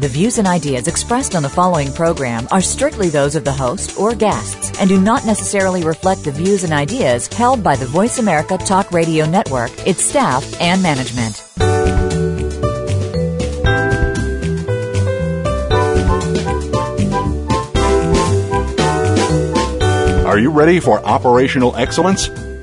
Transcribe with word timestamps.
The 0.00 0.08
views 0.08 0.38
and 0.38 0.48
ideas 0.48 0.88
expressed 0.88 1.34
on 1.34 1.42
the 1.42 1.48
following 1.50 1.92
program 1.92 2.48
are 2.50 2.62
strictly 2.62 3.10
those 3.10 3.36
of 3.36 3.44
the 3.44 3.52
host 3.52 3.98
or 3.98 4.14
guests 4.14 4.80
and 4.80 4.88
do 4.88 4.98
not 4.98 5.26
necessarily 5.26 5.84
reflect 5.84 6.24
the 6.24 6.32
views 6.32 6.64
and 6.64 6.72
ideas 6.72 7.26
held 7.26 7.62
by 7.62 7.76
the 7.76 7.84
Voice 7.84 8.18
America 8.18 8.56
Talk 8.56 8.92
Radio 8.92 9.26
Network, 9.26 9.70
its 9.86 10.02
staff, 10.02 10.58
and 10.58 10.82
management. 10.82 11.44
Are 20.26 20.38
you 20.38 20.50
ready 20.50 20.80
for 20.80 21.04
operational 21.04 21.76
excellence? 21.76 22.30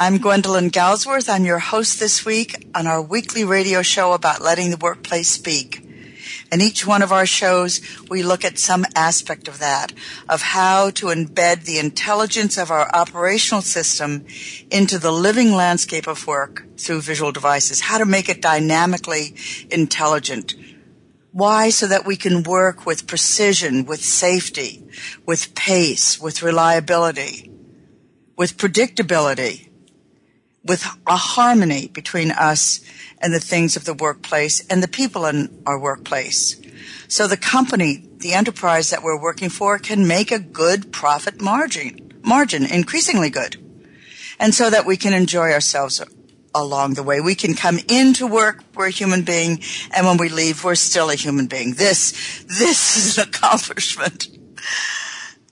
I'm 0.00 0.18
Gwendolyn 0.18 0.70
Galsworth. 0.70 1.28
I'm 1.28 1.44
your 1.44 1.58
host 1.58 1.98
this 1.98 2.24
week 2.24 2.68
on 2.72 2.86
our 2.86 3.02
weekly 3.02 3.44
radio 3.44 3.82
show 3.82 4.12
about 4.12 4.40
letting 4.40 4.70
the 4.70 4.76
workplace 4.76 5.28
speak. 5.28 5.84
In 6.52 6.60
each 6.60 6.86
one 6.86 7.02
of 7.02 7.10
our 7.10 7.26
shows, 7.26 7.80
we 8.08 8.22
look 8.22 8.44
at 8.44 8.60
some 8.60 8.86
aspect 8.94 9.48
of 9.48 9.58
that, 9.58 9.92
of 10.28 10.40
how 10.40 10.90
to 10.90 11.06
embed 11.06 11.64
the 11.64 11.80
intelligence 11.80 12.56
of 12.56 12.70
our 12.70 12.88
operational 12.94 13.60
system 13.60 14.24
into 14.70 15.00
the 15.00 15.10
living 15.10 15.50
landscape 15.50 16.06
of 16.06 16.28
work 16.28 16.64
through 16.76 17.00
visual 17.00 17.32
devices, 17.32 17.80
how 17.80 17.98
to 17.98 18.06
make 18.06 18.28
it 18.28 18.40
dynamically 18.40 19.34
intelligent, 19.68 20.54
why? 21.32 21.70
So 21.70 21.88
that 21.88 22.06
we 22.06 22.14
can 22.14 22.44
work 22.44 22.86
with 22.86 23.08
precision, 23.08 23.84
with 23.84 24.04
safety, 24.04 24.86
with 25.26 25.56
pace, 25.56 26.20
with 26.20 26.44
reliability, 26.44 27.50
with 28.36 28.56
predictability, 28.56 29.67
with 30.64 30.84
a 31.06 31.16
harmony 31.16 31.88
between 31.88 32.30
us 32.30 32.80
and 33.20 33.32
the 33.32 33.40
things 33.40 33.76
of 33.76 33.84
the 33.84 33.94
workplace 33.94 34.64
and 34.68 34.82
the 34.82 34.88
people 34.88 35.26
in 35.26 35.62
our 35.66 35.78
workplace. 35.78 36.60
So 37.08 37.26
the 37.26 37.36
company, 37.36 38.06
the 38.18 38.34
enterprise 38.34 38.90
that 38.90 39.02
we're 39.02 39.20
working 39.20 39.48
for 39.48 39.78
can 39.78 40.06
make 40.06 40.30
a 40.30 40.38
good 40.38 40.92
profit 40.92 41.40
margin, 41.40 42.20
margin, 42.22 42.64
increasingly 42.64 43.30
good. 43.30 43.56
And 44.38 44.54
so 44.54 44.70
that 44.70 44.86
we 44.86 44.96
can 44.96 45.14
enjoy 45.14 45.50
ourselves 45.52 46.00
along 46.54 46.94
the 46.94 47.02
way. 47.02 47.20
We 47.20 47.34
can 47.34 47.54
come 47.54 47.78
into 47.88 48.26
work, 48.26 48.62
we're 48.74 48.88
a 48.88 48.90
human 48.90 49.22
being, 49.22 49.62
and 49.92 50.06
when 50.06 50.16
we 50.16 50.28
leave, 50.28 50.64
we're 50.64 50.74
still 50.74 51.10
a 51.10 51.14
human 51.14 51.46
being. 51.46 51.74
This, 51.74 52.44
this 52.44 52.96
is 53.18 53.18
an 53.18 53.28
accomplishment. 53.28 54.28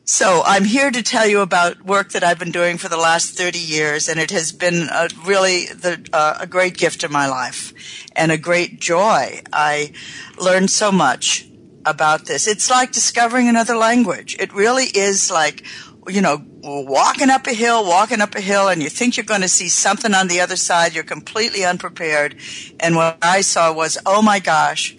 So 0.09 0.43
I'm 0.47 0.65
here 0.65 0.93
to 0.93 1.03
tell 1.03 1.27
you 1.27 1.41
about 1.41 1.85
work 1.85 2.13
that 2.13 2.23
I've 2.23 2.39
been 2.39 2.53
doing 2.53 2.79
for 2.79 2.89
the 2.89 2.97
last 2.97 3.37
30 3.37 3.59
years, 3.59 4.09
and 4.09 4.21
it 4.21 4.31
has 4.31 4.53
been 4.53 4.89
a, 4.89 5.09
really 5.25 5.67
the, 5.67 6.09
uh, 6.13 6.39
a 6.39 6.47
great 6.47 6.77
gift 6.77 7.03
in 7.03 7.11
my 7.11 7.27
life 7.27 7.75
and 8.15 8.31
a 8.31 8.39
great 8.39 8.81
joy. 8.81 9.41
I 9.53 9.93
learned 10.41 10.71
so 10.71 10.93
much 10.93 11.49
about 11.85 12.27
this. 12.27 12.47
It's 12.47 12.71
like 12.71 12.93
discovering 12.93 13.49
another 13.49 13.77
language. 13.77 14.37
It 14.39 14.55
really 14.55 14.85
is 14.85 15.29
like 15.29 15.65
you 16.09 16.21
know, 16.21 16.41
walking 16.63 17.31
up 17.31 17.49
a 17.49 17.53
hill, 17.53 17.85
walking 17.85 18.21
up 18.21 18.37
a 18.37 18.41
hill, 18.41 18.69
and 18.69 18.81
you 18.81 18.89
think 18.89 19.17
you're 19.17 19.27
going 19.27 19.41
to 19.41 19.49
see 19.49 19.69
something 19.69 20.15
on 20.15 20.29
the 20.29 20.41
other 20.41 20.55
side. 20.55 20.95
You're 20.95 21.03
completely 21.03 21.65
unprepared. 21.65 22.37
And 22.79 22.95
what 22.95 23.19
I 23.23 23.41
saw 23.41 23.73
was, 23.73 23.99
oh 24.07 24.23
my 24.23 24.39
gosh, 24.39 24.97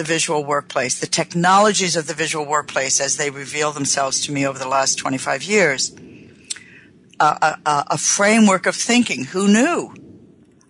the 0.00 0.04
visual 0.04 0.42
workplace, 0.42 0.98
the 0.98 1.06
technologies 1.06 1.94
of 1.94 2.06
the 2.06 2.14
visual 2.14 2.46
workplace 2.46 3.02
as 3.02 3.18
they 3.18 3.28
reveal 3.28 3.70
themselves 3.70 4.22
to 4.22 4.32
me 4.32 4.46
over 4.46 4.58
the 4.58 4.66
last 4.66 4.94
25 4.94 5.42
years. 5.42 5.94
a, 7.20 7.58
a 7.66 7.98
framework 7.98 8.64
of 8.64 8.74
thinking. 8.74 9.24
Who 9.26 9.46
knew? 9.46 9.92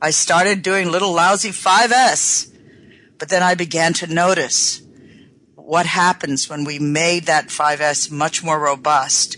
I 0.03 0.11
started 0.11 0.63
doing 0.63 0.91
little 0.91 1.13
lousy 1.13 1.51
5S, 1.51 2.53
but 3.19 3.29
then 3.29 3.45
I 3.45 3.55
began 3.55 3.93
to 3.95 4.13
notice 4.13 4.83
what 5.55 5.87
happens 5.87 6.51
when 6.51 6.65
we 6.65 6.81
made 6.81 7.27
that 7.27 7.51
5S 7.51 8.11
much 8.11 8.43
more 8.43 8.59
robust 8.59 9.37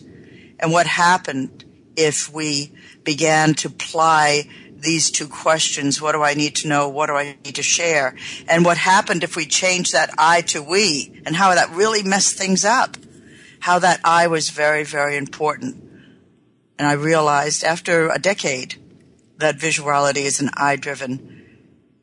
and 0.58 0.72
what 0.72 0.86
happened 0.86 1.66
if 1.96 2.32
we 2.32 2.72
began 3.04 3.52
to 3.56 3.68
apply 3.68 4.48
these 4.82 5.10
two 5.10 5.28
questions. 5.28 6.00
What 6.00 6.12
do 6.12 6.22
I 6.22 6.34
need 6.34 6.56
to 6.56 6.68
know? 6.68 6.88
What 6.88 7.06
do 7.06 7.14
I 7.14 7.36
need 7.44 7.54
to 7.54 7.62
share? 7.62 8.14
And 8.48 8.64
what 8.64 8.76
happened 8.76 9.24
if 9.24 9.36
we 9.36 9.46
changed 9.46 9.92
that 9.92 10.10
I 10.18 10.42
to 10.42 10.62
we 10.62 11.22
and 11.24 11.36
how 11.36 11.54
that 11.54 11.70
really 11.70 12.02
messed 12.02 12.36
things 12.36 12.64
up? 12.64 12.96
How 13.60 13.78
that 13.78 14.00
I 14.04 14.26
was 14.26 14.50
very, 14.50 14.84
very 14.84 15.16
important. 15.16 15.76
And 16.78 16.88
I 16.88 16.94
realized 16.94 17.62
after 17.64 18.08
a 18.08 18.18
decade 18.18 18.74
that 19.38 19.56
visuality 19.56 20.24
is 20.24 20.40
an 20.40 20.50
I 20.54 20.76
driven 20.76 21.44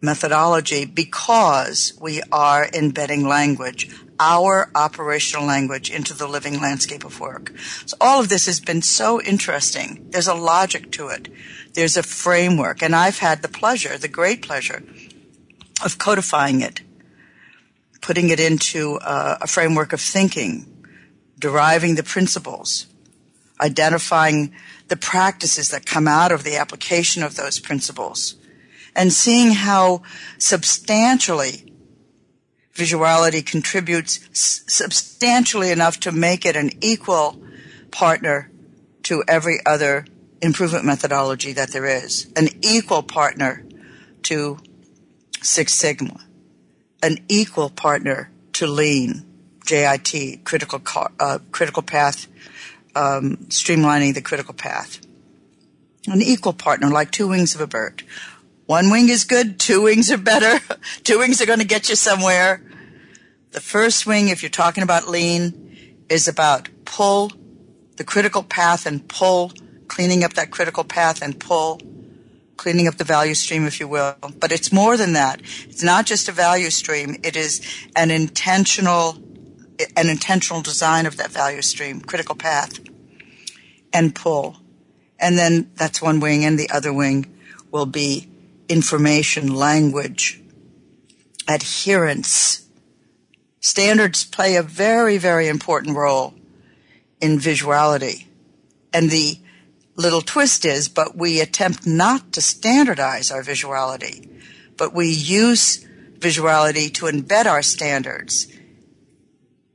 methodology 0.01 0.85
because 0.85 1.93
we 2.01 2.21
are 2.31 2.69
embedding 2.73 3.27
language 3.27 3.89
our 4.19 4.69
operational 4.75 5.45
language 5.45 5.89
into 5.89 6.13
the 6.13 6.27
living 6.27 6.59
landscape 6.59 7.05
of 7.05 7.19
work. 7.19 7.53
So 7.85 7.95
all 8.01 8.19
of 8.19 8.29
this 8.29 8.45
has 8.47 8.59
been 8.59 8.81
so 8.81 9.21
interesting. 9.21 10.07
There's 10.09 10.27
a 10.27 10.33
logic 10.33 10.91
to 10.93 11.07
it. 11.07 11.29
There's 11.73 11.97
a 11.97 12.03
framework. 12.03 12.81
And 12.81 12.95
I've 12.95 13.19
had 13.19 13.41
the 13.41 13.47
pleasure, 13.47 13.97
the 13.97 14.07
great 14.07 14.41
pleasure 14.41 14.83
of 15.83 15.97
codifying 15.97 16.61
it, 16.61 16.81
putting 18.01 18.29
it 18.29 18.39
into 18.39 18.99
a, 19.01 19.39
a 19.41 19.47
framework 19.47 19.93
of 19.93 20.01
thinking, 20.01 20.85
deriving 21.37 21.95
the 21.95 22.03
principles, 22.03 22.87
identifying 23.61 24.53
the 24.87 24.97
practices 24.97 25.69
that 25.69 25.85
come 25.85 26.07
out 26.07 26.31
of 26.31 26.43
the 26.43 26.55
application 26.55 27.23
of 27.23 27.35
those 27.35 27.59
principles, 27.59 28.35
and 28.95 29.13
seeing 29.13 29.51
how 29.51 30.01
substantially 30.37 31.73
visuality 32.73 33.45
contributes 33.45 34.19
substantially 34.33 35.69
enough 35.69 35.99
to 35.99 36.11
make 36.11 36.45
it 36.45 36.55
an 36.55 36.71
equal 36.81 37.41
partner 37.91 38.49
to 39.03 39.23
every 39.27 39.59
other 39.65 40.05
improvement 40.41 40.85
methodology 40.85 41.53
that 41.53 41.71
there 41.71 41.85
is, 41.85 42.31
an 42.35 42.47
equal 42.61 43.03
partner 43.03 43.65
to 44.23 44.57
Six 45.41 45.73
Sigma, 45.73 46.19
an 47.01 47.17
equal 47.27 47.69
partner 47.69 48.31
to 48.53 48.67
Lean, 48.67 49.25
JIT, 49.65 50.43
critical 50.43 50.81
uh, 51.19 51.39
critical 51.51 51.83
path, 51.83 52.27
um, 52.95 53.37
streamlining 53.49 54.13
the 54.13 54.21
critical 54.21 54.53
path, 54.53 54.99
an 56.07 56.21
equal 56.21 56.53
partner 56.53 56.89
like 56.89 57.11
two 57.11 57.27
wings 57.27 57.55
of 57.55 57.61
a 57.61 57.67
bird. 57.67 58.03
One 58.65 58.91
wing 58.91 59.09
is 59.09 59.23
good, 59.23 59.59
two 59.59 59.81
wings 59.81 60.11
are 60.11 60.17
better. 60.17 60.63
two 61.03 61.19
wings 61.19 61.41
are 61.41 61.45
going 61.45 61.59
to 61.59 61.65
get 61.65 61.89
you 61.89 61.95
somewhere. 61.95 62.63
The 63.51 63.61
first 63.61 64.05
wing, 64.05 64.27
if 64.27 64.43
you're 64.43 64.49
talking 64.49 64.83
about 64.83 65.07
lean, 65.07 66.05
is 66.07 66.27
about 66.27 66.69
pull 66.85 67.31
the 67.97 68.03
critical 68.03 68.43
path 68.43 68.85
and 68.85 69.07
pull, 69.07 69.51
cleaning 69.89 70.23
up 70.23 70.33
that 70.35 70.51
critical 70.51 70.85
path 70.85 71.21
and 71.21 71.37
pull, 71.37 71.81
cleaning 72.55 72.87
up 72.87 72.95
the 72.95 73.03
value 73.03 73.33
stream, 73.33 73.65
if 73.65 73.81
you 73.81 73.87
will. 73.87 74.15
But 74.39 74.53
it's 74.53 74.71
more 74.71 74.95
than 74.95 75.13
that. 75.13 75.41
It's 75.67 75.83
not 75.83 76.05
just 76.05 76.29
a 76.29 76.31
value 76.31 76.69
stream. 76.69 77.17
It 77.23 77.35
is 77.35 77.61
an 77.95 78.11
intentional, 78.11 79.17
an 79.97 80.07
intentional 80.07 80.61
design 80.61 81.05
of 81.05 81.17
that 81.17 81.31
value 81.31 81.61
stream, 81.61 81.99
critical 81.99 82.35
path 82.35 82.79
and 83.93 84.15
pull. 84.15 84.57
And 85.19 85.37
then 85.37 85.71
that's 85.75 86.01
one 86.01 86.19
wing 86.19 86.45
and 86.45 86.57
the 86.57 86.69
other 86.69 86.93
wing 86.93 87.35
will 87.71 87.85
be 87.85 88.29
information, 88.67 89.53
language, 89.53 90.41
adherence. 91.47 92.67
Standards 93.59 94.23
play 94.23 94.55
a 94.55 94.63
very, 94.63 95.17
very 95.17 95.47
important 95.47 95.97
role 95.97 96.33
in 97.19 97.37
visuality. 97.37 98.27
And 98.93 99.09
the 99.09 99.39
little 99.99 100.21
twist 100.21 100.65
is, 100.65 100.87
but 100.87 101.15
we 101.15 101.41
attempt 101.41 101.85
not 101.85 102.31
to 102.31 102.41
standardize 102.41 103.31
our 103.31 103.43
visuality, 103.43 104.27
but 104.77 104.93
we 104.93 105.09
use 105.09 105.85
visuality 106.17 106.93
to 106.93 107.05
embed 107.05 107.45
our 107.45 107.61
standards. 107.61 108.47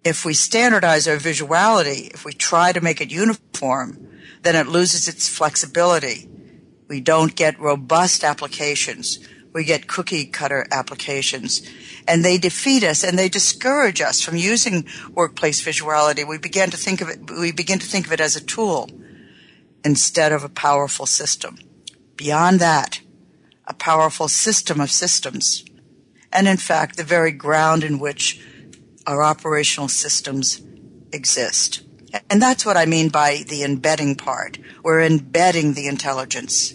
If 0.03 0.25
we 0.25 0.35
standardize 0.35 1.06
our 1.06 1.17
visuality, 1.17 2.12
if 2.12 2.25
we 2.25 2.32
try 2.32 2.73
to 2.73 2.81
make 2.81 3.00
it 3.00 3.11
uniform, 3.11 4.09
then 4.43 4.56
it 4.56 4.67
loses 4.67 5.09
its 5.09 5.29
flexibility. 5.29 6.29
We 6.88 7.00
don't 7.00 7.35
get 7.35 7.61
robust 7.61 8.25
applications. 8.25 9.19
We 9.53 9.65
get 9.65 9.87
cookie 9.87 10.26
cutter 10.26 10.67
applications. 10.71 11.62
And 12.09 12.25
they 12.25 12.38
defeat 12.38 12.82
us 12.82 13.05
and 13.05 13.19
they 13.19 13.29
discourage 13.29 14.00
us 14.00 14.21
from 14.21 14.37
using 14.37 14.87
workplace 15.12 15.65
visuality. 15.65 16.26
We 16.26 16.38
begin 16.38 16.71
to 16.71 16.76
think 16.76 17.00
of 17.00 17.09
it, 17.09 17.31
we 17.31 17.53
begin 17.53 17.79
to 17.79 17.87
think 17.87 18.06
of 18.06 18.12
it 18.12 18.21
as 18.21 18.37
a 18.37 18.44
tool 18.44 18.88
instead 19.84 20.32
of 20.32 20.42
a 20.42 20.48
powerful 20.48 21.06
system. 21.06 21.58
Beyond 22.16 22.60
that, 22.60 23.00
a 23.66 23.75
powerful 23.75 24.28
system 24.28 24.81
of 24.81 24.90
systems. 24.90 25.64
And 26.32 26.48
in 26.48 26.56
fact, 26.56 26.96
the 26.96 27.04
very 27.04 27.32
ground 27.32 27.84
in 27.84 27.98
which 27.98 28.40
our 29.06 29.22
operational 29.22 29.88
systems 29.88 30.62
exist. 31.12 31.82
And 32.31 32.40
that's 32.40 32.64
what 32.64 32.76
I 32.76 32.86
mean 32.86 33.08
by 33.08 33.44
the 33.48 33.62
embedding 33.62 34.14
part. 34.14 34.58
We're 34.82 35.02
embedding 35.02 35.75
the 35.75 35.87
intelligence. 35.87 36.75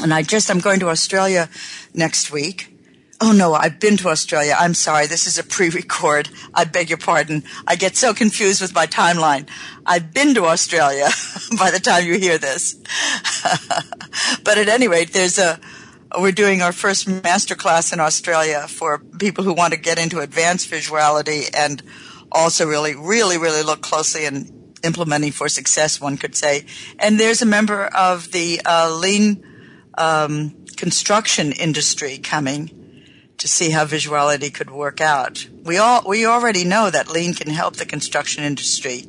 And 0.00 0.14
I 0.14 0.22
just, 0.22 0.50
I'm 0.50 0.60
going 0.60 0.80
to 0.80 0.88
Australia 0.88 1.48
next 1.92 2.30
week. 2.30 2.77
Oh 3.20 3.32
no, 3.32 3.52
I've 3.52 3.80
been 3.80 3.96
to 3.98 4.10
Australia. 4.10 4.54
I'm 4.56 4.74
sorry. 4.74 5.08
This 5.08 5.26
is 5.26 5.38
a 5.38 5.42
pre-record. 5.42 6.28
I 6.54 6.64
beg 6.64 6.88
your 6.88 6.98
pardon. 6.98 7.42
I 7.66 7.74
get 7.74 7.96
so 7.96 8.14
confused 8.14 8.62
with 8.62 8.72
my 8.74 8.86
timeline. 8.86 9.48
I've 9.84 10.14
been 10.14 10.34
to 10.34 10.44
Australia 10.44 11.08
by 11.58 11.72
the 11.72 11.80
time 11.80 12.06
you 12.06 12.16
hear 12.16 12.38
this. 12.38 12.74
but 14.44 14.56
at 14.56 14.68
any 14.68 14.86
rate, 14.86 15.12
there's 15.12 15.36
a, 15.36 15.58
we're 16.16 16.30
doing 16.30 16.62
our 16.62 16.70
first 16.70 17.08
master 17.08 17.56
class 17.56 17.92
in 17.92 17.98
Australia 17.98 18.68
for 18.68 18.98
people 19.18 19.42
who 19.42 19.52
want 19.52 19.72
to 19.72 19.80
get 19.80 19.98
into 19.98 20.20
advanced 20.20 20.70
visuality 20.70 21.50
and 21.52 21.82
also 22.30 22.68
really, 22.68 22.94
really, 22.94 23.36
really 23.36 23.64
look 23.64 23.80
closely 23.80 24.26
and 24.26 24.76
implementing 24.84 25.32
for 25.32 25.48
success, 25.48 26.00
one 26.00 26.18
could 26.18 26.36
say. 26.36 26.66
And 27.00 27.18
there's 27.18 27.42
a 27.42 27.46
member 27.46 27.86
of 27.86 28.30
the 28.30 28.60
uh, 28.64 28.96
lean 28.96 29.44
um, 29.96 30.54
construction 30.76 31.50
industry 31.50 32.18
coming 32.18 32.77
to 33.38 33.48
see 33.48 33.70
how 33.70 33.84
visuality 33.84 34.52
could 34.52 34.70
work 34.70 35.00
out. 35.00 35.48
We 35.64 35.78
all 35.78 36.02
we 36.06 36.26
already 36.26 36.64
know 36.64 36.90
that 36.90 37.10
lean 37.10 37.34
can 37.34 37.50
help 37.50 37.76
the 37.76 37.86
construction 37.86 38.44
industry, 38.44 39.04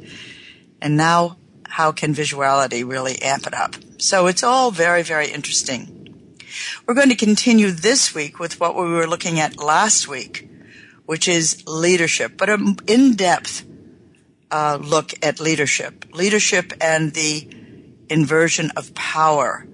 and 0.82 0.96
now 0.96 1.38
how 1.68 1.92
can 1.92 2.14
visuality 2.14 2.88
really 2.88 3.22
amp 3.22 3.48
it 3.48 3.54
up? 3.54 3.76
So 3.98 4.28
it's 4.28 4.44
all 4.44 4.72
very 4.72 5.04
very 5.04 5.28
interesting. 5.28 5.96
We're 6.86 6.96
going 6.96 7.10
to 7.10 7.16
continue 7.16 7.72
this 7.72 8.16
week 8.16 8.40
with 8.40 8.60
what 8.60 8.76
we 8.76 8.84
were 8.84 9.08
looking 9.08 9.40
at 9.40 9.58
last 9.58 10.08
week, 10.08 10.50
which 11.06 11.28
is 11.28 11.64
leadership, 11.68 12.38
but 12.38 12.50
an 12.50 12.78
in 12.88 13.16
depth 13.16 13.66
uh, 14.52 14.80
look 14.82 15.14
at 15.22 15.40
leadership, 15.40 16.06
leadership 16.14 16.74
and 16.82 17.14
the 17.14 17.48
inversion 18.10 18.72
of 18.76 18.94
power. 18.96 19.66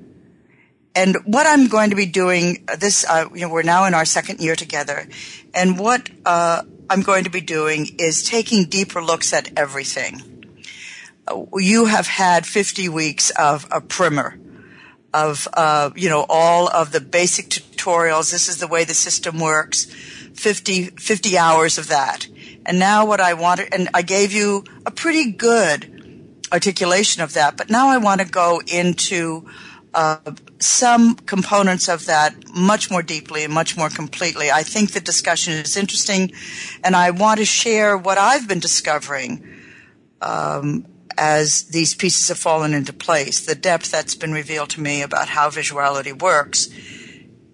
And 0.96 1.18
what 1.26 1.46
I'm 1.46 1.68
going 1.68 1.90
to 1.90 1.96
be 1.96 2.06
doing 2.06 2.66
this, 2.80 3.06
uh, 3.08 3.28
you 3.34 3.42
know, 3.42 3.50
we're 3.50 3.64
now 3.64 3.86
in 3.86 3.94
our 3.94 4.06
second 4.06 4.40
year 4.40 4.56
together, 4.56 5.08
and 5.54 5.78
what 5.78 6.10
uh, 6.26 6.64
I'm 6.90 7.02
going 7.02 7.26
to 7.26 7.30
be 7.30 7.42
doing 7.42 7.88
is 8.00 8.24
taking 8.24 8.66
deeper 8.66 9.04
looks 9.04 9.34
at 9.34 9.52
everything. 9.58 10.22
Uh, 11.28 11.44
you 11.58 11.86
have 11.86 12.08
had 12.08 12.46
50 12.46 12.88
weeks 12.90 13.30
of 13.32 13.68
a 13.72 13.82
primer 13.82 14.40
of, 15.14 15.48
uh, 15.54 15.92
you 15.96 16.10
know, 16.10 16.26
all 16.30 16.68
of 16.70 16.92
the 16.92 17.02
basic 17.02 17.46
tutorials. 17.46 18.32
This 18.32 18.48
is 18.48 18.58
the 18.58 18.68
way 18.68 18.84
the 18.84 18.94
system 18.94 19.40
works 19.40 19.86
50, 19.86 20.92
50 20.92 21.38
hours 21.38 21.78
of 21.78 21.88
that. 21.88 22.28
And 22.66 22.80
now 22.80 23.06
what 23.06 23.22
I 23.22 23.34
wanted, 23.34 23.74
and 23.74 23.90
I 23.94 24.02
gave 24.02 24.34
you 24.34 24.64
a 24.86 24.92
pretty 24.92 25.32
good 25.32 25.92
articulation 26.52 27.22
of 27.22 27.34
that, 27.34 27.58
but 27.58 27.70
now 27.70 27.90
I 27.90 27.98
want 27.98 28.22
to 28.22 28.28
go 28.28 28.62
into 28.66 29.50
uh, 29.96 30.18
some 30.60 31.16
components 31.16 31.88
of 31.88 32.06
that 32.06 32.36
much 32.54 32.92
more 32.92 33.02
deeply 33.02 33.46
and 33.46 33.54
much 33.54 33.78
more 33.78 33.90
completely. 33.90 34.52
I 34.52 34.62
think 34.62 34.92
the 34.92 35.00
discussion 35.00 35.54
is 35.54 35.78
interesting, 35.78 36.34
and 36.84 36.98
I 36.98 37.12
want 37.12 37.40
to 37.40 37.46
share 37.46 37.98
what 37.98 38.18
I've 38.18 38.46
been 38.46 38.60
discovering 38.60 39.48
um, 40.22 40.86
as 41.18 41.64
these 41.70 41.96
pieces 41.96 42.28
have 42.28 42.38
fallen 42.38 42.74
into 42.74 42.92
place, 42.92 43.46
the 43.46 43.56
depth 43.56 43.90
that's 43.90 44.16
been 44.16 44.34
revealed 44.34 44.70
to 44.72 44.82
me 44.82 45.02
about 45.02 45.30
how 45.30 45.50
visuality 45.50 46.12
works 46.22 46.70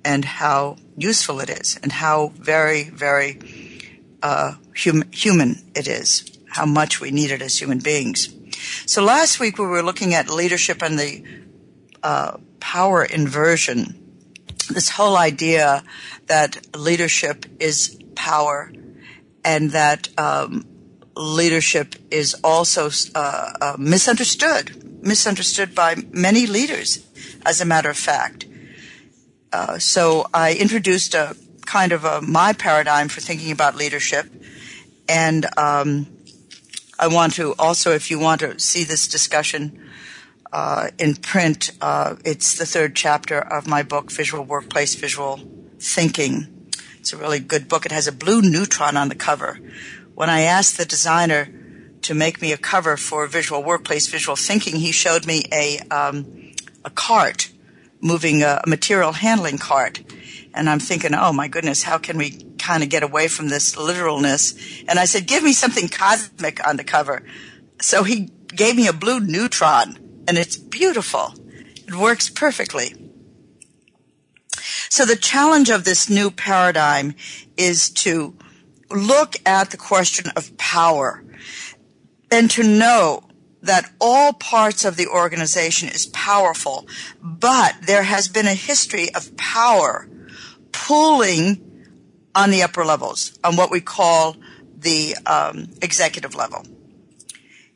and 0.03 0.25
how 0.25 0.77
useful 0.97 1.39
it 1.41 1.49
is 1.49 1.79
and 1.83 1.91
how 1.91 2.31
very, 2.35 2.85
very 2.85 3.39
uh, 4.23 4.55
hum- 4.75 5.11
human 5.11 5.57
it 5.75 5.87
is, 5.87 6.39
how 6.47 6.65
much 6.65 6.99
we 6.99 7.11
need 7.11 7.29
it 7.29 7.41
as 7.43 7.59
human 7.59 7.77
beings. 7.77 8.33
So 8.87 9.03
last 9.03 9.39
week 9.39 9.59
we 9.59 9.65
were 9.65 9.83
looking 9.83 10.15
at 10.15 10.27
leadership 10.27 10.81
and 10.81 10.97
the 10.97 11.23
uh, 12.03 12.37
power 12.59 13.03
inversion. 13.03 13.97
This 14.69 14.89
whole 14.89 15.17
idea 15.17 15.83
that 16.27 16.75
leadership 16.75 17.45
is 17.59 17.99
power 18.15 18.71
and 19.43 19.71
that 19.71 20.07
um, 20.17 20.65
leadership 21.15 21.95
is 22.09 22.35
also 22.43 22.89
uh, 23.15 23.53
uh, 23.61 23.75
misunderstood, 23.77 25.03
misunderstood 25.03 25.75
by 25.75 25.95
many 26.11 26.45
leaders, 26.45 27.05
as 27.45 27.61
a 27.61 27.65
matter 27.65 27.89
of 27.89 27.97
fact. 27.97 28.45
Uh, 29.51 29.77
so 29.79 30.27
I 30.33 30.53
introduced 30.53 31.13
a 31.13 31.35
kind 31.65 31.91
of 31.91 32.05
a 32.05 32.21
my 32.21 32.53
paradigm 32.53 33.09
for 33.09 33.21
thinking 33.21 33.51
about 33.51 33.75
leadership, 33.75 34.25
and 35.09 35.45
um, 35.57 36.07
I 36.97 37.07
want 37.07 37.33
to 37.33 37.55
also, 37.57 37.91
if 37.91 38.11
you 38.11 38.19
want 38.19 38.41
to 38.41 38.59
see 38.59 38.83
this 38.83 39.07
discussion 39.07 39.80
in 40.97 41.15
print, 41.15 41.71
uh, 41.81 42.15
it's 42.25 42.57
the 42.57 42.65
third 42.65 42.95
chapter 42.95 43.39
of 43.39 43.67
my 43.67 43.83
book, 43.83 44.11
Visual 44.11 44.43
Workplace, 44.43 44.95
Visual 44.95 45.39
Thinking. 45.79 46.69
It's 46.99 47.13
a 47.13 47.17
really 47.17 47.39
good 47.39 47.67
book. 47.67 47.85
It 47.85 47.91
has 47.91 48.07
a 48.07 48.11
blue 48.11 48.41
neutron 48.41 48.97
on 48.97 49.09
the 49.09 49.15
cover. 49.15 49.59
When 50.13 50.29
I 50.29 50.41
asked 50.41 50.77
the 50.77 50.85
designer 50.85 51.49
to 52.03 52.13
make 52.13 52.41
me 52.41 52.51
a 52.51 52.57
cover 52.57 52.97
for 52.97 53.25
Visual 53.27 53.63
Workplace, 53.63 54.07
Visual 54.07 54.35
Thinking, 54.35 54.75
he 54.75 54.91
showed 54.91 55.25
me 55.25 55.45
a 55.51 55.79
um, 55.89 56.53
a 56.83 56.89
cart 56.89 57.51
moving 58.01 58.43
a 58.43 58.61
material 58.67 59.13
handling 59.13 59.57
cart. 59.57 60.03
And 60.53 60.69
I'm 60.69 60.79
thinking, 60.79 61.13
oh 61.13 61.31
my 61.31 61.47
goodness, 61.47 61.83
how 61.83 61.97
can 61.97 62.17
we 62.17 62.43
kind 62.57 62.83
of 62.83 62.89
get 62.89 63.03
away 63.03 63.27
from 63.27 63.47
this 63.47 63.77
literalness? 63.77 64.53
And 64.87 64.99
I 64.99 65.05
said, 65.05 65.27
give 65.27 65.43
me 65.43 65.53
something 65.53 65.87
cosmic 65.87 66.67
on 66.67 66.77
the 66.77 66.83
cover. 66.83 67.23
So 67.79 68.03
he 68.03 68.29
gave 68.47 68.75
me 68.75 68.87
a 68.87 68.93
blue 68.93 69.19
neutron 69.19 70.10
and 70.31 70.37
it's 70.37 70.55
beautiful. 70.55 71.33
It 71.85 71.93
works 71.93 72.29
perfectly. 72.29 72.95
So 74.87 75.03
the 75.03 75.17
challenge 75.17 75.69
of 75.69 75.83
this 75.83 76.09
new 76.09 76.31
paradigm 76.31 77.15
is 77.57 77.89
to 78.05 78.37
look 78.89 79.35
at 79.45 79.71
the 79.71 79.77
question 79.77 80.31
of 80.37 80.57
power 80.57 81.21
and 82.31 82.49
to 82.51 82.63
know 82.63 83.23
that 83.61 83.91
all 83.99 84.31
parts 84.31 84.85
of 84.85 84.95
the 84.95 85.07
organization 85.07 85.89
is 85.89 86.05
powerful, 86.05 86.87
but 87.21 87.75
there 87.81 88.03
has 88.03 88.29
been 88.29 88.47
a 88.47 88.53
history 88.53 89.13
of 89.13 89.35
power 89.35 90.07
pulling 90.71 91.89
on 92.33 92.51
the 92.51 92.63
upper 92.63 92.85
levels, 92.85 93.37
on 93.43 93.57
what 93.57 93.69
we 93.69 93.81
call 93.81 94.37
the 94.77 95.13
um, 95.25 95.67
executive 95.81 96.35
level. 96.35 96.63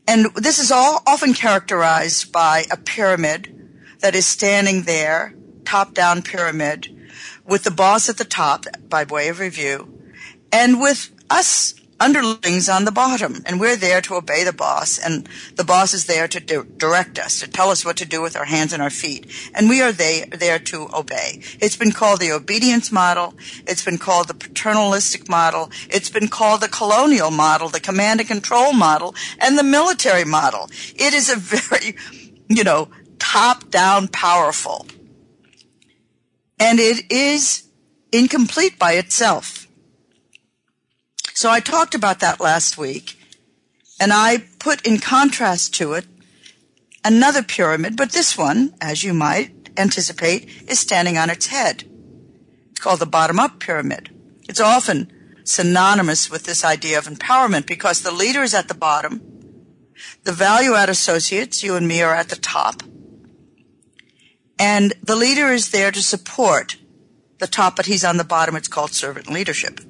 And 0.07 0.33
this 0.35 0.59
is 0.59 0.71
all 0.71 1.01
often 1.07 1.33
characterized 1.33 2.31
by 2.31 2.65
a 2.71 2.77
pyramid 2.77 3.51
that 3.99 4.15
is 4.15 4.25
standing 4.25 4.83
there, 4.83 5.33
top 5.63 5.93
down 5.93 6.21
pyramid, 6.21 6.89
with 7.45 7.63
the 7.63 7.71
boss 7.71 8.09
at 8.09 8.17
the 8.17 8.25
top 8.25 8.65
by 8.87 9.03
way 9.03 9.29
of 9.29 9.39
review, 9.39 10.01
and 10.51 10.79
with 10.79 11.11
us 11.29 11.73
underlings 11.99 12.67
on 12.67 12.85
the 12.85 12.91
bottom, 12.91 13.41
and 13.45 13.59
we're 13.59 13.75
there 13.75 14.01
to 14.01 14.15
obey 14.15 14.43
the 14.43 14.53
boss, 14.53 14.97
and 14.97 15.27
the 15.55 15.63
boss 15.63 15.93
is 15.93 16.05
there 16.05 16.27
to 16.27 16.39
di- 16.39 16.61
direct 16.77 17.17
us, 17.17 17.39
to 17.39 17.47
tell 17.47 17.69
us 17.69 17.85
what 17.85 17.97
to 17.97 18.05
do 18.05 18.21
with 18.21 18.35
our 18.35 18.45
hands 18.45 18.73
and 18.73 18.81
our 18.81 18.89
feet, 18.89 19.25
and 19.53 19.69
we 19.69 19.81
are 19.81 19.91
they, 19.91 20.25
there 20.31 20.59
to 20.59 20.89
obey. 20.93 21.41
It's 21.61 21.77
been 21.77 21.91
called 21.91 22.19
the 22.19 22.31
obedience 22.31 22.91
model, 22.91 23.33
it's 23.65 23.83
been 23.83 23.97
called 23.97 24.27
the 24.27 24.33
paternalistic 24.33 25.29
model, 25.29 25.71
it's 25.89 26.09
been 26.09 26.27
called 26.27 26.61
the 26.61 26.67
colonial 26.67 27.31
model, 27.31 27.69
the 27.69 27.79
command 27.79 28.19
and 28.19 28.29
control 28.29 28.73
model, 28.73 29.15
and 29.39 29.57
the 29.57 29.63
military 29.63 30.25
model. 30.25 30.69
It 30.95 31.13
is 31.13 31.29
a 31.29 31.35
very, 31.37 31.95
you 32.49 32.63
know, 32.63 32.89
top-down 33.19 34.09
powerful. 34.09 34.85
And 36.59 36.79
it 36.79 37.11
is 37.11 37.67
incomplete 38.11 38.79
by 38.79 38.93
itself. 38.93 39.64
So 41.35 41.51
I 41.51 41.59
talked 41.59 41.93
about 41.93 42.21
that 42.21 42.39
last 42.39 42.77
week, 42.77 43.19
and 43.99 44.13
I 44.13 44.45
put 44.57 44.87
in 44.87 44.99
contrast 44.99 45.73
to 45.75 45.91
it 45.91 46.05
another 47.03 47.43
pyramid, 47.43 47.97
but 47.97 48.13
this 48.13 48.37
one, 48.37 48.73
as 48.79 49.03
you 49.03 49.13
might 49.13 49.69
anticipate, 49.75 50.49
is 50.69 50.79
standing 50.79 51.17
on 51.17 51.29
its 51.29 51.47
head. 51.47 51.83
It's 52.71 52.79
called 52.79 53.01
the 53.01 53.05
bottom 53.05 53.37
up 53.37 53.59
pyramid. 53.59 54.15
It's 54.47 54.61
often 54.61 55.11
synonymous 55.43 56.31
with 56.31 56.45
this 56.45 56.63
idea 56.63 56.97
of 56.97 57.05
empowerment 57.05 57.67
because 57.67 58.01
the 58.01 58.13
leader 58.13 58.41
is 58.41 58.53
at 58.53 58.69
the 58.69 58.73
bottom. 58.73 59.21
The 60.23 60.31
value 60.31 60.73
add 60.73 60.87
associates, 60.87 61.61
you 61.63 61.75
and 61.75 61.85
me, 61.85 62.01
are 62.01 62.15
at 62.15 62.29
the 62.29 62.37
top. 62.37 62.81
And 64.57 64.93
the 65.03 65.17
leader 65.17 65.51
is 65.51 65.71
there 65.71 65.91
to 65.91 66.01
support 66.01 66.77
the 67.39 67.47
top, 67.47 67.75
but 67.75 67.87
he's 67.87 68.05
on 68.05 68.15
the 68.15 68.23
bottom. 68.23 68.55
It's 68.55 68.69
called 68.69 68.91
servant 68.91 69.29
leadership. 69.29 69.81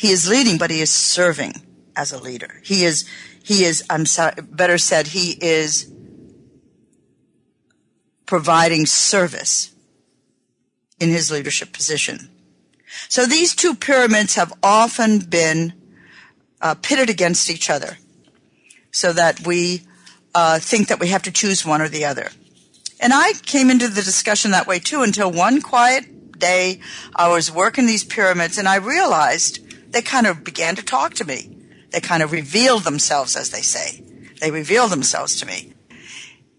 He 0.00 0.12
is 0.12 0.30
leading, 0.30 0.56
but 0.56 0.70
he 0.70 0.80
is 0.80 0.90
serving 0.90 1.52
as 1.94 2.10
a 2.10 2.18
leader. 2.18 2.62
He 2.64 2.84
is, 2.86 3.06
he 3.44 3.64
is, 3.64 3.84
I'm 3.90 4.06
sorry, 4.06 4.32
better 4.40 4.78
said, 4.78 5.08
he 5.08 5.32
is 5.42 5.92
providing 8.24 8.86
service 8.86 9.72
in 10.98 11.10
his 11.10 11.30
leadership 11.30 11.74
position. 11.74 12.30
So 13.10 13.26
these 13.26 13.54
two 13.54 13.74
pyramids 13.74 14.36
have 14.36 14.54
often 14.62 15.18
been 15.18 15.74
uh, 16.62 16.76
pitted 16.76 17.10
against 17.10 17.50
each 17.50 17.68
other 17.68 17.98
so 18.90 19.12
that 19.12 19.46
we 19.46 19.82
uh, 20.34 20.60
think 20.60 20.88
that 20.88 20.98
we 20.98 21.08
have 21.08 21.24
to 21.24 21.30
choose 21.30 21.66
one 21.66 21.82
or 21.82 21.90
the 21.90 22.06
other. 22.06 22.30
And 23.00 23.12
I 23.12 23.34
came 23.44 23.68
into 23.68 23.88
the 23.88 24.00
discussion 24.00 24.52
that 24.52 24.66
way 24.66 24.78
too 24.78 25.02
until 25.02 25.30
one 25.30 25.60
quiet 25.60 26.38
day 26.38 26.80
I 27.14 27.28
was 27.28 27.52
working 27.52 27.84
these 27.84 28.02
pyramids 28.02 28.56
and 28.56 28.66
I 28.66 28.76
realized 28.76 29.66
they 29.90 30.02
kind 30.02 30.26
of 30.26 30.44
began 30.44 30.76
to 30.76 30.84
talk 30.84 31.14
to 31.14 31.24
me. 31.24 31.56
They 31.90 32.00
kind 32.00 32.22
of 32.22 32.32
revealed 32.32 32.84
themselves, 32.84 33.36
as 33.36 33.50
they 33.50 33.62
say. 33.62 34.04
They 34.40 34.50
revealed 34.50 34.90
themselves 34.90 35.38
to 35.40 35.46
me. 35.46 35.72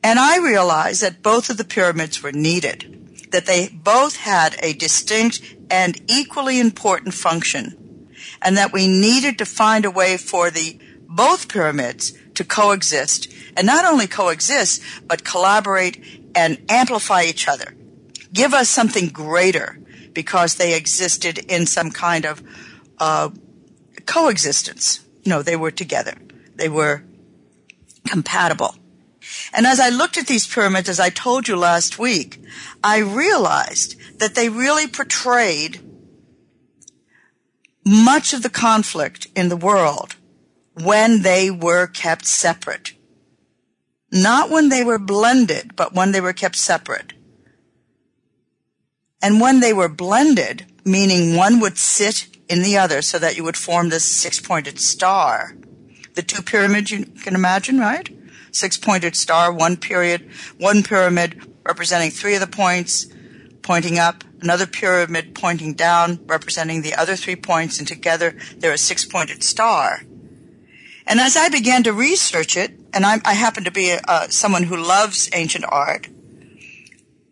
And 0.04 0.20
I 0.20 0.38
realized 0.38 1.02
that 1.02 1.22
both 1.22 1.50
of 1.50 1.58
the 1.58 1.64
pyramids 1.64 2.22
were 2.22 2.32
needed, 2.32 3.30
that 3.32 3.46
they 3.46 3.70
both 3.70 4.18
had 4.18 4.56
a 4.62 4.74
distinct 4.74 5.42
and 5.70 6.02
equally 6.10 6.60
important 6.60 7.14
function, 7.14 8.10
and 8.42 8.58
that 8.58 8.74
we 8.74 8.88
needed 8.88 9.38
to 9.38 9.46
find 9.46 9.86
a 9.86 9.92
way 9.92 10.18
for 10.18 10.50
the 10.50 10.80
both 11.08 11.48
pyramids 11.48 12.14
to 12.36 12.44
coexist, 12.44 13.32
and 13.56 13.68
not 13.68 13.86
only 13.86 14.08
coexist, 14.08 14.82
but 15.08 15.24
collaborate 15.24 16.04
and 16.36 16.58
amplify 16.70 17.24
each 17.24 17.48
other. 17.48 17.76
Give 18.34 18.54
us 18.54 18.70
something 18.70 19.10
greater 19.10 19.78
because 20.14 20.56
they 20.56 20.76
existed 20.76 21.38
in 21.38 21.66
some 21.66 21.92
kind 21.92 22.26
of 22.26 22.42
uh, 23.01 23.31
coexistence. 24.05 25.03
No, 25.25 25.41
they 25.41 25.55
were 25.55 25.72
together. 25.72 26.13
They 26.55 26.70
were 26.70 27.03
compatible. 28.08 28.75
And 29.53 29.65
as 29.65 29.79
I 29.79 29.89
looked 29.89 30.17
at 30.17 30.27
these 30.27 30.48
pyramids, 30.48 30.88
as 30.88 31.00
I 31.00 31.10
told 31.10 31.48
you 31.48 31.55
last 31.55 31.98
week, 31.98 32.39
I 32.84 33.00
realized 33.00 33.96
that 34.20 34.36
they 34.36 34.50
really 34.50 34.88
portrayed 34.88 35.81
much 37.84 38.34
of 38.34 38.43
the 38.43 38.50
conflict 38.50 39.27
in 39.36 39.50
the 39.50 39.58
world 39.58 40.15
when 40.75 41.24
they 41.24 41.50
were 41.50 41.88
kept 41.88 42.25
separate. 42.25 42.93
Not 44.12 44.51
when 44.51 44.70
they 44.70 44.84
were 44.84 45.00
blended, 45.00 45.75
but 45.75 45.93
when 45.93 46.12
they 46.12 46.22
were 46.22 46.34
kept 46.34 46.55
separate. 46.55 47.13
And 49.24 49.41
when 49.41 49.60
they 49.60 49.74
were 49.74 49.89
blended, 49.89 50.65
meaning 50.86 51.36
one 51.36 51.60
would 51.60 51.77
sit 51.77 52.27
in 52.51 52.62
the 52.62 52.77
other 52.77 53.01
so 53.01 53.17
that 53.17 53.38
you 53.38 53.43
would 53.43 53.58
form 53.58 53.89
this 53.89 54.03
six-pointed 54.03 54.79
star. 54.79 55.55
The 56.13 56.22
two 56.22 56.41
pyramids 56.41 56.91
you 56.91 57.05
can 57.05 57.36
imagine, 57.36 57.79
right? 57.79 58.10
six-pointed 58.51 59.15
star, 59.15 59.51
one 59.51 59.77
period, 59.77 60.29
one 60.58 60.84
pyramid 60.84 61.41
representing 61.63 62.12
three 62.12 62.36
of 62.36 62.41
the 62.41 62.48
points 62.48 63.08
pointing 63.62 64.00
up, 64.00 64.24
another 64.41 64.65
pyramid 64.65 65.36
pointing 65.36 65.74
down 65.74 66.20
representing 66.25 66.81
the 66.81 66.96
other 66.96 67.15
three 67.15 67.36
points, 67.36 67.79
and 67.79 67.88
together 67.88 68.36
they're 68.58 68.74
a 68.74 68.77
six-pointed 68.77 69.43
star. 69.43 70.01
And 71.08 71.20
as 71.20 71.38
I 71.38 71.50
began 71.50 71.84
to 71.84 71.93
research 71.93 72.58
it, 72.58 72.72
and 72.93 73.05
I, 73.05 73.20
I 73.24 73.34
happen 73.34 73.63
to 73.63 73.72
be 73.72 73.96
uh, 74.08 74.27
someone 74.29 74.63
who 74.63 74.77
loves 74.77 75.29
ancient 75.34 75.65
art, 75.67 76.08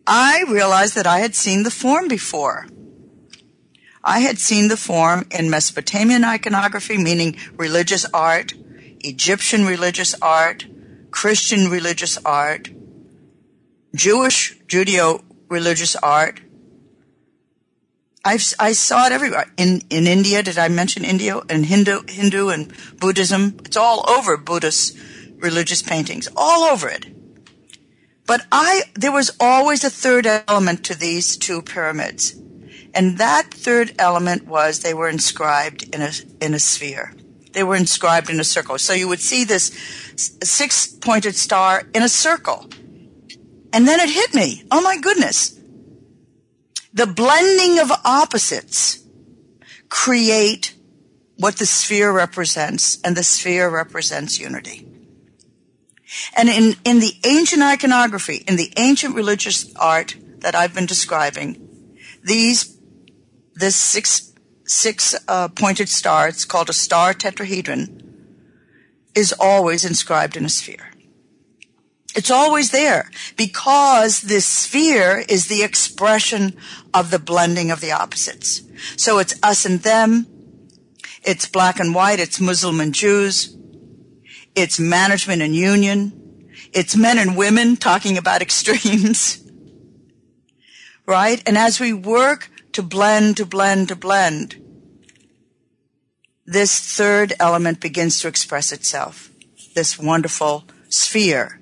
I 0.06 0.44
realized 0.48 0.94
that 0.94 1.06
I 1.06 1.18
had 1.18 1.34
seen 1.34 1.64
the 1.64 1.70
form 1.70 2.08
before. 2.08 2.66
I 4.02 4.20
had 4.20 4.38
seen 4.38 4.68
the 4.68 4.76
form 4.76 5.26
in 5.30 5.50
Mesopotamian 5.50 6.24
iconography, 6.24 6.96
meaning 6.96 7.36
religious 7.56 8.06
art, 8.14 8.54
Egyptian 9.00 9.66
religious 9.66 10.14
art, 10.22 10.66
Christian 11.10 11.70
religious 11.70 12.16
art, 12.24 12.70
Jewish 13.94 14.58
Judeo 14.66 15.22
religious 15.48 15.96
art. 15.96 16.40
I've, 18.24 18.54
I 18.58 18.72
saw 18.72 19.06
it 19.06 19.12
everywhere. 19.12 19.46
In, 19.56 19.82
in 19.90 20.06
India, 20.06 20.42
did 20.42 20.58
I 20.58 20.68
mention 20.68 21.04
India? 21.04 21.40
And 21.48 21.66
Hindu, 21.66 22.02
Hindu 22.08 22.48
and 22.48 22.72
Buddhism. 22.98 23.56
It's 23.64 23.76
all 23.76 24.08
over 24.08 24.36
Buddhist 24.36 24.96
religious 25.36 25.82
paintings. 25.82 26.28
All 26.36 26.64
over 26.64 26.88
it. 26.88 27.06
But 28.26 28.46
I, 28.52 28.82
there 28.94 29.12
was 29.12 29.36
always 29.40 29.82
a 29.82 29.90
third 29.90 30.26
element 30.26 30.84
to 30.84 30.94
these 30.94 31.36
two 31.36 31.62
pyramids. 31.62 32.36
And 32.94 33.18
that 33.18 33.52
third 33.52 33.94
element 33.98 34.46
was 34.46 34.80
they 34.80 34.94
were 34.94 35.08
inscribed 35.08 35.94
in 35.94 36.02
a, 36.02 36.10
in 36.40 36.54
a 36.54 36.58
sphere. 36.58 37.14
They 37.52 37.62
were 37.62 37.76
inscribed 37.76 38.30
in 38.30 38.40
a 38.40 38.44
circle. 38.44 38.78
So 38.78 38.92
you 38.92 39.08
would 39.08 39.20
see 39.20 39.44
this 39.44 39.72
six 40.16 40.86
pointed 40.86 41.36
star 41.36 41.84
in 41.94 42.02
a 42.02 42.08
circle. 42.08 42.68
And 43.72 43.86
then 43.86 44.00
it 44.00 44.10
hit 44.10 44.34
me. 44.34 44.64
Oh 44.70 44.80
my 44.80 44.98
goodness. 44.98 45.58
The 46.92 47.06
blending 47.06 47.78
of 47.78 47.90
opposites 48.04 49.04
create 49.88 50.74
what 51.36 51.56
the 51.56 51.66
sphere 51.66 52.12
represents, 52.12 53.00
and 53.02 53.16
the 53.16 53.22
sphere 53.22 53.70
represents 53.70 54.38
unity. 54.38 54.86
And 56.36 56.48
in, 56.48 56.74
in 56.84 57.00
the 57.00 57.14
ancient 57.24 57.62
iconography, 57.62 58.44
in 58.46 58.56
the 58.56 58.72
ancient 58.76 59.14
religious 59.14 59.74
art 59.76 60.16
that 60.38 60.54
I've 60.54 60.74
been 60.74 60.86
describing, 60.86 61.96
these, 62.22 62.76
this 63.54 63.76
six, 63.76 64.32
six 64.64 65.14
uh, 65.28 65.48
pointed 65.48 65.88
star, 65.88 66.28
it's 66.28 66.44
called 66.44 66.70
a 66.70 66.74
star 66.74 67.12
tetrahedron, 67.12 68.02
is 69.14 69.34
always 69.38 69.84
inscribed 69.84 70.36
in 70.36 70.44
a 70.44 70.48
sphere. 70.48 70.90
It's 72.16 72.30
always 72.30 72.70
there 72.70 73.10
because 73.36 74.22
this 74.22 74.44
sphere 74.44 75.24
is 75.28 75.46
the 75.46 75.62
expression 75.62 76.56
of 76.92 77.10
the 77.10 77.20
blending 77.20 77.70
of 77.70 77.80
the 77.80 77.92
opposites. 77.92 78.62
So 78.96 79.18
it's 79.18 79.38
us 79.42 79.64
and 79.64 79.80
them. 79.80 80.26
It's 81.22 81.46
black 81.46 81.78
and 81.78 81.94
white. 81.94 82.18
It's 82.18 82.40
Muslim 82.40 82.80
and 82.80 82.94
Jews. 82.94 83.56
It's 84.56 84.80
management 84.80 85.42
and 85.42 85.54
union. 85.54 86.48
It's 86.72 86.96
men 86.96 87.18
and 87.18 87.36
women 87.36 87.76
talking 87.76 88.18
about 88.18 88.42
extremes. 88.48 89.44
right? 91.06 91.42
And 91.46 91.56
as 91.56 91.78
we 91.78 91.92
work 91.92 92.49
to 92.72 92.82
blend, 92.82 93.36
to 93.38 93.46
blend, 93.46 93.88
to 93.88 93.96
blend, 93.96 94.60
this 96.46 96.80
third 96.80 97.32
element 97.38 97.80
begins 97.80 98.20
to 98.20 98.28
express 98.28 98.72
itself. 98.72 99.30
This 99.74 99.98
wonderful 99.98 100.64
sphere. 100.88 101.60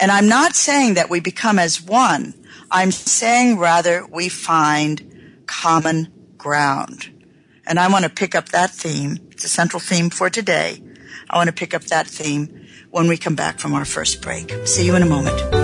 And 0.00 0.10
I'm 0.10 0.28
not 0.28 0.54
saying 0.54 0.94
that 0.94 1.10
we 1.10 1.20
become 1.20 1.58
as 1.58 1.82
one. 1.82 2.34
I'm 2.70 2.90
saying 2.90 3.58
rather 3.58 4.06
we 4.06 4.28
find 4.28 5.44
common 5.46 6.10
ground. 6.38 7.10
And 7.66 7.78
I 7.78 7.88
want 7.88 8.04
to 8.04 8.10
pick 8.10 8.34
up 8.34 8.48
that 8.50 8.70
theme. 8.70 9.18
It's 9.30 9.44
a 9.44 9.48
central 9.48 9.80
theme 9.80 10.10
for 10.10 10.30
today. 10.30 10.82
I 11.30 11.36
want 11.36 11.48
to 11.48 11.54
pick 11.54 11.74
up 11.74 11.82
that 11.84 12.06
theme 12.06 12.66
when 12.90 13.08
we 13.08 13.16
come 13.16 13.34
back 13.34 13.58
from 13.58 13.74
our 13.74 13.84
first 13.84 14.22
break. 14.22 14.52
See 14.66 14.86
you 14.86 14.94
in 14.96 15.02
a 15.02 15.06
moment. 15.06 15.63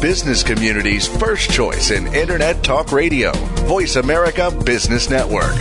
Business 0.00 0.42
community's 0.42 1.06
first 1.06 1.50
choice 1.50 1.90
in 1.90 2.06
Internet 2.14 2.62
Talk 2.62 2.92
Radio, 2.92 3.32
Voice 3.66 3.96
America 3.96 4.50
Business 4.64 5.08
Network. 5.08 5.54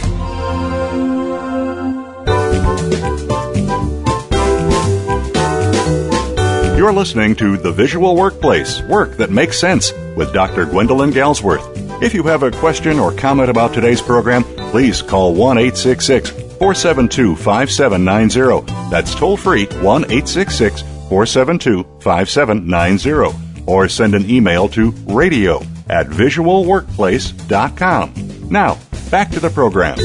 You're 6.77 6.91
listening 6.91 7.35
to 7.37 7.55
The 7.55 7.71
Visual 7.71 8.15
Workplace 8.15 8.81
Work 8.83 9.15
That 9.17 9.31
Makes 9.31 9.59
Sense 9.59 9.93
with 10.17 10.33
Dr. 10.33 10.65
Gwendolyn 10.65 11.11
Galsworth. 11.11 12.01
If 12.03 12.13
you 12.13 12.23
have 12.23 12.43
a 12.43 12.51
question 12.51 12.99
or 12.99 13.13
comment 13.13 13.49
about 13.49 13.73
today's 13.73 14.01
program, 14.01 14.43
please 14.71 15.01
call 15.01 15.33
1 15.33 15.57
866 15.57 16.31
472 16.31 17.37
5790. 17.37 18.89
That's 18.89 19.15
toll 19.15 19.37
free 19.37 19.65
1 19.65 20.03
866 20.03 20.81
472 20.81 21.83
5790. 22.01 23.42
Or 23.65 23.87
send 23.87 24.15
an 24.15 24.29
email 24.29 24.67
to 24.69 24.91
radio 25.07 25.61
at 25.89 26.07
visualworkplace.com. 26.07 28.49
Now, 28.49 28.77
back 29.09 29.31
to 29.31 29.39
the 29.39 29.49
program. 29.49 29.97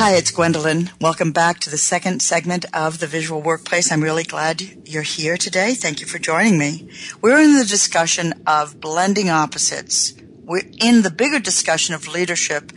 Hi, 0.00 0.12
it's 0.12 0.30
Gwendolyn. 0.30 0.88
Welcome 0.98 1.32
back 1.32 1.60
to 1.60 1.68
the 1.68 1.76
second 1.76 2.22
segment 2.22 2.64
of 2.72 3.00
the 3.00 3.06
Visual 3.06 3.42
Workplace. 3.42 3.92
I'm 3.92 4.02
really 4.02 4.24
glad 4.24 4.62
you're 4.88 5.02
here 5.02 5.36
today. 5.36 5.74
Thank 5.74 6.00
you 6.00 6.06
for 6.06 6.18
joining 6.18 6.56
me. 6.56 6.88
We're 7.20 7.42
in 7.42 7.58
the 7.58 7.66
discussion 7.66 8.32
of 8.46 8.80
blending 8.80 9.28
opposites. 9.28 10.14
We're 10.42 10.62
in 10.80 11.02
the 11.02 11.10
bigger 11.10 11.38
discussion 11.38 11.94
of 11.94 12.08
leadership 12.08 12.72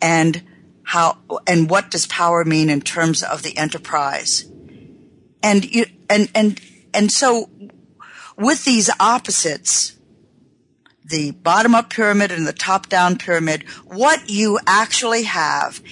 and 0.00 0.42
how 0.82 1.18
and 1.46 1.68
what 1.68 1.90
does 1.90 2.06
power 2.06 2.42
mean 2.42 2.70
in 2.70 2.80
terms 2.80 3.22
of 3.22 3.42
the 3.42 3.58
enterprise. 3.58 4.50
And 5.42 5.64
you 5.64 5.84
and 6.08 6.30
and 6.34 6.58
and 6.94 7.10
so 7.10 7.48
with 8.36 8.64
these 8.64 8.90
opposites, 8.98 9.96
the 11.04 11.32
bottom 11.32 11.74
up 11.74 11.90
pyramid 11.90 12.30
and 12.30 12.46
the 12.46 12.52
top 12.52 12.88
down 12.88 13.18
pyramid, 13.18 13.64
what 13.84 14.30
you 14.30 14.58
actually 14.66 15.24
have 15.24 15.82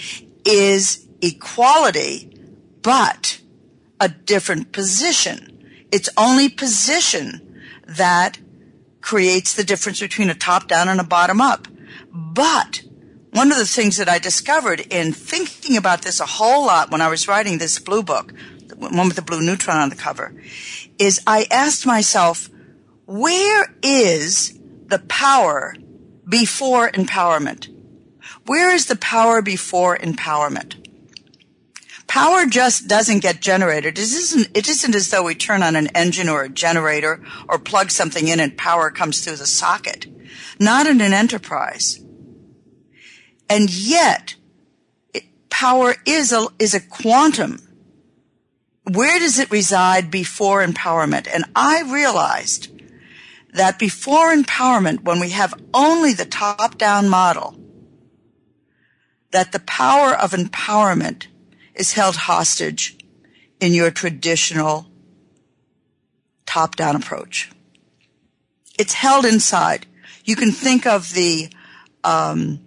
is 0.44 1.06
equality, 1.20 2.30
but 2.82 3.40
a 4.00 4.08
different 4.08 4.72
position. 4.72 5.66
It's 5.92 6.08
only 6.16 6.48
position 6.48 7.62
that 7.86 8.38
creates 9.00 9.54
the 9.54 9.64
difference 9.64 10.00
between 10.00 10.30
a 10.30 10.34
top 10.34 10.68
down 10.68 10.88
and 10.88 11.00
a 11.00 11.04
bottom 11.04 11.40
up. 11.40 11.68
But 12.12 12.82
one 13.32 13.50
of 13.52 13.58
the 13.58 13.66
things 13.66 13.96
that 13.96 14.08
I 14.08 14.18
discovered 14.18 14.80
in 14.90 15.12
thinking 15.12 15.76
about 15.76 16.02
this 16.02 16.20
a 16.20 16.26
whole 16.26 16.66
lot 16.66 16.90
when 16.90 17.00
I 17.00 17.08
was 17.08 17.28
writing 17.28 17.58
this 17.58 17.78
blue 17.78 18.02
book, 18.02 18.32
the 18.66 18.76
one 18.76 19.06
with 19.06 19.16
the 19.16 19.22
blue 19.22 19.42
neutron 19.42 19.78
on 19.78 19.90
the 19.90 19.96
cover, 19.96 20.34
is 21.00 21.20
I 21.26 21.46
asked 21.50 21.86
myself, 21.86 22.50
where 23.06 23.74
is 23.82 24.56
the 24.86 25.00
power 25.00 25.74
before 26.28 26.90
empowerment? 26.90 27.68
Where 28.46 28.72
is 28.72 28.86
the 28.86 28.96
power 28.96 29.42
before 29.42 29.96
empowerment? 29.96 30.76
Power 32.06 32.44
just 32.46 32.86
doesn't 32.88 33.20
get 33.20 33.40
generated. 33.40 33.96
It 33.96 34.02
isn't, 34.02 34.48
it 34.54 34.68
isn't 34.68 34.94
as 34.94 35.10
though 35.10 35.22
we 35.22 35.34
turn 35.34 35.62
on 35.62 35.76
an 35.76 35.86
engine 35.88 36.28
or 36.28 36.42
a 36.42 36.48
generator 36.48 37.24
or 37.48 37.58
plug 37.58 37.90
something 37.90 38.28
in 38.28 38.40
and 38.40 38.58
power 38.58 38.90
comes 38.90 39.24
through 39.24 39.36
the 39.36 39.46
socket. 39.46 40.06
Not 40.58 40.86
in 40.86 41.00
an 41.00 41.12
enterprise. 41.12 42.00
And 43.48 43.70
yet, 43.70 44.34
it, 45.14 45.24
power 45.50 45.94
is 46.04 46.32
a, 46.32 46.48
is 46.58 46.74
a 46.74 46.80
quantum. 46.80 47.69
Where 48.92 49.20
does 49.20 49.38
it 49.38 49.50
reside 49.50 50.10
before 50.10 50.64
empowerment? 50.64 51.28
And 51.32 51.44
I 51.54 51.82
realized 51.82 52.68
that 53.52 53.78
before 53.78 54.34
empowerment, 54.34 55.04
when 55.04 55.20
we 55.20 55.30
have 55.30 55.54
only 55.72 56.12
the 56.12 56.24
top 56.24 56.76
down 56.76 57.08
model, 57.08 57.56
that 59.30 59.52
the 59.52 59.60
power 59.60 60.12
of 60.12 60.32
empowerment 60.32 61.28
is 61.74 61.92
held 61.92 62.16
hostage 62.16 62.98
in 63.60 63.72
your 63.72 63.92
traditional 63.92 64.86
top 66.44 66.74
down 66.74 66.96
approach. 66.96 67.50
It's 68.76 68.94
held 68.94 69.24
inside. 69.24 69.86
You 70.24 70.34
can 70.34 70.50
think 70.50 70.84
of 70.84 71.14
the 71.14 71.48
um, 72.02 72.60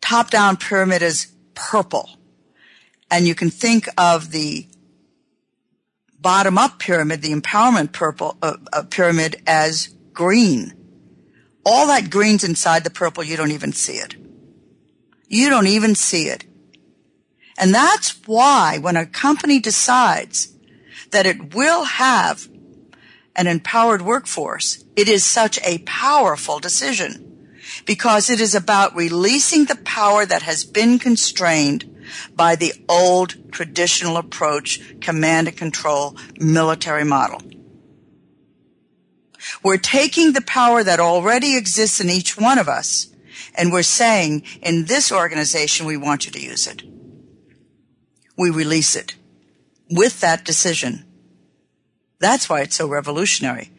top 0.00 0.30
down 0.30 0.58
pyramid 0.58 1.02
as 1.02 1.26
purple, 1.54 2.10
and 3.12 3.28
you 3.28 3.34
can 3.34 3.50
think 3.50 3.86
of 3.98 4.30
the 4.30 4.66
bottom 6.18 6.56
up 6.56 6.78
pyramid, 6.78 7.20
the 7.20 7.34
empowerment 7.34 7.92
purple 7.92 8.38
uh, 8.40 8.56
uh, 8.72 8.84
pyramid 8.84 9.42
as 9.46 9.88
green. 10.14 10.72
All 11.64 11.88
that 11.88 12.10
green's 12.10 12.42
inside 12.42 12.84
the 12.84 12.90
purple, 12.90 13.22
you 13.22 13.36
don't 13.36 13.52
even 13.52 13.74
see 13.74 13.96
it. 13.96 14.16
You 15.28 15.50
don't 15.50 15.66
even 15.66 15.94
see 15.94 16.28
it. 16.28 16.46
And 17.58 17.74
that's 17.74 18.18
why 18.26 18.78
when 18.78 18.96
a 18.96 19.04
company 19.04 19.60
decides 19.60 20.56
that 21.10 21.26
it 21.26 21.54
will 21.54 21.84
have 21.84 22.48
an 23.36 23.46
empowered 23.46 24.00
workforce, 24.00 24.82
it 24.96 25.08
is 25.08 25.22
such 25.22 25.58
a 25.64 25.78
powerful 25.80 26.60
decision 26.60 27.50
because 27.84 28.30
it 28.30 28.40
is 28.40 28.54
about 28.54 28.96
releasing 28.96 29.66
the 29.66 29.76
power 29.76 30.24
that 30.24 30.42
has 30.42 30.64
been 30.64 30.98
constrained 30.98 31.92
by 32.34 32.56
the 32.56 32.72
old 32.88 33.52
traditional 33.52 34.16
approach, 34.16 34.80
command 35.00 35.48
and 35.48 35.56
control 35.56 36.16
military 36.38 37.04
model. 37.04 37.40
We're 39.62 39.76
taking 39.76 40.32
the 40.32 40.42
power 40.42 40.84
that 40.84 41.00
already 41.00 41.56
exists 41.56 42.00
in 42.00 42.08
each 42.08 42.36
one 42.36 42.58
of 42.58 42.68
us 42.68 43.12
and 43.54 43.72
we're 43.72 43.82
saying, 43.82 44.44
in 44.62 44.86
this 44.86 45.12
organization, 45.12 45.86
we 45.86 45.96
want 45.96 46.26
you 46.26 46.32
to 46.32 46.40
use 46.40 46.66
it. 46.66 46.82
We 48.36 48.50
release 48.50 48.96
it 48.96 49.14
with 49.90 50.20
that 50.20 50.44
decision. 50.44 51.04
That's 52.18 52.48
why 52.48 52.62
it's 52.62 52.76
so 52.76 52.88
revolutionary. 52.88 53.72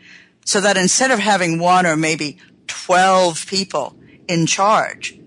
So 0.45 0.61
that 0.61 0.77
instead 0.77 1.11
of 1.11 1.19
having 1.19 1.59
one 1.59 1.85
or 1.85 1.95
maybe 1.95 2.37
12 2.67 3.47
people 3.47 3.97
in 4.27 4.45
charge, 4.45 5.17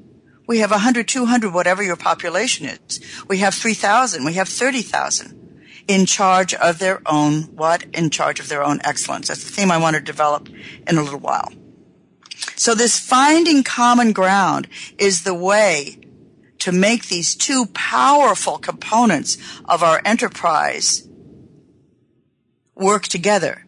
we 0.47 0.59
have 0.59 0.71
100, 0.71 1.09
200, 1.09 1.53
whatever 1.53 1.83
your 1.83 1.97
population 1.97 2.67
is. 2.67 3.01
We 3.29 3.39
have 3.39 3.55
3,000. 3.55 4.25
We 4.25 4.35
have 4.35 4.49
30,000 4.49 5.37
in 5.89 6.07
charge 6.07 6.55
of 6.55 6.79
their 6.79 7.01
own 7.07 7.43
what? 7.57 7.85
In 7.93 8.11
charge 8.11 8.41
of 8.41 8.49
their 8.49 8.63
own 8.63 8.81
excellence. 8.85 9.29
That's 9.29 9.45
the 9.45 9.51
theme 9.51 9.71
I 9.71 9.79
want 9.79 9.97
to 9.97 10.03
develop 10.03 10.49
in 10.87 10.99
a 10.99 11.03
little 11.03 11.21
while. 11.21 11.53
So 12.57 12.75
this 12.75 12.99
finding 12.99 13.63
common 13.63 14.13
ground 14.13 14.69
is 14.99 15.23
the 15.23 15.35
way 15.35 15.99
to 16.59 16.73
make 16.73 17.07
these 17.07 17.35
two 17.35 17.67
powerful 17.67 18.59
components 18.59 19.39
of 19.67 19.83
our 19.83 20.01
enterprise 20.05 21.07
work 22.75 23.05
together. 23.05 23.67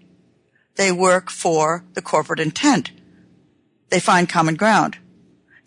They 0.77 0.93
work 0.93 1.31
for 1.31 1.85
the 1.95 2.03
corporate 2.03 2.41
intent. 2.41 2.93
They 3.91 4.01
find 4.01 4.29
common 4.29 4.55
ground. 4.55 4.99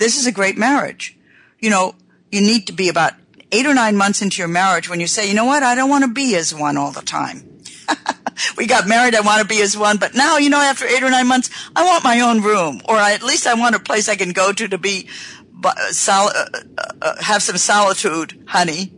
This 0.02 0.18
is 0.18 0.26
a 0.26 0.32
great 0.32 0.58
marriage. 0.58 1.16
You 1.60 1.70
know, 1.70 1.94
you 2.32 2.42
need 2.42 2.66
to 2.66 2.74
be 2.74 2.90
about 2.90 3.14
eight 3.52 3.68
or 3.68 3.74
nine 3.76 3.96
months 3.96 4.24
into 4.24 4.40
your 4.40 4.48
marriage 4.48 4.90
when 4.90 5.00
you 5.00 5.06
say, 5.06 5.30
you 5.30 5.36
know 5.36 5.46
what, 5.46 5.62
I 5.62 5.76
don't 5.76 5.92
want 5.92 6.04
to 6.06 6.12
be 6.12 6.36
as 6.36 6.56
one 6.56 6.76
all 6.76 6.92
the 6.92 7.04
time. 7.04 7.62
we 8.58 8.66
got 8.66 8.88
married. 8.88 9.14
I 9.14 9.22
want 9.22 9.44
to 9.44 9.48
be 9.48 9.62
as 9.62 9.78
one, 9.78 9.98
but 9.98 10.16
now, 10.16 10.38
you 10.38 10.50
know, 10.50 10.60
after 10.60 10.88
eight 10.88 11.04
or 11.04 11.12
nine 11.12 11.28
months, 11.28 11.52
I 11.76 11.86
want 11.86 12.04
my 12.04 12.20
own 12.22 12.42
room, 12.42 12.82
or 12.90 12.98
at 12.98 13.22
least 13.22 13.46
I 13.46 13.54
want 13.54 13.76
a 13.76 13.80
place 13.80 14.10
I 14.10 14.16
can 14.16 14.32
go 14.32 14.52
to 14.52 14.68
to 14.70 14.80
be, 14.80 15.08
sol- 15.92 16.32
uh, 16.36 16.46
uh, 16.80 16.84
uh, 17.00 17.22
have 17.22 17.44
some 17.44 17.58
solitude, 17.58 18.44
honey. 18.48 18.92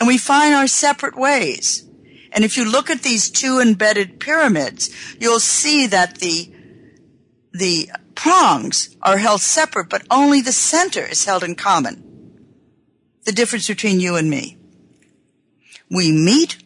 And 0.00 0.08
we 0.08 0.18
find 0.18 0.56
our 0.56 0.66
separate 0.66 1.16
ways. 1.16 1.88
And 2.32 2.42
if 2.42 2.56
you 2.56 2.68
look 2.68 2.90
at 2.90 3.02
these 3.02 3.30
two 3.30 3.60
embedded 3.60 4.18
pyramids, 4.18 4.90
you'll 5.20 5.38
see 5.38 5.86
that 5.86 6.18
the, 6.18 6.52
the 7.52 7.90
prongs 8.14 8.96
are 9.02 9.18
held 9.18 9.40
separate, 9.40 9.88
but 9.88 10.02
only 10.10 10.40
the 10.40 10.52
center 10.52 11.04
is 11.04 11.24
held 11.24 11.44
in 11.44 11.54
common. 11.54 12.06
The 13.24 13.32
difference 13.32 13.68
between 13.68 14.00
you 14.00 14.16
and 14.16 14.28
me. 14.28 14.58
We 15.90 16.12
meet 16.12 16.62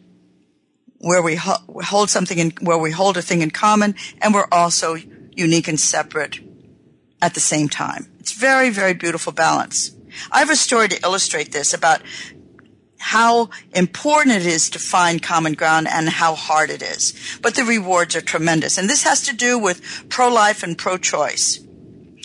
where 0.99 1.23
we 1.23 1.37
hold 1.37 2.11
something 2.11 2.39
in, 2.39 2.53
where 2.61 2.79
we 2.79 2.91
hold 2.91 3.17
a 3.17 3.23
thing 3.23 3.43
in 3.43 3.51
common 3.51 3.95
and 4.21 4.33
we're 4.33 4.49
also 4.51 4.97
unique 5.33 5.69
and 5.69 5.79
separate 5.79 6.41
at 7.21 7.35
the 7.35 7.41
same 7.41 7.69
time. 7.69 8.11
It's 8.21 8.33
very, 8.33 8.71
very 8.71 8.95
beautiful 8.95 9.33
balance. 9.33 9.95
I 10.31 10.39
have 10.39 10.51
a 10.51 10.57
story 10.57 10.89
to 10.89 11.03
illustrate 11.03 11.53
this 11.53 11.75
about 11.75 12.01
how 13.05 13.51
important 13.75 14.35
it 14.35 14.47
is 14.47 14.71
to 14.71 14.79
find 14.79 15.23
common 15.23 15.53
ground 15.53 15.87
and 15.87 16.09
how 16.09 16.35
hard 16.35 16.71
it 16.71 16.81
is. 16.81 17.13
But 17.43 17.55
the 17.55 17.63
rewards 17.63 18.17
are 18.17 18.23
tremendous. 18.23 18.79
And 18.79 18.89
this 18.89 19.03
has 19.03 19.21
to 19.25 19.37
do 19.37 19.59
with 19.59 20.09
pro-life 20.09 20.63
and 20.63 20.77
pro-choice. 20.77 21.61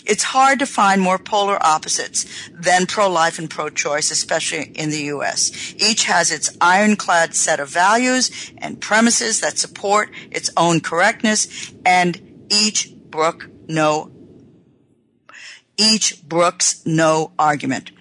It's 0.06 0.24
hard 0.24 0.60
to 0.60 0.66
find 0.66 1.02
more 1.02 1.20
polar 1.20 1.62
opposites 1.62 2.26
than 2.54 2.86
pro-life 2.86 3.40
and 3.40 3.50
pro-choice, 3.50 4.10
especially 4.10 4.72
in 4.74 4.90
the 4.90 5.04
U.S. 5.16 5.76
Each 5.78 6.06
has 6.06 6.32
its 6.32 6.58
ironclad 6.62 7.36
set 7.36 7.60
of 7.60 7.68
values 7.68 8.32
and 8.58 8.80
premises 8.80 9.42
that 9.42 9.58
support 9.58 10.10
its 10.32 10.50
own 10.56 10.80
correctness, 10.80 11.74
and 11.86 12.46
each 12.50 12.96
brook 13.10 13.50
no, 13.68 14.12
each 15.78 16.24
brooks 16.26 16.86
no 16.86 17.34
argument. 17.38 17.92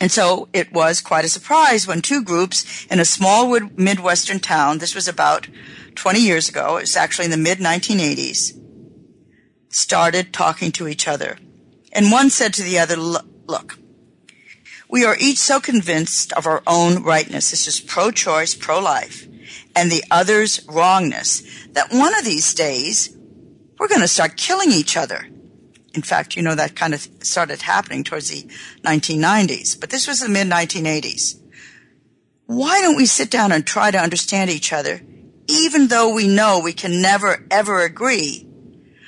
And 0.00 0.10
so 0.10 0.48
it 0.52 0.72
was 0.72 1.00
quite 1.00 1.24
a 1.24 1.28
surprise 1.28 1.86
when 1.86 2.02
two 2.02 2.22
groups 2.22 2.86
in 2.90 3.00
a 3.00 3.04
small 3.04 3.58
Midwestern 3.76 4.40
town, 4.40 4.78
this 4.78 4.94
was 4.94 5.08
about 5.08 5.48
20 5.94 6.20
years 6.20 6.48
ago, 6.48 6.76
it 6.76 6.82
was 6.82 6.96
actually 6.96 7.26
in 7.26 7.30
the 7.30 7.36
mid 7.36 7.58
1980s, 7.58 8.58
started 9.68 10.32
talking 10.32 10.72
to 10.72 10.88
each 10.88 11.06
other. 11.06 11.38
And 11.92 12.10
one 12.10 12.30
said 12.30 12.52
to 12.54 12.62
the 12.62 12.78
other, 12.78 12.96
look, 12.96 13.78
we 14.88 15.04
are 15.04 15.16
each 15.18 15.38
so 15.38 15.60
convinced 15.60 16.32
of 16.32 16.46
our 16.46 16.62
own 16.66 17.02
rightness, 17.02 17.50
this 17.50 17.66
is 17.66 17.80
pro-choice, 17.80 18.54
pro-life, 18.54 19.26
and 19.74 19.90
the 19.90 20.04
other's 20.10 20.64
wrongness, 20.68 21.42
that 21.72 21.92
one 21.92 22.16
of 22.18 22.24
these 22.24 22.52
days, 22.54 23.16
we're 23.78 23.88
going 23.88 24.00
to 24.00 24.08
start 24.08 24.36
killing 24.36 24.70
each 24.70 24.96
other. 24.96 25.28
In 25.94 26.02
fact, 26.02 26.36
you 26.36 26.42
know, 26.42 26.54
that 26.56 26.74
kind 26.74 26.92
of 26.92 27.08
started 27.20 27.62
happening 27.62 28.02
towards 28.02 28.28
the 28.28 28.42
1990s, 28.82 29.78
but 29.78 29.90
this 29.90 30.08
was 30.08 30.20
the 30.20 30.28
mid 30.28 30.48
1980s. 30.48 31.40
Why 32.46 32.80
don't 32.80 32.96
we 32.96 33.06
sit 33.06 33.30
down 33.30 33.52
and 33.52 33.64
try 33.64 33.90
to 33.90 33.98
understand 33.98 34.50
each 34.50 34.72
other, 34.72 35.00
even 35.46 35.86
though 35.86 36.12
we 36.12 36.26
know 36.26 36.60
we 36.60 36.72
can 36.72 37.00
never 37.00 37.46
ever 37.50 37.82
agree 37.82 38.46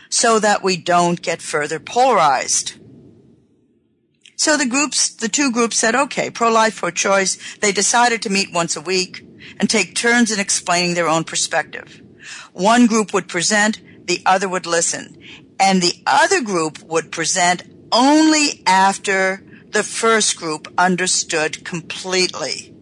so 0.08 0.38
that 0.38 0.62
we 0.62 0.76
don't 0.76 1.20
get 1.20 1.42
further 1.42 1.80
polarized. 1.80 2.74
So 4.36 4.56
the 4.56 4.66
groups, 4.66 5.08
the 5.08 5.28
two 5.28 5.50
groups 5.50 5.76
said, 5.76 5.94
okay, 5.94 6.30
pro-life, 6.30 6.76
pro-choice. 6.76 7.56
They 7.56 7.72
decided 7.72 8.22
to 8.22 8.30
meet 8.30 8.52
once 8.52 8.76
a 8.76 8.80
week 8.80 9.26
and 9.58 9.68
take 9.68 9.94
turns 9.94 10.30
in 10.30 10.38
explaining 10.38 10.94
their 10.94 11.08
own 11.08 11.24
perspective. 11.24 12.02
One 12.52 12.86
group 12.86 13.12
would 13.12 13.28
present, 13.28 13.80
the 14.06 14.22
other 14.24 14.48
would 14.48 14.66
listen. 14.66 15.16
And 15.58 15.82
the 15.82 16.02
other 16.06 16.42
group 16.42 16.82
would 16.82 17.10
present 17.10 17.62
only 17.90 18.62
after 18.66 19.42
the 19.70 19.82
first 19.82 20.36
group 20.36 20.72
understood 20.78 21.64
completely. 21.64 22.74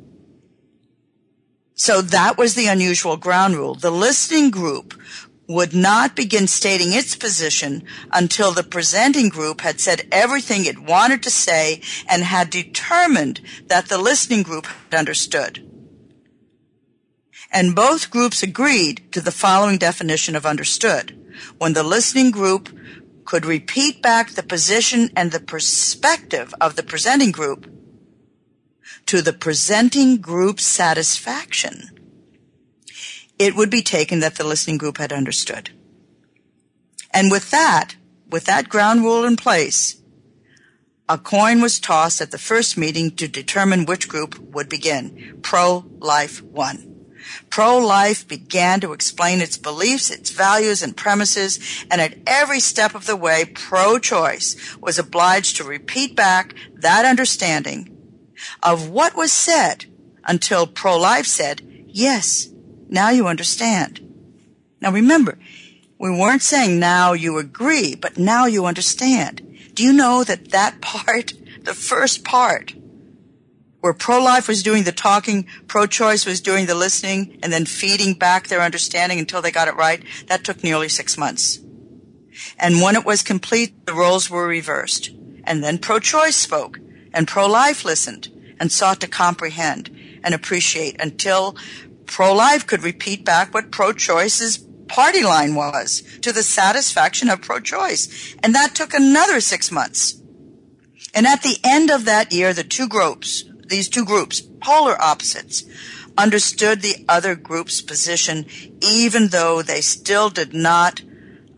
So 1.74 2.00
that 2.02 2.38
was 2.38 2.54
the 2.54 2.68
unusual 2.68 3.16
ground 3.16 3.56
rule. 3.56 3.74
The 3.74 3.90
listening 3.90 4.50
group 4.50 4.94
would 5.46 5.74
not 5.74 6.16
begin 6.16 6.46
stating 6.46 6.92
its 6.92 7.16
position 7.16 7.84
until 8.12 8.52
the 8.52 8.62
presenting 8.62 9.28
group 9.28 9.60
had 9.60 9.80
said 9.80 10.06
everything 10.10 10.64
it 10.64 10.78
wanted 10.78 11.22
to 11.22 11.30
say 11.30 11.82
and 12.08 12.22
had 12.22 12.48
determined 12.48 13.40
that 13.66 13.88
the 13.88 13.98
listening 13.98 14.42
group 14.42 14.66
had 14.66 14.98
understood. 14.98 15.68
And 17.52 17.74
both 17.74 18.10
groups 18.10 18.42
agreed 18.42 19.02
to 19.12 19.20
the 19.20 19.30
following 19.30 19.78
definition 19.78 20.34
of 20.34 20.46
understood. 20.46 21.23
When 21.58 21.72
the 21.72 21.82
listening 21.82 22.30
group 22.30 22.68
could 23.24 23.46
repeat 23.46 24.02
back 24.02 24.30
the 24.30 24.42
position 24.42 25.10
and 25.16 25.32
the 25.32 25.40
perspective 25.40 26.54
of 26.60 26.76
the 26.76 26.82
presenting 26.82 27.32
group 27.32 27.70
to 29.06 29.22
the 29.22 29.32
presenting 29.32 30.18
group's 30.18 30.64
satisfaction 30.64 31.94
it 33.38 33.56
would 33.56 33.70
be 33.70 33.82
taken 33.82 34.20
that 34.20 34.36
the 34.36 34.46
listening 34.46 34.78
group 34.78 34.98
had 34.98 35.12
understood. 35.12 35.70
And 37.12 37.30
with 37.30 37.50
that, 37.50 37.96
with 38.28 38.44
that 38.44 38.68
ground 38.68 39.02
rule 39.02 39.24
in 39.24 39.36
place, 39.36 40.00
a 41.08 41.18
coin 41.18 41.60
was 41.60 41.80
tossed 41.80 42.20
at 42.20 42.30
the 42.30 42.38
first 42.38 42.78
meeting 42.78 43.10
to 43.16 43.28
determine 43.28 43.84
which 43.84 44.08
group 44.08 44.38
would 44.38 44.68
begin. 44.68 45.38
Pro-life 45.42 46.42
won. 46.42 46.93
Pro-life 47.50 48.26
began 48.26 48.80
to 48.80 48.92
explain 48.92 49.40
its 49.40 49.56
beliefs, 49.56 50.10
its 50.10 50.30
values 50.30 50.82
and 50.82 50.96
premises, 50.96 51.58
and 51.90 52.00
at 52.00 52.18
every 52.26 52.60
step 52.60 52.94
of 52.94 53.06
the 53.06 53.16
way, 53.16 53.44
pro-choice 53.44 54.76
was 54.80 54.98
obliged 54.98 55.56
to 55.56 55.64
repeat 55.64 56.16
back 56.16 56.54
that 56.74 57.04
understanding 57.04 57.90
of 58.62 58.88
what 58.88 59.16
was 59.16 59.32
said 59.32 59.86
until 60.24 60.66
pro-life 60.66 61.26
said, 61.26 61.62
yes, 61.86 62.48
now 62.88 63.10
you 63.10 63.26
understand. 63.26 64.00
Now 64.80 64.92
remember, 64.92 65.38
we 65.98 66.10
weren't 66.10 66.42
saying 66.42 66.78
now 66.78 67.12
you 67.12 67.38
agree, 67.38 67.94
but 67.94 68.18
now 68.18 68.46
you 68.46 68.66
understand. 68.66 69.40
Do 69.74 69.82
you 69.82 69.92
know 69.92 70.24
that 70.24 70.50
that 70.50 70.80
part, 70.80 71.32
the 71.62 71.74
first 71.74 72.24
part, 72.24 72.74
where 73.84 73.92
pro-life 73.92 74.48
was 74.48 74.62
doing 74.62 74.84
the 74.84 74.92
talking, 74.92 75.46
pro-choice 75.66 76.24
was 76.24 76.40
doing 76.40 76.64
the 76.64 76.74
listening, 76.74 77.38
and 77.42 77.52
then 77.52 77.66
feeding 77.66 78.14
back 78.14 78.48
their 78.48 78.62
understanding 78.62 79.18
until 79.18 79.42
they 79.42 79.50
got 79.50 79.68
it 79.68 79.76
right, 79.76 80.02
that 80.26 80.42
took 80.42 80.64
nearly 80.64 80.88
six 80.88 81.18
months. 81.18 81.60
And 82.58 82.80
when 82.80 82.96
it 82.96 83.04
was 83.04 83.20
complete, 83.20 83.84
the 83.84 83.92
roles 83.92 84.30
were 84.30 84.48
reversed. 84.48 85.10
And 85.44 85.62
then 85.62 85.76
pro-choice 85.76 86.34
spoke, 86.34 86.78
and 87.12 87.28
pro-life 87.28 87.84
listened, 87.84 88.30
and 88.58 88.72
sought 88.72 89.02
to 89.02 89.06
comprehend 89.06 89.94
and 90.24 90.34
appreciate 90.34 90.98
until 90.98 91.54
pro-life 92.06 92.66
could 92.66 92.82
repeat 92.82 93.22
back 93.22 93.52
what 93.52 93.70
pro-choice's 93.70 94.66
party 94.88 95.22
line 95.22 95.54
was 95.54 96.02
to 96.22 96.32
the 96.32 96.42
satisfaction 96.42 97.28
of 97.28 97.42
pro-choice. 97.42 98.34
And 98.42 98.54
that 98.54 98.74
took 98.74 98.94
another 98.94 99.42
six 99.42 99.70
months. 99.70 100.22
And 101.14 101.26
at 101.26 101.42
the 101.42 101.58
end 101.62 101.90
of 101.90 102.06
that 102.06 102.32
year, 102.32 102.54
the 102.54 102.64
two 102.64 102.88
groups, 102.88 103.44
these 103.68 103.88
two 103.88 104.04
groups, 104.04 104.40
polar 104.40 105.00
opposites, 105.00 105.64
understood 106.16 106.80
the 106.80 107.04
other 107.08 107.34
group's 107.34 107.80
position, 107.82 108.46
even 108.80 109.28
though 109.28 109.62
they 109.62 109.80
still 109.80 110.30
did 110.30 110.54
not 110.54 111.02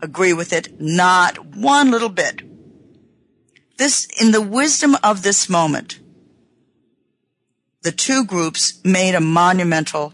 agree 0.01 0.33
with 0.33 0.53
it, 0.53 0.79
not 0.79 1.55
one 1.55 1.91
little 1.91 2.09
bit. 2.09 2.41
This, 3.77 4.07
in 4.19 4.31
the 4.31 4.41
wisdom 4.41 4.97
of 5.03 5.21
this 5.21 5.49
moment, 5.49 5.99
the 7.83 7.91
two 7.91 8.25
groups 8.25 8.81
made 8.83 9.15
a 9.15 9.21
monumental 9.21 10.13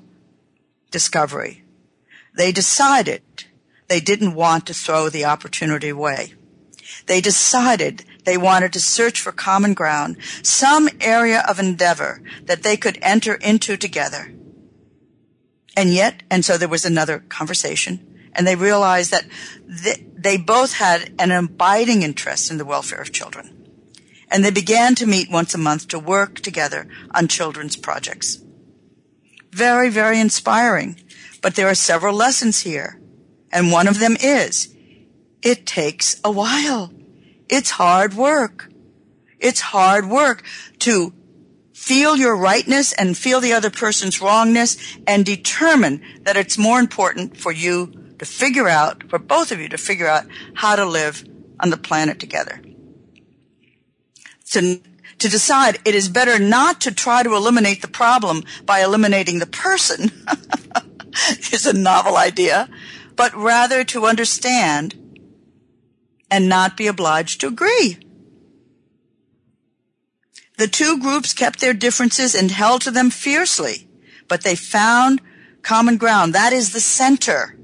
discovery. 0.92 1.64
They 2.36 2.52
decided 2.52 3.22
they 3.88 4.00
didn't 4.00 4.36
want 4.36 4.68
to 4.68 4.74
throw 4.74 5.10
the 5.10 5.26
opportunity 5.26 5.90
away. 5.90 6.34
They 7.06 7.22
decided 7.22 8.06
they 8.24 8.38
wanted 8.38 8.74
to 8.74 8.80
search 8.80 9.20
for 9.20 9.32
common 9.32 9.74
ground, 9.74 10.18
some 10.44 10.90
area 11.02 11.44
of 11.48 11.60
endeavor 11.60 12.22
that 12.44 12.64
they 12.64 12.78
could 12.78 12.98
enter 13.02 13.36
into 13.36 13.78
together. 13.78 14.34
And 15.76 15.90
yet, 15.94 16.24
and 16.30 16.46
so 16.46 16.58
there 16.58 16.70
was 16.70 16.86
another 16.86 17.20
conversation, 17.20 18.30
and 18.34 18.46
they 18.46 18.56
realized 18.56 19.12
that 19.12 19.26
they 20.16 20.38
both 20.38 20.74
had 20.74 21.14
an 21.20 21.32
abiding 21.32 22.04
interest 22.04 22.52
in 22.52 22.58
the 22.58 22.66
welfare 22.66 23.02
of 23.02 23.12
children. 23.12 23.68
And 24.30 24.44
they 24.44 24.52
began 24.52 24.96
to 24.96 25.06
meet 25.06 25.30
once 25.30 25.54
a 25.54 25.60
month 25.60 25.88
to 25.90 26.00
work 26.00 26.40
together 26.40 26.88
on 27.12 27.28
children's 27.28 27.76
projects 27.76 28.44
very, 29.54 29.90
very 29.90 30.20
inspiring. 30.20 31.00
But 31.42 31.56
there 31.56 31.68
are 31.68 31.76
several 31.76 32.16
lessons 32.16 32.62
here. 32.62 33.00
And 33.52 33.72
one 33.72 33.88
of 33.88 34.00
them 34.00 34.18
is, 34.20 34.74
it 35.42 35.66
takes 35.66 36.20
a 36.24 36.32
while. 36.32 36.92
It's 37.54 37.70
hard 37.70 38.16
work. 38.16 38.68
It's 39.40 39.62
hard 39.62 40.10
work 40.10 40.44
to 40.80 41.14
feel 41.72 42.16
your 42.16 42.36
rightness 42.36 42.94
and 42.94 43.16
feel 43.16 43.40
the 43.42 43.54
other 43.54 43.70
person's 43.70 44.20
wrongness 44.20 44.76
and 45.06 45.24
determine 45.24 46.02
that 46.24 46.36
it's 46.36 46.58
more 46.58 46.80
important 46.80 47.38
for 47.38 47.52
you 47.52 48.16
to 48.18 48.26
figure 48.26 48.68
out, 48.68 49.08
for 49.08 49.20
both 49.20 49.52
of 49.52 49.60
you 49.60 49.70
to 49.70 49.78
figure 49.78 50.08
out 50.08 50.26
how 50.56 50.76
to 50.76 50.84
live 50.84 51.24
on 51.60 51.70
the 51.70 51.78
planet 51.78 52.20
together. 52.20 52.60
To 54.54 54.82
to 55.20 55.30
decide 55.30 55.78
it 55.86 55.94
is 55.94 56.10
better 56.10 56.40
not 56.40 56.82
to 56.82 56.92
try 56.92 57.22
to 57.22 57.36
eliminate 57.36 57.84
the 57.84 57.88
problem 57.88 58.44
by 58.66 58.82
eliminating 58.82 59.38
the 59.38 59.46
person 59.46 60.12
is 61.52 61.68
a 61.68 61.74
novel 61.74 62.18
idea, 62.18 62.68
but 63.16 63.32
rather 63.36 63.84
to 63.84 64.08
understand 64.08 65.03
and 66.34 66.50
not 66.50 66.76
be 66.76 66.88
obliged 66.88 67.40
to 67.40 67.48
agree. 67.48 68.00
The 70.58 70.68
two 70.68 71.00
groups 71.00 71.32
kept 71.32 71.60
their 71.60 71.76
differences 71.76 72.34
and 72.34 72.50
held 72.50 72.82
to 72.82 72.92
them 72.92 73.12
fiercely, 73.12 73.88
but 74.28 74.42
they 74.42 74.56
found 74.56 75.22
common 75.62 75.98
ground. 75.98 76.34
That 76.34 76.52
is 76.52 76.74
the 76.74 76.80
center 76.80 77.56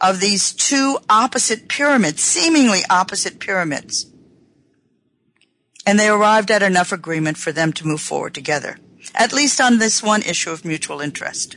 of 0.00 0.18
these 0.18 0.52
two 0.52 0.98
opposite 1.08 1.68
pyramids, 1.68 2.22
seemingly 2.22 2.80
opposite 2.90 3.38
pyramids. 3.38 4.10
And 5.86 5.96
they 5.96 6.08
arrived 6.08 6.50
at 6.50 6.64
enough 6.64 6.90
agreement 6.90 7.36
for 7.36 7.52
them 7.52 7.72
to 7.74 7.86
move 7.86 8.00
forward 8.00 8.34
together, 8.34 8.78
at 9.14 9.32
least 9.32 9.60
on 9.60 9.78
this 9.78 10.02
one 10.02 10.22
issue 10.22 10.50
of 10.50 10.64
mutual 10.64 11.00
interest. 11.00 11.56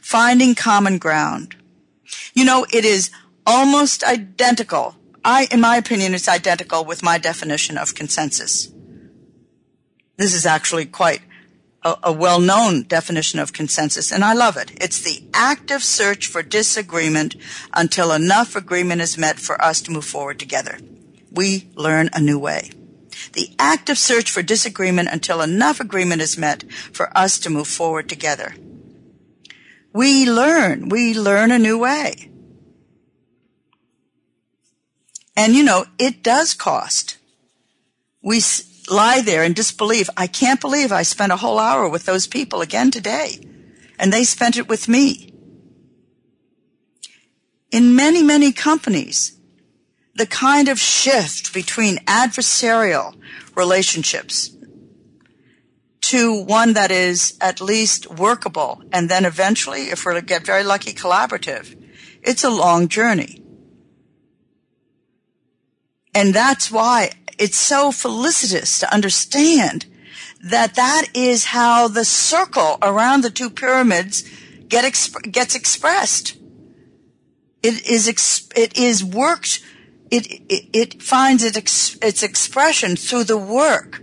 Finding 0.00 0.54
common 0.54 0.96
ground. 0.96 1.56
You 2.32 2.46
know, 2.46 2.66
it 2.72 2.86
is 2.86 3.10
almost 3.50 4.04
identical. 4.04 4.94
I, 5.24 5.48
in 5.50 5.60
my 5.60 5.76
opinion, 5.76 6.14
it's 6.14 6.28
identical 6.28 6.84
with 6.84 7.02
my 7.02 7.18
definition 7.18 7.76
of 7.76 7.96
consensus. 7.96 8.72
This 10.16 10.34
is 10.34 10.46
actually 10.46 10.86
quite 10.86 11.22
a, 11.82 11.96
a 12.04 12.12
well-known 12.12 12.84
definition 12.84 13.40
of 13.40 13.52
consensus, 13.52 14.12
and 14.12 14.22
I 14.22 14.34
love 14.34 14.56
it. 14.56 14.70
It's 14.80 15.00
the 15.00 15.24
active 15.34 15.82
search 15.82 16.28
for 16.28 16.42
disagreement 16.42 17.34
until 17.74 18.12
enough 18.12 18.54
agreement 18.54 19.00
is 19.00 19.18
met 19.18 19.40
for 19.40 19.60
us 19.60 19.80
to 19.82 19.90
move 19.90 20.04
forward 20.04 20.38
together. 20.38 20.78
We 21.32 21.70
learn 21.74 22.08
a 22.12 22.20
new 22.20 22.38
way. 22.38 22.70
The 23.32 23.50
active 23.58 23.98
search 23.98 24.30
for 24.30 24.42
disagreement 24.42 25.08
until 25.10 25.42
enough 25.42 25.80
agreement 25.80 26.22
is 26.22 26.38
met 26.38 26.70
for 26.70 27.16
us 27.16 27.38
to 27.40 27.50
move 27.50 27.68
forward 27.68 28.08
together. 28.08 28.54
We 29.92 30.30
learn. 30.30 30.88
We 30.88 31.14
learn 31.14 31.50
a 31.50 31.58
new 31.58 31.78
way. 31.78 32.30
And 35.40 35.54
you 35.54 35.62
know, 35.62 35.86
it 35.98 36.22
does 36.22 36.52
cost. 36.52 37.16
We, 38.22 38.42
lie 38.90 39.22
there 39.22 39.42
in 39.42 39.54
disbelief. 39.54 40.10
I 40.18 40.26
can't 40.26 40.60
believe 40.60 40.92
I 40.92 41.02
spent 41.02 41.32
a 41.32 41.36
whole 41.36 41.58
hour 41.58 41.88
with 41.88 42.04
those 42.04 42.26
people 42.26 42.60
again 42.60 42.90
today. 42.90 43.38
And 43.98 44.12
they 44.12 44.24
spent 44.24 44.58
it 44.58 44.68
with 44.68 44.86
me. 44.86 45.32
In 47.70 47.96
many, 47.96 48.22
many 48.22 48.52
companies, 48.52 49.38
the 50.14 50.26
kind 50.26 50.68
of 50.68 50.78
shift 50.78 51.54
between 51.54 52.04
adversarial 52.04 53.16
relationships 53.56 54.50
to 56.02 56.42
one 56.42 56.74
that 56.74 56.90
is 56.90 57.38
at 57.40 57.62
least 57.62 58.10
workable 58.10 58.82
and 58.92 59.08
then 59.08 59.24
eventually, 59.24 59.84
if 59.84 60.04
we're 60.04 60.14
to 60.14 60.22
get 60.22 60.44
very 60.44 60.64
lucky, 60.64 60.92
collaborative, 60.92 61.80
it's 62.22 62.44
a 62.44 62.50
long 62.50 62.88
journey. 62.88 63.40
And 66.14 66.34
that's 66.34 66.70
why 66.70 67.10
it's 67.38 67.56
so 67.56 67.90
felicitous 67.92 68.78
to 68.80 68.92
understand 68.92 69.86
that 70.42 70.74
that 70.74 71.06
is 71.14 71.46
how 71.46 71.88
the 71.88 72.04
circle 72.04 72.78
around 72.82 73.22
the 73.22 73.30
two 73.30 73.50
pyramids 73.50 74.24
get 74.68 74.84
exp- 74.84 75.30
gets 75.30 75.54
expressed. 75.54 76.36
It 77.62 77.86
is 77.88 78.08
ex- 78.08 78.48
it 78.56 78.76
is 78.76 79.04
worked. 79.04 79.60
It 80.10 80.26
it, 80.48 80.64
it 80.72 81.02
finds 81.02 81.44
it 81.44 81.56
ex- 81.56 81.98
its 82.02 82.22
expression 82.22 82.96
through 82.96 83.24
the 83.24 83.36
work 83.36 84.02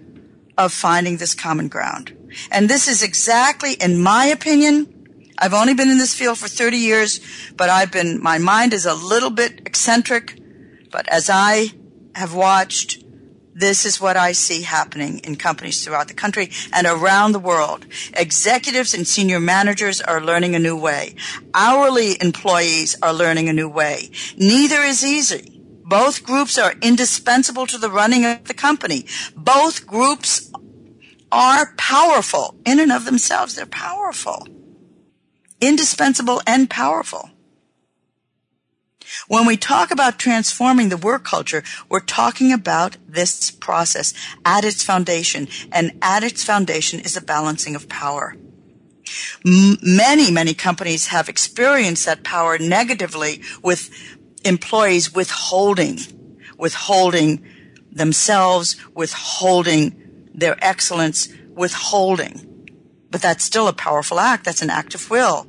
of 0.57 0.73
finding 0.73 1.17
this 1.17 1.33
common 1.33 1.67
ground. 1.67 2.15
And 2.51 2.69
this 2.69 2.87
is 2.87 3.03
exactly, 3.03 3.73
in 3.73 4.01
my 4.01 4.25
opinion, 4.25 4.93
I've 5.37 5.53
only 5.53 5.73
been 5.73 5.89
in 5.89 5.99
this 5.99 6.15
field 6.15 6.39
for 6.39 6.47
30 6.47 6.77
years, 6.77 7.19
but 7.55 7.69
I've 7.69 7.91
been, 7.91 8.21
my 8.21 8.37
mind 8.39 8.73
is 8.73 8.85
a 8.85 8.93
little 8.93 9.29
bit 9.29 9.61
eccentric, 9.65 10.39
but 10.91 11.07
as 11.09 11.29
I 11.29 11.67
have 12.17 12.33
watched 12.33 13.03
this 13.53 13.85
is 13.85 13.99
what 13.99 14.17
I 14.17 14.33
see 14.33 14.61
happening 14.61 15.19
in 15.19 15.35
companies 15.35 15.83
throughout 15.83 16.07
the 16.07 16.13
country 16.13 16.51
and 16.71 16.85
around 16.85 17.31
the 17.31 17.39
world. 17.39 17.87
Executives 18.13 18.93
and 18.93 19.07
senior 19.07 19.39
managers 19.39 19.99
are 19.99 20.21
learning 20.21 20.53
a 20.53 20.59
new 20.59 20.77
way. 20.77 21.15
Hourly 21.55 22.17
employees 22.21 22.95
are 23.01 23.13
learning 23.13 23.49
a 23.49 23.53
new 23.53 23.67
way. 23.67 24.11
Neither 24.37 24.81
is 24.81 25.03
easy. 25.03 25.59
Both 25.83 26.23
groups 26.23 26.59
are 26.59 26.75
indispensable 26.83 27.65
to 27.65 27.79
the 27.79 27.89
running 27.89 28.25
of 28.25 28.43
the 28.43 28.53
company. 28.53 29.07
Both 29.35 29.87
groups 29.87 30.51
are 31.31 31.73
powerful 31.77 32.55
in 32.63 32.79
and 32.79 32.91
of 32.91 33.05
themselves. 33.05 33.55
They're 33.55 33.65
powerful. 33.65 34.47
Indispensable 35.59 36.41
and 36.45 36.69
powerful. 36.69 37.31
When 39.27 39.45
we 39.45 39.57
talk 39.57 39.91
about 39.91 40.19
transforming 40.19 40.89
the 40.89 40.97
work 40.97 41.23
culture, 41.23 41.63
we're 41.89 41.99
talking 41.99 42.51
about 42.51 42.97
this 43.07 43.51
process 43.51 44.13
at 44.45 44.65
its 44.65 44.83
foundation. 44.83 45.47
And 45.71 45.97
at 46.01 46.23
its 46.23 46.43
foundation 46.43 46.99
is 46.99 47.15
a 47.15 47.21
balancing 47.21 47.75
of 47.75 47.89
power. 47.89 48.35
M- 49.45 49.77
many, 49.81 50.31
many 50.31 50.53
companies 50.53 51.07
have 51.07 51.29
experienced 51.29 52.05
that 52.05 52.23
power 52.23 52.57
negatively 52.57 53.41
with 53.63 53.89
employees 54.43 55.13
withholding, 55.13 55.99
withholding 56.57 57.45
themselves, 57.91 58.75
withholding 58.93 60.29
their 60.33 60.57
excellence, 60.63 61.29
withholding. 61.53 62.43
But 63.09 63.21
that's 63.21 63.43
still 63.43 63.67
a 63.67 63.73
powerful 63.73 64.19
act. 64.19 64.43
That's 64.43 64.61
an 64.61 64.69
act 64.69 64.93
of 64.93 65.09
will. 65.09 65.47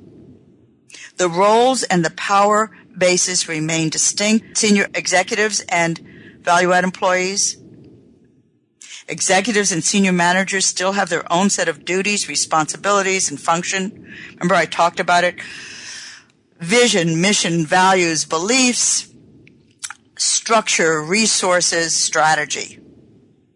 The 1.17 1.29
roles 1.29 1.83
and 1.83 2.05
the 2.05 2.11
power 2.11 2.71
basis 2.99 3.49
remain 3.49 3.89
distinct. 3.89 4.57
Senior 4.59 4.89
executives 4.95 5.65
and 5.69 5.99
value 6.41 6.73
add 6.73 6.85
employees. 6.85 7.57
Executives 9.09 9.73
and 9.73 9.83
senior 9.83 10.13
managers 10.13 10.67
still 10.67 10.93
have 10.93 11.09
their 11.09 11.31
own 11.33 11.49
set 11.49 11.69
of 11.69 11.85
duties, 11.85 12.29
responsibilities, 12.29 13.31
and 13.31 13.41
function. 13.41 14.13
Remember 14.35 14.55
I 14.55 14.67
talked 14.67 15.01
about 15.01 15.25
it. 15.25 15.37
Vision, 16.59 17.21
mission, 17.21 17.65
values, 17.65 18.25
beliefs, 18.25 19.09
structure, 20.19 21.03
resources, 21.03 21.95
strategy. 21.95 22.81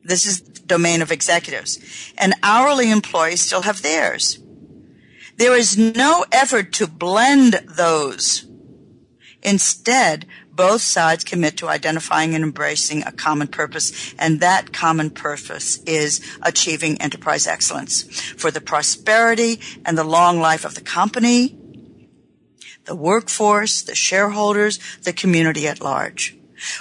This 0.02 0.24
is 0.24 0.40
the 0.40 0.60
domain 0.60 1.02
of 1.02 1.12
executives. 1.12 1.78
And 2.16 2.34
hourly 2.42 2.90
employees 2.90 3.42
still 3.42 3.62
have 3.62 3.82
theirs. 3.82 4.38
There 5.36 5.56
is 5.56 5.76
no 5.76 6.24
effort 6.32 6.72
to 6.74 6.86
blend 6.86 7.54
those 7.66 8.46
Instead, 9.42 10.26
both 10.52 10.82
sides 10.82 11.24
commit 11.24 11.56
to 11.56 11.68
identifying 11.68 12.34
and 12.34 12.44
embracing 12.44 13.02
a 13.02 13.12
common 13.12 13.48
purpose, 13.48 14.14
and 14.18 14.40
that 14.40 14.72
common 14.72 15.10
purpose 15.10 15.82
is 15.84 16.20
achieving 16.42 17.00
enterprise 17.00 17.46
excellence 17.46 18.02
for 18.36 18.50
the 18.50 18.60
prosperity 18.60 19.60
and 19.84 19.96
the 19.96 20.04
long 20.04 20.38
life 20.38 20.64
of 20.64 20.74
the 20.74 20.80
company, 20.80 21.58
the 22.84 22.94
workforce, 22.94 23.82
the 23.82 23.94
shareholders, 23.94 24.78
the 25.02 25.12
community 25.12 25.66
at 25.66 25.80
large. 25.80 26.36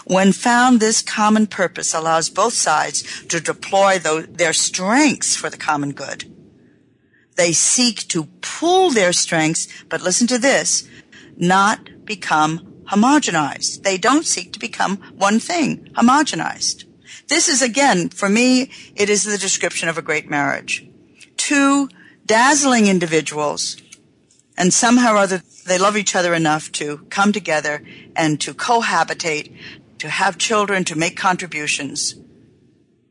When 0.05 0.31
found, 0.31 0.79
this 0.79 1.01
common 1.01 1.47
purpose 1.47 1.93
allows 1.93 2.29
both 2.29 2.53
sides 2.53 3.25
to 3.27 3.39
deploy 3.39 3.97
their 3.97 4.53
strengths 4.53 5.35
for 5.35 5.49
the 5.49 5.57
common 5.57 5.93
good. 5.93 6.25
They 7.35 7.53
seek 7.53 8.07
to 8.09 8.25
pool 8.41 8.91
their 8.91 9.13
strengths, 9.13 9.67
but 9.89 10.01
listen 10.01 10.27
to 10.27 10.37
this, 10.37 10.87
not 11.37 11.89
become 12.05 12.83
homogenized. 12.91 13.83
They 13.83 13.97
don't 13.97 14.25
seek 14.25 14.53
to 14.53 14.59
become 14.59 14.97
one 15.15 15.39
thing, 15.39 15.89
homogenized. 15.93 16.85
This 17.27 17.47
is 17.47 17.61
again, 17.61 18.09
for 18.09 18.29
me, 18.29 18.71
it 18.95 19.09
is 19.09 19.23
the 19.23 19.37
description 19.37 19.87
of 19.87 19.97
a 19.97 20.01
great 20.01 20.29
marriage. 20.29 20.85
Two 21.37 21.89
dazzling 22.25 22.87
individuals, 22.87 23.77
and 24.57 24.73
somehow 24.73 25.13
or 25.13 25.17
other 25.17 25.41
they 25.65 25.77
love 25.77 25.95
each 25.95 26.15
other 26.15 26.33
enough 26.33 26.71
to 26.73 26.97
come 27.09 27.31
together 27.31 27.83
and 28.15 28.41
to 28.41 28.53
cohabitate, 28.53 29.55
to 29.99 30.09
have 30.09 30.37
children, 30.37 30.83
to 30.85 30.97
make 30.97 31.15
contributions. 31.15 32.15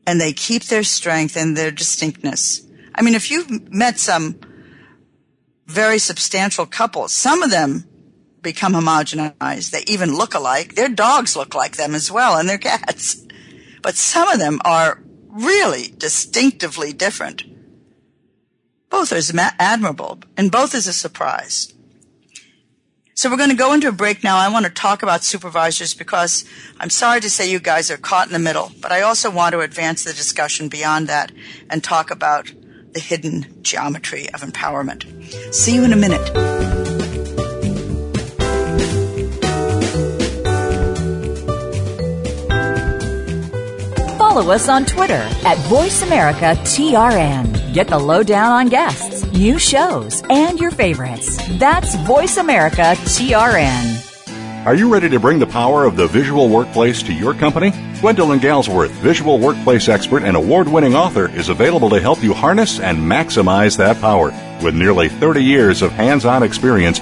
And 0.05 0.19
they 0.19 0.33
keep 0.33 0.63
their 0.65 0.83
strength 0.83 1.37
and 1.37 1.55
their 1.55 1.71
distinctness. 1.71 2.61
I 2.93 3.01
mean, 3.01 3.15
if 3.15 3.31
you've 3.31 3.71
met 3.71 3.99
some 3.99 4.39
very 5.65 5.99
substantial 5.99 6.65
couples, 6.65 7.13
some 7.13 7.41
of 7.41 7.51
them 7.51 7.87
become 8.41 8.73
homogenized. 8.73 9.71
They 9.71 9.83
even 9.87 10.15
look 10.15 10.33
alike. 10.33 10.75
Their 10.75 10.89
dogs 10.89 11.35
look 11.35 11.53
like 11.53 11.77
them 11.77 11.95
as 11.95 12.11
well 12.11 12.37
and 12.37 12.49
their 12.49 12.57
cats. 12.57 13.25
But 13.81 13.95
some 13.95 14.27
of 14.27 14.39
them 14.39 14.59
are 14.65 15.01
really 15.27 15.93
distinctively 15.97 16.93
different. 16.93 17.43
Both 18.89 19.13
are 19.13 19.51
admirable 19.59 20.19
and 20.35 20.51
both 20.51 20.75
is 20.75 20.87
a 20.87 20.93
surprise. 20.93 21.73
So 23.13 23.29
we're 23.29 23.37
going 23.37 23.49
to 23.49 23.55
go 23.55 23.73
into 23.73 23.87
a 23.87 23.91
break 23.91 24.23
now. 24.23 24.37
I 24.37 24.49
want 24.49 24.65
to 24.65 24.71
talk 24.71 25.03
about 25.03 25.23
supervisors 25.23 25.93
because 25.93 26.43
I'm 26.79 26.89
sorry 26.89 27.21
to 27.21 27.29
say 27.29 27.49
you 27.49 27.59
guys 27.59 27.91
are 27.91 27.97
caught 27.97 28.27
in 28.27 28.33
the 28.33 28.39
middle, 28.39 28.71
but 28.81 28.91
I 28.91 29.01
also 29.01 29.29
want 29.29 29.53
to 29.53 29.59
advance 29.59 30.03
the 30.03 30.13
discussion 30.13 30.69
beyond 30.69 31.07
that 31.07 31.31
and 31.69 31.83
talk 31.83 32.09
about 32.09 32.51
the 32.93 32.99
hidden 32.99 33.61
geometry 33.61 34.27
of 34.33 34.41
empowerment. 34.41 35.05
See 35.53 35.75
you 35.75 35.83
in 35.83 35.93
a 35.93 35.97
minute. 35.97 36.80
Follow 44.31 44.53
us 44.53 44.69
on 44.69 44.85
Twitter 44.85 45.27
at 45.43 45.57
VoiceAmericaTRN. 45.67 47.73
Get 47.73 47.89
the 47.89 47.99
lowdown 47.99 48.49
on 48.49 48.69
guests, 48.69 49.25
new 49.33 49.59
shows, 49.59 50.23
and 50.29 50.57
your 50.57 50.71
favorites. 50.71 51.37
That's 51.59 51.95
Voice 52.07 52.37
America 52.37 52.95
TRN. 53.11 54.65
Are 54.65 54.73
you 54.73 54.93
ready 54.93 55.09
to 55.09 55.19
bring 55.19 55.39
the 55.39 55.47
power 55.47 55.83
of 55.83 55.97
the 55.97 56.07
visual 56.07 56.47
workplace 56.47 57.03
to 57.03 57.13
your 57.13 57.33
company? 57.33 57.71
Gwendolyn 57.99 58.39
Galsworth, 58.39 58.91
visual 59.01 59.37
workplace 59.37 59.89
expert 59.89 60.23
and 60.23 60.37
award 60.37 60.69
winning 60.69 60.95
author, 60.95 61.27
is 61.27 61.49
available 61.49 61.89
to 61.89 61.99
help 61.99 62.23
you 62.23 62.33
harness 62.33 62.79
and 62.79 62.99
maximize 62.99 63.75
that 63.79 63.99
power. 63.99 64.31
With 64.63 64.75
nearly 64.75 65.09
30 65.09 65.43
years 65.43 65.81
of 65.81 65.91
hands 65.91 66.23
on 66.23 66.41
experience, 66.41 67.01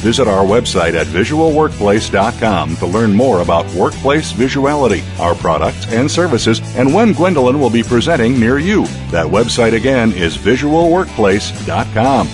Visit 0.00 0.28
our 0.28 0.44
website 0.44 0.94
at 0.94 1.06
visualworkplace.com 1.06 2.76
to 2.76 2.86
learn 2.86 3.12
more 3.12 3.42
about 3.42 3.70
workplace 3.74 4.32
visuality, 4.32 5.02
our 5.18 5.34
products 5.34 5.86
and 5.92 6.10
services, 6.10 6.60
and 6.74 6.94
when 6.94 7.12
Gwendolyn 7.12 7.60
will 7.60 7.68
be 7.68 7.82
presenting 7.82 8.40
near 8.40 8.58
you. 8.58 8.86
That 9.10 9.26
website 9.26 9.74
again 9.74 10.12
is 10.12 10.38
visualworkplace.com. 10.38 12.26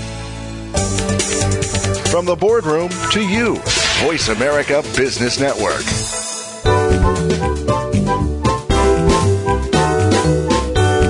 From 2.10 2.24
the 2.24 2.36
boardroom 2.36 2.88
to 3.10 3.20
you, 3.20 3.56
Voice 4.04 4.28
America 4.28 4.82
Business 4.96 5.40
Network. 5.40 5.82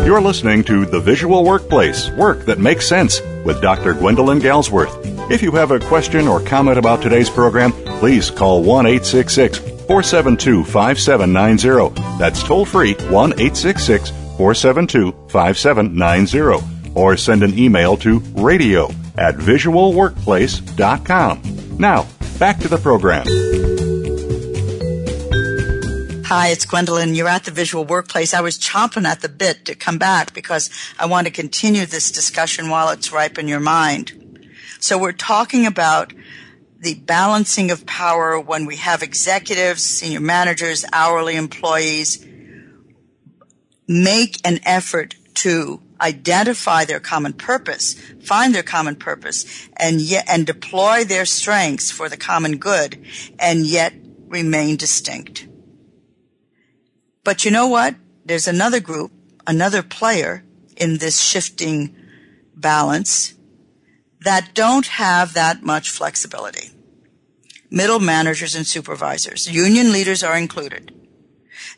You're 0.06 0.22
listening 0.22 0.64
to 0.64 0.86
The 0.86 1.00
Visual 1.00 1.44
Workplace 1.44 2.10
Work 2.10 2.46
That 2.46 2.58
Makes 2.58 2.88
Sense 2.88 3.20
with 3.44 3.60
Dr. 3.60 3.92
Gwendolyn 3.92 4.38
Galsworth. 4.38 5.15
If 5.28 5.42
you 5.42 5.50
have 5.52 5.72
a 5.72 5.80
question 5.80 6.28
or 6.28 6.40
comment 6.40 6.78
about 6.78 7.02
today's 7.02 7.28
program, 7.28 7.72
please 7.72 8.30
call 8.30 8.62
1 8.62 8.86
866 8.86 9.58
472 9.58 10.62
5790. 10.62 12.00
That's 12.16 12.44
toll 12.44 12.64
free 12.64 12.94
1 12.94 13.32
866 13.32 14.10
472 14.10 15.10
5790. 15.28 16.92
Or 16.94 17.16
send 17.16 17.42
an 17.42 17.58
email 17.58 17.96
to 17.98 18.20
radio 18.36 18.88
at 19.18 19.34
visualworkplace.com. 19.34 21.76
Now, 21.76 22.06
back 22.38 22.60
to 22.60 22.68
the 22.68 22.78
program. 22.78 23.26
Hi, 26.26 26.48
it's 26.48 26.64
Gwendolyn. 26.64 27.16
You're 27.16 27.28
at 27.28 27.44
the 27.44 27.50
Visual 27.50 27.84
Workplace. 27.84 28.32
I 28.32 28.42
was 28.42 28.58
chomping 28.58 29.04
at 29.04 29.22
the 29.22 29.28
bit 29.28 29.64
to 29.64 29.74
come 29.74 29.98
back 29.98 30.32
because 30.34 30.70
I 31.00 31.06
want 31.06 31.26
to 31.26 31.32
continue 31.32 31.84
this 31.84 32.12
discussion 32.12 32.70
while 32.70 32.90
it's 32.90 33.10
ripe 33.12 33.38
in 33.38 33.48
your 33.48 33.60
mind. 33.60 34.25
So 34.78 34.98
we're 34.98 35.12
talking 35.12 35.66
about 35.66 36.12
the 36.78 36.94
balancing 36.94 37.70
of 37.70 37.86
power 37.86 38.38
when 38.38 38.66
we 38.66 38.76
have 38.76 39.02
executives, 39.02 39.82
senior 39.82 40.20
managers, 40.20 40.84
hourly 40.92 41.36
employees 41.36 42.24
make 43.88 44.40
an 44.46 44.60
effort 44.64 45.14
to 45.34 45.80
identify 46.00 46.84
their 46.84 47.00
common 47.00 47.32
purpose, 47.32 47.94
find 48.22 48.54
their 48.54 48.62
common 48.62 48.96
purpose, 48.96 49.68
and 49.76 50.00
yet, 50.00 50.24
and 50.28 50.46
deploy 50.46 51.04
their 51.04 51.24
strengths 51.24 51.90
for 51.90 52.08
the 52.08 52.16
common 52.16 52.58
good, 52.58 53.02
and 53.38 53.66
yet 53.66 53.94
remain 54.26 54.76
distinct. 54.76 55.46
But 57.24 57.44
you 57.44 57.50
know 57.50 57.68
what? 57.68 57.94
There's 58.24 58.48
another 58.48 58.80
group, 58.80 59.12
another 59.46 59.82
player 59.82 60.44
in 60.76 60.98
this 60.98 61.20
shifting 61.20 61.96
balance 62.54 63.35
that 64.20 64.54
don't 64.54 64.86
have 64.86 65.34
that 65.34 65.62
much 65.62 65.90
flexibility. 65.90 66.70
Middle 67.70 67.98
managers 67.98 68.54
and 68.54 68.66
supervisors. 68.66 69.50
Union 69.50 69.92
leaders 69.92 70.22
are 70.22 70.36
included. 70.36 70.92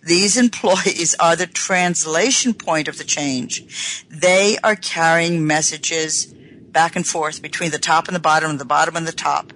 These 0.02 0.36
employees 0.44 1.14
are 1.18 1.36
the 1.36 1.46
translation 1.46 2.54
point 2.54 2.88
of 2.88 2.98
the 2.98 3.04
change. 3.04 4.04
They 4.08 4.58
are 4.62 4.76
carrying 4.76 5.46
messages 5.46 6.26
back 6.26 6.94
and 6.96 7.06
forth 7.06 7.42
between 7.42 7.70
the 7.70 7.78
top 7.78 8.08
and 8.08 8.14
the 8.14 8.20
bottom 8.20 8.56
the 8.58 8.64
bottom 8.64 8.96
and 8.96 9.06
the 9.06 9.12
top. 9.12 9.52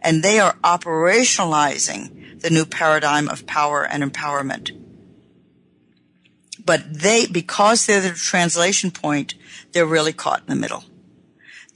And 0.00 0.22
they 0.22 0.38
are 0.38 0.56
operationalizing 0.62 2.40
the 2.40 2.50
new 2.50 2.64
paradigm 2.64 3.28
of 3.28 3.46
power 3.46 3.84
and 3.84 4.02
empowerment 4.02 4.70
but 6.66 6.82
they, 6.92 7.26
because 7.26 7.86
they're 7.86 8.00
the 8.00 8.10
translation 8.10 8.90
point, 8.90 9.34
they're 9.72 9.86
really 9.86 10.12
caught 10.12 10.40
in 10.40 10.48
the 10.48 10.56
middle. 10.56 10.84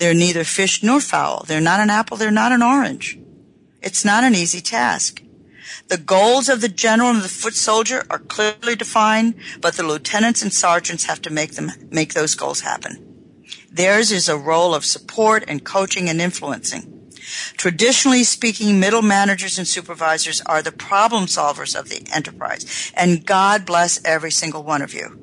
They're 0.00 0.14
neither 0.14 0.44
fish 0.44 0.82
nor 0.82 1.00
fowl. 1.02 1.44
They're 1.46 1.60
not 1.60 1.78
an 1.78 1.90
apple. 1.90 2.16
They're 2.16 2.30
not 2.30 2.52
an 2.52 2.62
orange. 2.62 3.18
It's 3.82 4.02
not 4.02 4.24
an 4.24 4.34
easy 4.34 4.62
task. 4.62 5.22
The 5.88 5.98
goals 5.98 6.48
of 6.48 6.62
the 6.62 6.70
general 6.70 7.10
and 7.10 7.20
the 7.20 7.28
foot 7.28 7.54
soldier 7.54 8.06
are 8.08 8.18
clearly 8.18 8.76
defined, 8.76 9.34
but 9.60 9.74
the 9.74 9.82
lieutenants 9.82 10.40
and 10.40 10.54
sergeants 10.54 11.04
have 11.04 11.20
to 11.22 11.30
make 11.30 11.52
them, 11.52 11.70
make 11.90 12.14
those 12.14 12.34
goals 12.34 12.62
happen. 12.62 13.42
Theirs 13.70 14.10
is 14.10 14.26
a 14.26 14.38
role 14.38 14.74
of 14.74 14.86
support 14.86 15.44
and 15.46 15.64
coaching 15.64 16.08
and 16.08 16.18
influencing. 16.18 17.10
Traditionally 17.58 18.24
speaking, 18.24 18.80
middle 18.80 19.02
managers 19.02 19.58
and 19.58 19.68
supervisors 19.68 20.40
are 20.46 20.62
the 20.62 20.72
problem 20.72 21.26
solvers 21.26 21.78
of 21.78 21.90
the 21.90 22.08
enterprise. 22.10 22.90
And 22.96 23.26
God 23.26 23.66
bless 23.66 24.02
every 24.02 24.30
single 24.30 24.62
one 24.62 24.80
of 24.80 24.94
you. 24.94 25.20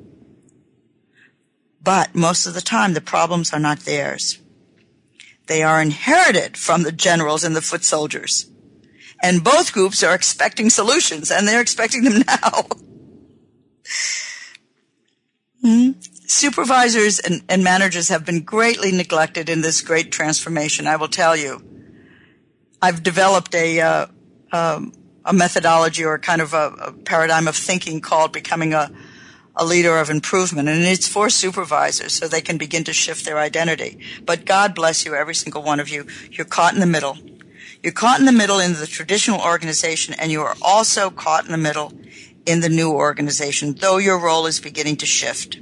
But 1.82 2.14
most 2.14 2.46
of 2.46 2.54
the 2.54 2.60
time, 2.60 2.94
the 2.94 3.00
problems 3.00 3.52
are 3.52 3.58
not 3.58 3.80
theirs. 3.80 4.38
They 5.48 5.62
are 5.62 5.82
inherited 5.82 6.56
from 6.56 6.82
the 6.82 6.92
generals 6.92 7.42
and 7.42 7.56
the 7.56 7.62
foot 7.62 7.82
soldiers. 7.82 8.50
And 9.22 9.42
both 9.42 9.72
groups 9.72 10.02
are 10.02 10.14
expecting 10.14 10.70
solutions, 10.70 11.30
and 11.30 11.48
they're 11.48 11.60
expecting 11.60 12.04
them 12.04 12.22
now. 12.26 12.66
hmm? 15.62 15.90
Supervisors 16.26 17.18
and, 17.18 17.42
and 17.48 17.64
managers 17.64 18.10
have 18.10 18.24
been 18.24 18.42
greatly 18.42 18.92
neglected 18.92 19.48
in 19.48 19.62
this 19.62 19.80
great 19.80 20.12
transformation, 20.12 20.86
I 20.86 20.96
will 20.96 21.08
tell 21.08 21.34
you. 21.34 21.62
I've 22.80 23.02
developed 23.02 23.54
a 23.54 23.80
uh, 23.80 24.06
um, 24.52 24.92
a 25.24 25.32
methodology 25.32 26.04
or 26.04 26.18
kind 26.18 26.40
of 26.40 26.54
a, 26.54 26.74
a, 26.80 26.92
paradigm 26.92 27.48
of 27.48 27.56
thinking 27.56 28.00
called 28.00 28.32
becoming 28.32 28.72
a 28.72 28.90
a 29.58 29.64
leader 29.64 29.98
of 29.98 30.08
improvement, 30.08 30.68
and 30.68 30.84
it's 30.84 31.08
for 31.08 31.28
supervisors 31.28 32.14
so 32.14 32.28
they 32.28 32.40
can 32.40 32.56
begin 32.56 32.84
to 32.84 32.92
shift 32.92 33.24
their 33.24 33.38
identity. 33.38 33.98
But 34.24 34.44
God 34.44 34.72
bless 34.74 35.04
you, 35.04 35.14
every 35.14 35.34
single 35.34 35.62
one 35.62 35.80
of 35.80 35.88
you. 35.88 36.06
You're 36.30 36.46
caught 36.46 36.74
in 36.74 36.80
the 36.80 36.86
middle. 36.86 37.18
You're 37.82 37.92
caught 37.92 38.20
in 38.20 38.26
the 38.26 38.32
middle 38.32 38.60
in 38.60 38.74
the 38.74 38.86
traditional 38.86 39.40
organization, 39.40 40.14
and 40.14 40.30
you 40.30 40.42
are 40.42 40.56
also 40.62 41.10
caught 41.10 41.44
in 41.44 41.50
the 41.50 41.58
middle 41.58 41.92
in 42.46 42.60
the 42.60 42.68
new 42.68 42.92
organization, 42.92 43.74
though 43.74 43.98
your 43.98 44.18
role 44.18 44.46
is 44.46 44.60
beginning 44.60 44.96
to 44.96 45.06
shift. 45.06 45.58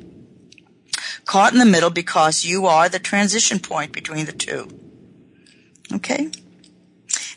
Caught 1.25 1.55
in 1.55 1.59
the 1.59 1.65
middle 1.65 1.91
because 1.91 2.45
you 2.45 2.67
are 2.67 2.89
the 2.89 2.99
transition 2.99 3.59
point 3.59 3.93
between 3.93 4.27
the 4.27 4.33
two. 4.33 4.69
Okay? 5.93 6.31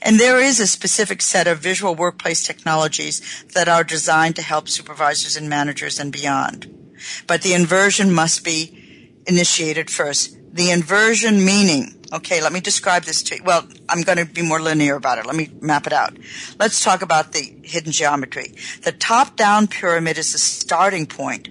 And 0.01 0.19
there 0.19 0.39
is 0.39 0.59
a 0.59 0.67
specific 0.67 1.21
set 1.21 1.47
of 1.47 1.59
visual 1.59 1.93
workplace 1.93 2.43
technologies 2.43 3.43
that 3.53 3.67
are 3.67 3.83
designed 3.83 4.35
to 4.37 4.41
help 4.41 4.69
supervisors 4.69 5.35
and 5.35 5.49
managers 5.49 5.99
and 5.99 6.11
beyond. 6.11 6.95
But 7.27 7.41
the 7.41 7.53
inversion 7.53 8.13
must 8.13 8.43
be 8.43 9.13
initiated 9.27 9.89
first. 9.89 10.37
The 10.51 10.71
inversion 10.71 11.45
meaning, 11.45 12.05
okay, 12.11 12.41
let 12.41 12.51
me 12.51 12.59
describe 12.59 13.03
this 13.03 13.21
to 13.23 13.35
you. 13.35 13.43
Well, 13.43 13.67
I'm 13.87 14.01
going 14.01 14.17
to 14.17 14.25
be 14.25 14.41
more 14.41 14.61
linear 14.61 14.95
about 14.95 15.19
it. 15.19 15.25
Let 15.25 15.35
me 15.35 15.51
map 15.61 15.85
it 15.85 15.93
out. 15.93 16.17
Let's 16.57 16.83
talk 16.83 17.01
about 17.01 17.33
the 17.33 17.59
hidden 17.63 17.91
geometry. 17.91 18.55
The 18.83 18.91
top-down 18.91 19.67
pyramid 19.67 20.17
is 20.17 20.31
the 20.31 20.39
starting 20.39 21.05
point 21.05 21.49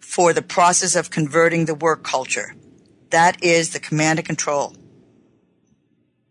for 0.00 0.32
the 0.32 0.42
process 0.42 0.96
of 0.96 1.10
converting 1.10 1.66
the 1.66 1.74
work 1.74 2.02
culture. 2.02 2.54
That 3.10 3.42
is 3.44 3.72
the 3.72 3.80
command 3.80 4.18
and 4.18 4.26
control 4.26 4.74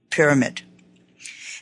pyramid. 0.10 0.64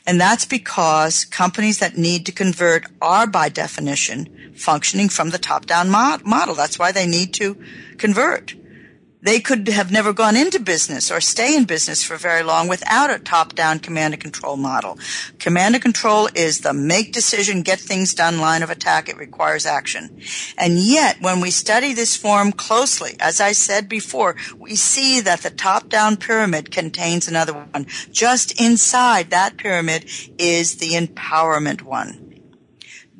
And 0.06 0.20
that's 0.20 0.44
because 0.44 1.24
companies 1.24 1.78
that 1.78 1.96
need 1.96 2.26
to 2.26 2.32
convert 2.32 2.86
are 3.00 3.26
by 3.26 3.48
definition 3.48 4.52
functioning 4.54 5.08
from 5.08 5.30
the 5.30 5.38
top 5.38 5.66
down 5.66 5.90
mod- 5.90 6.24
model. 6.24 6.54
That's 6.54 6.78
why 6.78 6.92
they 6.92 7.06
need 7.06 7.32
to 7.34 7.56
convert. 7.96 8.54
They 9.24 9.40
could 9.40 9.66
have 9.68 9.90
never 9.90 10.12
gone 10.12 10.36
into 10.36 10.60
business 10.60 11.10
or 11.10 11.18
stay 11.22 11.56
in 11.56 11.64
business 11.64 12.04
for 12.04 12.16
very 12.16 12.42
long 12.42 12.68
without 12.68 13.08
a 13.08 13.18
top-down 13.18 13.78
command 13.78 14.12
and 14.12 14.22
control 14.22 14.58
model. 14.58 14.98
Command 15.38 15.74
and 15.74 15.82
control 15.82 16.28
is 16.34 16.60
the 16.60 16.74
make 16.74 17.10
decision, 17.10 17.62
get 17.62 17.80
things 17.80 18.12
done 18.12 18.38
line 18.38 18.62
of 18.62 18.68
attack. 18.68 19.08
It 19.08 19.16
requires 19.16 19.64
action. 19.64 20.20
And 20.58 20.78
yet, 20.78 21.22
when 21.22 21.40
we 21.40 21.50
study 21.50 21.94
this 21.94 22.14
form 22.14 22.52
closely, 22.52 23.16
as 23.18 23.40
I 23.40 23.52
said 23.52 23.88
before, 23.88 24.36
we 24.58 24.76
see 24.76 25.22
that 25.22 25.40
the 25.40 25.50
top-down 25.50 26.18
pyramid 26.18 26.70
contains 26.70 27.26
another 27.26 27.54
one. 27.54 27.86
Just 28.10 28.60
inside 28.60 29.30
that 29.30 29.56
pyramid 29.56 30.04
is 30.38 30.76
the 30.76 30.90
empowerment 30.90 31.80
one. 31.80 32.42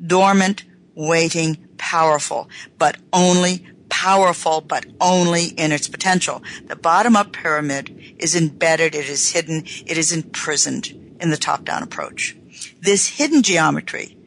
Dormant, 0.05 0.65
waiting, 0.93 1.67
powerful, 1.77 2.47
but 2.77 2.97
only 3.11 3.67
powerful, 3.95 4.59
but 4.59 4.85
only 4.99 5.45
in 5.45 5.71
its 5.71 5.87
potential. 5.87 6.43
The 6.67 6.75
bottom 6.75 7.15
up 7.15 7.31
pyramid 7.31 8.15
is 8.19 8.35
embedded, 8.35 8.93
it 8.93 9.07
is 9.07 9.31
hidden, 9.31 9.63
it 9.87 9.97
is 9.97 10.11
imprisoned 10.11 11.15
in 11.21 11.29
the 11.29 11.37
top 11.37 11.63
down 11.63 11.81
approach. 11.81 12.35
This 12.81 13.07
hidden 13.07 13.41
geometry 13.41 14.17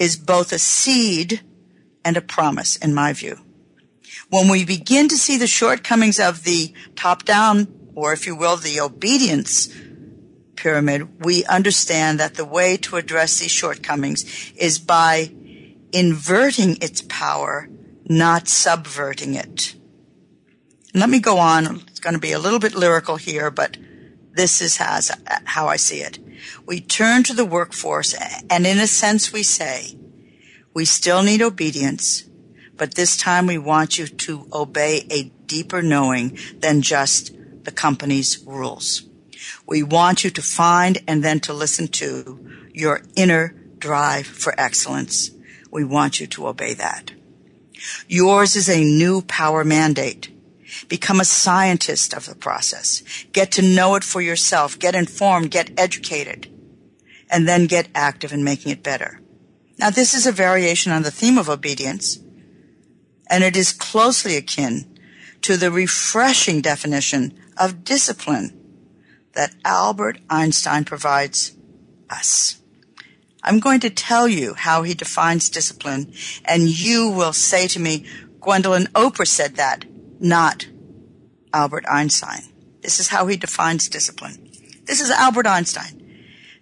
is 0.00 0.16
both 0.16 0.52
a 0.52 0.58
seed 0.58 1.40
and 2.04 2.16
a 2.16 2.20
promise, 2.20 2.74
in 2.76 2.92
my 2.92 3.12
view. 3.12 3.38
When 4.28 4.48
we 4.48 4.64
begin 4.64 5.06
to 5.08 5.16
see 5.16 5.38
the 5.38 5.46
shortcomings 5.46 6.18
of 6.18 6.42
the 6.42 6.74
top 6.96 7.24
down, 7.24 7.68
or 7.94 8.12
if 8.12 8.26
you 8.26 8.34
will, 8.34 8.56
the 8.56 8.80
obedience 8.80 9.68
pyramid, 10.56 11.24
we 11.24 11.44
understand 11.44 12.18
that 12.18 12.34
the 12.34 12.44
way 12.44 12.76
to 12.78 12.96
address 12.96 13.38
these 13.38 13.52
shortcomings 13.52 14.52
is 14.56 14.80
by 14.80 15.30
inverting 15.92 16.76
its 16.80 17.02
power 17.02 17.69
not 18.10 18.48
subverting 18.48 19.36
it. 19.36 19.76
let 20.92 21.08
me 21.08 21.20
go 21.20 21.38
on. 21.38 21.82
It's 21.86 22.00
going 22.00 22.14
to 22.14 22.20
be 22.20 22.32
a 22.32 22.40
little 22.40 22.58
bit 22.58 22.74
lyrical 22.74 23.14
here, 23.14 23.52
but 23.52 23.76
this 24.32 24.60
is 24.60 24.78
has, 24.78 25.12
how 25.44 25.68
I 25.68 25.76
see 25.76 26.00
it. 26.00 26.18
We 26.66 26.80
turn 26.80 27.22
to 27.22 27.32
the 27.32 27.44
workforce 27.44 28.12
and 28.50 28.66
in 28.66 28.80
a 28.80 28.88
sense 28.88 29.32
we 29.32 29.44
say, 29.44 29.96
we 30.74 30.84
still 30.84 31.22
need 31.22 31.40
obedience, 31.40 32.24
but 32.76 32.94
this 32.94 33.16
time 33.16 33.46
we 33.46 33.58
want 33.58 33.96
you 33.96 34.08
to 34.08 34.48
obey 34.52 35.06
a 35.08 35.30
deeper 35.46 35.80
knowing 35.80 36.36
than 36.58 36.82
just 36.82 37.32
the 37.62 37.70
company's 37.70 38.42
rules. 38.44 39.04
We 39.68 39.84
want 39.84 40.24
you 40.24 40.30
to 40.30 40.42
find 40.42 40.98
and 41.06 41.22
then 41.22 41.38
to 41.40 41.52
listen 41.52 41.86
to 41.88 42.44
your 42.72 43.02
inner 43.14 43.54
drive 43.78 44.26
for 44.26 44.52
excellence. 44.58 45.30
We 45.70 45.84
want 45.84 46.18
you 46.18 46.26
to 46.26 46.48
obey 46.48 46.74
that. 46.74 47.12
Yours 48.08 48.56
is 48.56 48.68
a 48.68 48.84
new 48.84 49.22
power 49.22 49.64
mandate. 49.64 50.30
Become 50.88 51.20
a 51.20 51.24
scientist 51.24 52.14
of 52.14 52.26
the 52.26 52.34
process. 52.34 53.02
Get 53.32 53.52
to 53.52 53.62
know 53.62 53.94
it 53.96 54.04
for 54.04 54.20
yourself. 54.20 54.78
Get 54.78 54.94
informed. 54.94 55.50
Get 55.50 55.78
educated. 55.78 56.48
And 57.30 57.48
then 57.48 57.66
get 57.66 57.88
active 57.94 58.32
in 58.32 58.44
making 58.44 58.72
it 58.72 58.82
better. 58.82 59.20
Now 59.80 59.88
this 59.88 60.12
is 60.12 60.26
a 60.26 60.32
variation 60.32 60.92
on 60.92 61.04
the 61.04 61.10
theme 61.10 61.38
of 61.38 61.48
obedience, 61.48 62.18
and 63.28 63.42
it 63.42 63.56
is 63.56 63.72
closely 63.72 64.36
akin 64.36 64.98
to 65.40 65.56
the 65.56 65.70
refreshing 65.70 66.60
definition 66.60 67.32
of 67.56 67.82
discipline 67.82 68.56
that 69.32 69.54
Albert 69.64 70.18
Einstein 70.28 70.84
provides 70.84 71.56
us. 72.10 72.59
I'm 73.42 73.58
going 73.58 73.80
to 73.80 73.90
tell 73.90 74.28
you 74.28 74.54
how 74.54 74.82
he 74.82 74.94
defines 74.94 75.48
discipline, 75.48 76.12
and 76.44 76.68
you 76.68 77.10
will 77.10 77.32
say 77.32 77.66
to 77.68 77.80
me, 77.80 78.04
Gwendolyn, 78.40 78.88
Oprah 78.94 79.26
said 79.26 79.56
that, 79.56 79.84
not 80.18 80.66
Albert 81.52 81.84
Einstein. 81.88 82.42
This 82.82 83.00
is 83.00 83.08
how 83.08 83.26
he 83.26 83.36
defines 83.36 83.88
discipline. 83.88 84.50
This 84.84 85.00
is 85.00 85.10
Albert 85.10 85.46
Einstein. 85.46 86.00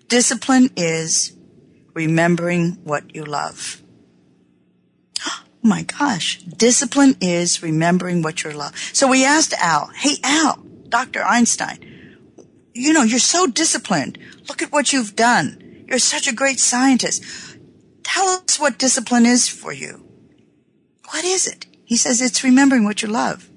Discipline 0.09 0.71
is 0.77 1.37
remembering 1.95 2.79
what 2.85 3.15
you 3.15 3.25
love. 3.25 3.83
Oh 5.27 5.43
my 5.63 5.83
gosh. 5.83 6.39
Discipline 6.43 7.17
is 7.21 7.63
remembering 7.63 8.23
what 8.23 8.43
you 8.43 8.51
love. 8.51 8.77
So 8.93 9.09
we 9.09 9.25
asked 9.25 9.55
Al, 9.55 9.89
hey 9.95 10.17
Al, 10.23 10.63
Dr. 10.89 11.23
Einstein, 11.23 11.79
you 12.75 12.93
know, 12.93 13.03
you're 13.03 13.19
so 13.19 13.47
disciplined. 13.47 14.19
Look 14.49 14.63
at 14.63 14.73
what 14.73 14.93
you've 14.93 15.17
done. 15.17 15.68
You're 15.89 15.99
such 15.99 16.29
a 16.29 16.35
great 16.35 16.61
scientist. 16.61 17.25
Tell 18.03 18.29
us 18.29 18.61
what 18.61 18.79
discipline 18.79 19.25
is 19.25 19.49
for 19.49 19.73
you. 19.73 20.07
What 21.11 21.25
is 21.25 21.47
it? 21.47 21.67
He 21.85 21.97
says 21.97 22.21
it's 22.21 22.45
remembering 22.45 22.85
what 22.85 23.01
you 23.03 23.09
love. 23.09 23.49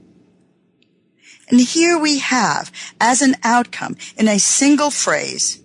And 1.50 1.60
here 1.60 2.00
we 2.00 2.20
have, 2.20 2.72
as 3.02 3.22
an 3.22 3.36
outcome, 3.44 3.98
in 4.16 4.30
a 4.30 4.40
single 4.40 4.90
phrase, 4.90 5.62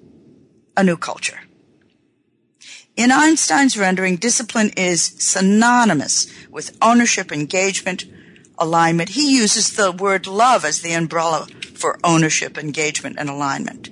a 0.77 0.83
new 0.83 0.97
culture. 0.97 1.39
In 2.97 3.13
Einstein's 3.13 3.79
rendering, 3.79 4.17
discipline 4.17 4.73
is 4.77 5.03
synonymous 5.03 6.27
with 6.51 6.77
ownership, 6.83 7.31
engagement, 7.31 8.07
alignment. 8.59 9.11
He 9.11 9.37
uses 9.37 9.77
the 9.77 9.93
word 9.93 10.27
love 10.27 10.65
as 10.65 10.81
the 10.81 10.95
umbrella 10.95 11.47
for 11.75 12.01
ownership, 12.03 12.59
engagement, 12.59 13.17
and 13.19 13.31
alignment. 13.31 13.91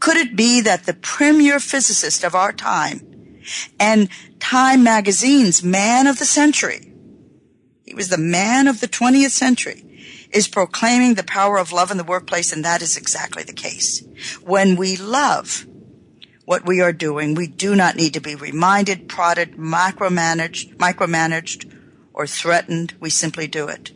Could 0.00 0.16
it 0.16 0.36
be 0.36 0.60
that 0.60 0.84
the 0.84 0.94
premier 0.94 1.60
physicist 1.60 2.24
of 2.24 2.34
our 2.34 2.52
time 2.52 3.00
and 3.78 4.08
Time 4.44 4.84
magazine's 4.84 5.64
man 5.64 6.06
of 6.06 6.18
the 6.18 6.26
century, 6.26 6.92
he 7.82 7.94
was 7.94 8.10
the 8.10 8.18
man 8.18 8.68
of 8.68 8.80
the 8.80 8.86
20th 8.86 9.30
century, 9.30 10.28
is 10.30 10.48
proclaiming 10.48 11.14
the 11.14 11.22
power 11.24 11.56
of 11.56 11.72
love 11.72 11.90
in 11.90 11.96
the 11.96 12.04
workplace, 12.04 12.52
and 12.52 12.62
that 12.62 12.82
is 12.82 12.94
exactly 12.94 13.42
the 13.42 13.54
case. 13.54 14.04
When 14.42 14.76
we 14.76 14.98
love 14.98 15.66
what 16.44 16.66
we 16.66 16.82
are 16.82 16.92
doing, 16.92 17.34
we 17.34 17.46
do 17.46 17.74
not 17.74 17.96
need 17.96 18.12
to 18.12 18.20
be 18.20 18.34
reminded, 18.34 19.08
prodded, 19.08 19.52
micromanaged, 19.52 20.76
micromanaged, 20.76 21.72
or 22.12 22.26
threatened. 22.26 22.92
We 23.00 23.08
simply 23.08 23.46
do 23.46 23.68
it. 23.68 23.92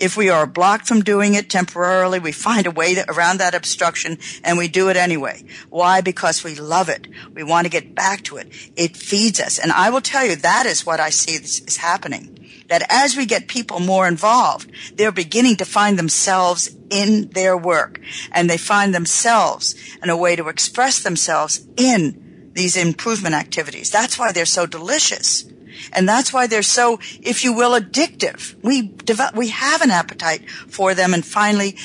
If 0.00 0.16
we 0.16 0.30
are 0.30 0.46
blocked 0.46 0.88
from 0.88 1.02
doing 1.02 1.34
it 1.34 1.50
temporarily, 1.50 2.18
we 2.18 2.32
find 2.32 2.66
a 2.66 2.70
way 2.70 2.96
around 3.06 3.36
that 3.38 3.54
obstruction 3.54 4.18
and 4.42 4.56
we 4.56 4.66
do 4.66 4.88
it 4.88 4.96
anyway. 4.96 5.44
Why? 5.68 6.00
Because 6.00 6.42
we 6.42 6.54
love 6.54 6.88
it. 6.88 7.06
We 7.34 7.42
want 7.42 7.66
to 7.66 7.70
get 7.70 7.94
back 7.94 8.22
to 8.24 8.38
it. 8.38 8.48
It 8.76 8.96
feeds 8.96 9.38
us. 9.38 9.58
And 9.58 9.70
I 9.70 9.90
will 9.90 10.00
tell 10.00 10.24
you, 10.24 10.36
that 10.36 10.64
is 10.64 10.86
what 10.86 11.00
I 11.00 11.10
see 11.10 11.34
is 11.34 11.76
happening. 11.76 12.38
That 12.68 12.86
as 12.88 13.14
we 13.14 13.26
get 13.26 13.46
people 13.46 13.78
more 13.78 14.08
involved, 14.08 14.70
they're 14.94 15.12
beginning 15.12 15.56
to 15.56 15.66
find 15.66 15.98
themselves 15.98 16.74
in 16.88 17.28
their 17.30 17.54
work 17.54 18.00
and 18.32 18.48
they 18.48 18.56
find 18.56 18.94
themselves 18.94 19.74
in 20.02 20.08
a 20.08 20.16
way 20.16 20.34
to 20.34 20.48
express 20.48 21.02
themselves 21.02 21.66
in 21.76 22.52
these 22.54 22.76
improvement 22.76 23.34
activities. 23.34 23.90
That's 23.90 24.18
why 24.18 24.32
they're 24.32 24.46
so 24.46 24.64
delicious. 24.64 25.44
And 25.92 26.08
that's 26.08 26.32
why 26.32 26.46
they're 26.46 26.62
so, 26.62 26.98
if 27.22 27.44
you 27.44 27.52
will, 27.52 27.78
addictive. 27.78 28.54
We 28.62 28.88
develop, 28.88 29.34
we 29.34 29.48
have 29.48 29.82
an 29.82 29.90
appetite 29.90 30.48
for 30.50 30.94
them 30.94 31.14
and 31.14 31.24
finally 31.24 31.76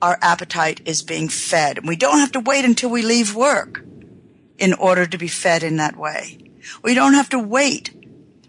our 0.00 0.18
appetite 0.20 0.80
is 0.84 1.02
being 1.02 1.28
fed. 1.28 1.78
And 1.78 1.88
we 1.88 1.96
don't 1.96 2.18
have 2.18 2.32
to 2.32 2.40
wait 2.40 2.64
until 2.64 2.90
we 2.90 3.02
leave 3.02 3.34
work 3.34 3.84
in 4.58 4.74
order 4.74 5.06
to 5.06 5.18
be 5.18 5.28
fed 5.28 5.62
in 5.62 5.76
that 5.76 5.96
way. 5.96 6.38
We 6.82 6.94
don't 6.94 7.14
have 7.14 7.28
to 7.30 7.38
wait. 7.38 7.90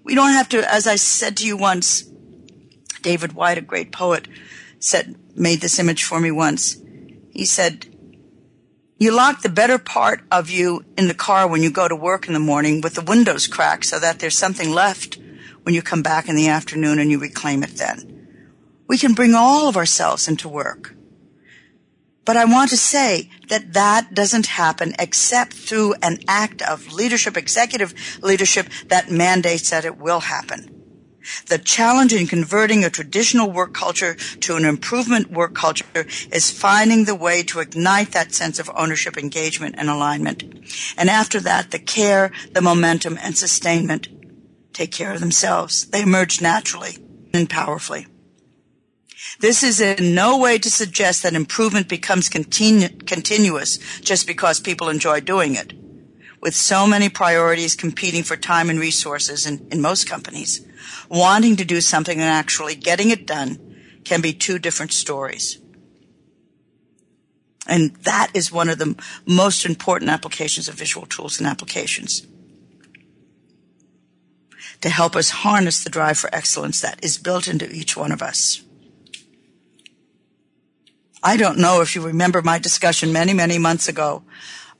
We 0.03 0.15
don't 0.15 0.33
have 0.33 0.49
to, 0.49 0.71
as 0.71 0.87
I 0.87 0.95
said 0.95 1.37
to 1.37 1.47
you 1.47 1.55
once, 1.55 2.03
David 3.01 3.33
Whyte, 3.33 3.57
a 3.57 3.61
great 3.61 3.91
poet, 3.91 4.27
said, 4.79 5.15
made 5.35 5.61
this 5.61 5.79
image 5.79 6.03
for 6.03 6.19
me 6.19 6.31
once. 6.31 6.77
He 7.31 7.45
said, 7.45 7.92
you 8.97 9.15
lock 9.15 9.41
the 9.41 9.49
better 9.49 9.77
part 9.77 10.21
of 10.31 10.49
you 10.49 10.85
in 10.97 11.07
the 11.07 11.13
car 11.13 11.47
when 11.47 11.63
you 11.63 11.71
go 11.71 11.87
to 11.87 11.95
work 11.95 12.27
in 12.27 12.33
the 12.33 12.39
morning 12.39 12.81
with 12.81 12.93
the 12.93 13.01
windows 13.01 13.47
cracked 13.47 13.85
so 13.85 13.99
that 13.99 14.19
there's 14.19 14.37
something 14.37 14.71
left 14.71 15.17
when 15.63 15.75
you 15.75 15.81
come 15.81 16.03
back 16.03 16.29
in 16.29 16.35
the 16.35 16.47
afternoon 16.47 16.99
and 16.99 17.09
you 17.09 17.19
reclaim 17.19 17.63
it 17.63 17.75
then. 17.77 18.27
We 18.87 18.97
can 18.97 19.13
bring 19.13 19.33
all 19.33 19.67
of 19.67 19.77
ourselves 19.77 20.27
into 20.27 20.47
work. 20.47 20.95
But 22.25 22.37
I 22.37 22.45
want 22.45 22.69
to 22.69 22.77
say 22.77 23.29
that 23.49 23.73
that 23.73 24.13
doesn't 24.13 24.45
happen 24.45 24.93
except 24.97 25.53
through 25.53 25.95
an 26.01 26.19
act 26.27 26.61
of 26.61 26.93
leadership, 26.93 27.35
executive 27.35 27.93
leadership 28.21 28.67
that 28.87 29.11
mandates 29.11 29.69
that 29.71 29.83
it 29.83 29.97
will 29.97 30.21
happen. 30.21 30.82
The 31.47 31.57
challenge 31.57 32.13
in 32.13 32.27
converting 32.27 32.83
a 32.83 32.89
traditional 32.89 33.49
work 33.49 33.73
culture 33.73 34.15
to 34.15 34.55
an 34.55 34.65
improvement 34.65 35.31
work 35.31 35.53
culture 35.53 36.05
is 36.31 36.51
finding 36.51 37.05
the 37.05 37.15
way 37.15 37.43
to 37.43 37.59
ignite 37.59 38.11
that 38.11 38.33
sense 38.33 38.59
of 38.59 38.69
ownership, 38.75 39.17
engagement, 39.17 39.75
and 39.77 39.89
alignment. 39.89 40.43
And 40.97 41.09
after 41.09 41.39
that, 41.41 41.71
the 41.71 41.79
care, 41.79 42.31
the 42.51 42.61
momentum, 42.61 43.17
and 43.21 43.37
sustainment 43.37 44.07
take 44.73 44.91
care 44.91 45.13
of 45.13 45.19
themselves. 45.19 45.85
They 45.85 46.01
emerge 46.01 46.41
naturally 46.41 46.97
and 47.33 47.49
powerfully. 47.49 48.07
This 49.39 49.63
is 49.63 49.79
in 49.79 50.13
no 50.13 50.37
way 50.37 50.57
to 50.59 50.69
suggest 50.69 51.23
that 51.23 51.33
improvement 51.33 51.87
becomes 51.87 52.29
continu- 52.29 53.05
continuous 53.07 53.77
just 54.01 54.27
because 54.27 54.59
people 54.59 54.89
enjoy 54.89 55.21
doing 55.21 55.55
it. 55.55 55.73
With 56.41 56.55
so 56.55 56.85
many 56.85 57.07
priorities 57.09 57.75
competing 57.75 58.23
for 58.23 58.35
time 58.35 58.69
and 58.69 58.79
resources 58.79 59.45
in, 59.45 59.65
in 59.71 59.81
most 59.81 60.09
companies, 60.09 60.65
wanting 61.09 61.55
to 61.57 61.65
do 61.65 61.81
something 61.81 62.19
and 62.19 62.29
actually 62.29 62.75
getting 62.75 63.09
it 63.09 63.25
done 63.25 63.75
can 64.03 64.21
be 64.21 64.33
two 64.33 64.59
different 64.59 64.91
stories. 64.91 65.59
And 67.67 67.95
that 68.03 68.31
is 68.33 68.51
one 68.51 68.69
of 68.69 68.77
the 68.77 68.95
most 69.25 69.65
important 69.65 70.11
applications 70.11 70.67
of 70.67 70.75
visual 70.75 71.05
tools 71.05 71.39
and 71.39 71.47
applications 71.47 72.27
to 74.81 74.89
help 74.89 75.15
us 75.15 75.29
harness 75.29 75.81
the 75.83 75.89
drive 75.89 76.17
for 76.17 76.33
excellence 76.35 76.81
that 76.81 77.03
is 77.03 77.17
built 77.17 77.47
into 77.47 77.71
each 77.71 77.95
one 77.95 78.11
of 78.11 78.21
us. 78.21 78.61
I 81.23 81.37
don't 81.37 81.57
know 81.57 81.79
if 81.81 81.95
you 81.95 82.01
remember 82.01 82.41
my 82.41 82.59
discussion 82.59 83.13
many, 83.13 83.33
many 83.33 83.57
months 83.57 83.87
ago 83.87 84.23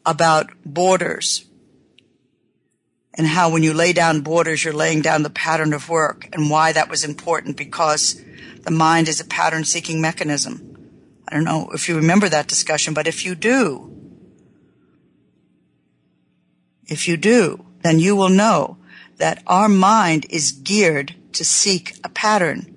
about 0.05 0.51
borders 0.65 1.45
and 3.15 3.27
how 3.27 3.49
when 3.51 3.63
you 3.63 3.73
lay 3.73 3.93
down 3.93 4.21
borders, 4.21 4.63
you're 4.63 4.73
laying 4.73 5.01
down 5.01 5.23
the 5.23 5.29
pattern 5.29 5.73
of 5.73 5.89
work 5.89 6.27
and 6.33 6.49
why 6.49 6.71
that 6.71 6.89
was 6.89 7.03
important 7.03 7.57
because 7.57 8.21
the 8.61 8.71
mind 8.71 9.07
is 9.07 9.19
a 9.19 9.25
pattern 9.25 9.63
seeking 9.63 10.01
mechanism. 10.01 10.69
I 11.27 11.35
don't 11.35 11.43
know 11.43 11.69
if 11.73 11.87
you 11.87 11.95
remember 11.95 12.27
that 12.29 12.47
discussion, 12.47 12.93
but 12.93 13.07
if 13.07 13.25
you 13.25 13.35
do, 13.35 13.89
if 16.87 17.07
you 17.07 17.17
do, 17.17 17.65
then 17.81 17.99
you 17.99 18.15
will 18.15 18.29
know 18.29 18.77
that 19.17 19.43
our 19.47 19.69
mind 19.69 20.25
is 20.29 20.51
geared 20.51 21.15
to 21.33 21.45
seek 21.45 21.95
a 22.03 22.09
pattern. 22.09 22.75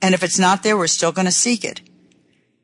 And 0.00 0.14
if 0.14 0.22
it's 0.22 0.38
not 0.38 0.62
there, 0.62 0.76
we're 0.76 0.86
still 0.86 1.12
going 1.12 1.26
to 1.26 1.32
seek 1.32 1.64
it. 1.64 1.80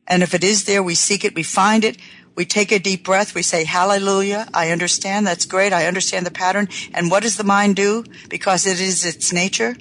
And 0.07 0.23
if 0.23 0.35
it 0.35 0.45
is 0.45 0.65
there, 0.65 0.83
we 0.83 0.95
seek 0.95 1.25
it, 1.25 1.35
we 1.35 1.43
find 1.43 1.85
it, 1.85 1.97
we 2.35 2.45
take 2.45 2.73
a 2.73 2.79
deep 2.79 3.05
breath, 3.05 3.35
we 3.35 3.43
say, 3.43 3.65
Hallelujah, 3.65 4.49
I 4.55 4.71
understand, 4.71 5.27
that's 5.27 5.45
great, 5.45 5.73
I 5.73 5.87
understand 5.87 6.27
the 6.27 6.31
pattern. 6.31 6.69
And 6.95 7.11
what 7.11 7.23
does 7.23 7.37
the 7.37 7.45
mind 7.45 7.77
do? 7.77 8.05
Because 8.29 8.67
it 8.67 8.81
is 8.81 9.05
its 9.05 9.33
nature, 9.33 9.77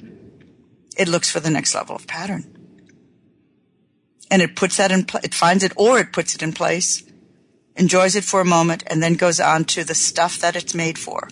it 0.96 1.08
looks 1.08 1.30
for 1.30 1.40
the 1.40 1.50
next 1.50 1.74
level 1.74 1.96
of 1.96 2.06
pattern. 2.06 2.48
And 4.30 4.42
it 4.42 4.56
puts 4.56 4.76
that 4.76 4.92
in, 4.92 5.04
pl- 5.04 5.20
it 5.22 5.34
finds 5.34 5.64
it 5.64 5.72
or 5.76 5.98
it 5.98 6.12
puts 6.12 6.34
it 6.34 6.42
in 6.42 6.52
place, 6.52 7.02
enjoys 7.76 8.16
it 8.16 8.24
for 8.24 8.40
a 8.40 8.46
moment, 8.46 8.82
and 8.86 9.02
then 9.02 9.14
goes 9.14 9.40
on 9.40 9.64
to 9.66 9.84
the 9.84 9.94
stuff 9.94 10.38
that 10.38 10.56
it's 10.56 10.74
made 10.74 10.98
for 10.98 11.28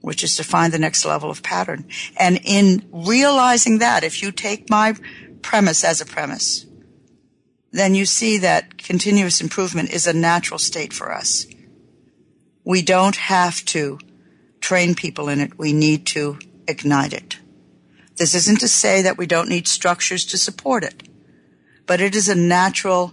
which 0.00 0.22
is 0.24 0.36
to 0.36 0.44
find 0.44 0.72
the 0.72 0.78
next 0.78 1.04
level 1.04 1.30
of 1.30 1.42
pattern. 1.42 1.86
And 2.16 2.40
in 2.44 2.88
realizing 2.92 3.78
that, 3.78 4.04
if 4.04 4.22
you 4.22 4.32
take 4.32 4.70
my 4.70 4.94
premise 5.42 5.84
as 5.84 6.00
a 6.00 6.06
premise, 6.06 6.64
then 7.70 7.94
you 7.94 8.06
see 8.06 8.38
that 8.38 8.78
continuous 8.78 9.40
improvement 9.40 9.90
is 9.90 10.06
a 10.06 10.12
natural 10.12 10.58
state 10.58 10.92
for 10.92 11.12
us. 11.12 11.46
We 12.64 12.82
don't 12.82 13.16
have 13.16 13.64
to 13.66 13.98
train 14.60 14.94
people 14.94 15.28
in 15.28 15.40
it. 15.40 15.58
We 15.58 15.72
need 15.72 16.06
to 16.06 16.38
ignite 16.66 17.12
it. 17.12 17.38
This 18.16 18.34
isn't 18.34 18.60
to 18.60 18.68
say 18.68 19.02
that 19.02 19.16
we 19.16 19.26
don't 19.26 19.48
need 19.48 19.68
structures 19.68 20.24
to 20.26 20.38
support 20.38 20.82
it, 20.82 21.08
but 21.86 22.00
it 22.00 22.14
is 22.14 22.28
a 22.28 22.34
natural 22.34 23.12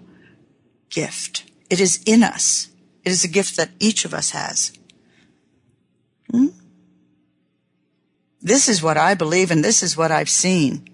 gift. 0.89 1.43
It 1.69 1.79
is 1.79 2.01
in 2.05 2.23
us. 2.23 2.69
It 3.03 3.11
is 3.11 3.23
a 3.23 3.29
gift 3.29 3.55
that 3.57 3.69
each 3.79 4.03
of 4.03 4.13
us 4.13 4.31
has. 4.31 4.73
Hmm? 6.31 6.47
This 8.41 8.67
is 8.67 8.81
what 8.81 8.97
I 8.97 9.13
believe 9.13 9.51
and 9.51 9.63
this 9.63 9.83
is 9.83 9.95
what 9.95 10.11
I've 10.11 10.29
seen. 10.29 10.87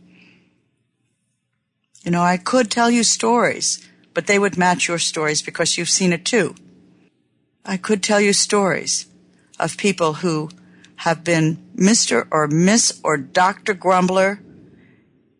You 2.03 2.11
know, 2.11 2.21
I 2.21 2.37
could 2.37 2.71
tell 2.71 2.89
you 2.89 3.03
stories, 3.03 3.87
but 4.13 4.27
they 4.27 4.39
would 4.39 4.57
match 4.57 4.87
your 4.87 4.99
stories 4.99 5.41
because 5.41 5.77
you've 5.77 5.89
seen 5.89 6.13
it 6.13 6.25
too. 6.25 6.55
I 7.63 7.77
could 7.77 8.01
tell 8.01 8.19
you 8.19 8.33
stories 8.33 9.05
of 9.59 9.77
people 9.77 10.13
who 10.13 10.49
have 10.97 11.23
been 11.23 11.57
Mr. 11.75 12.27
or 12.31 12.47
Miss 12.47 12.99
or 13.03 13.17
Dr. 13.17 13.73
Grumbler, 13.73 14.41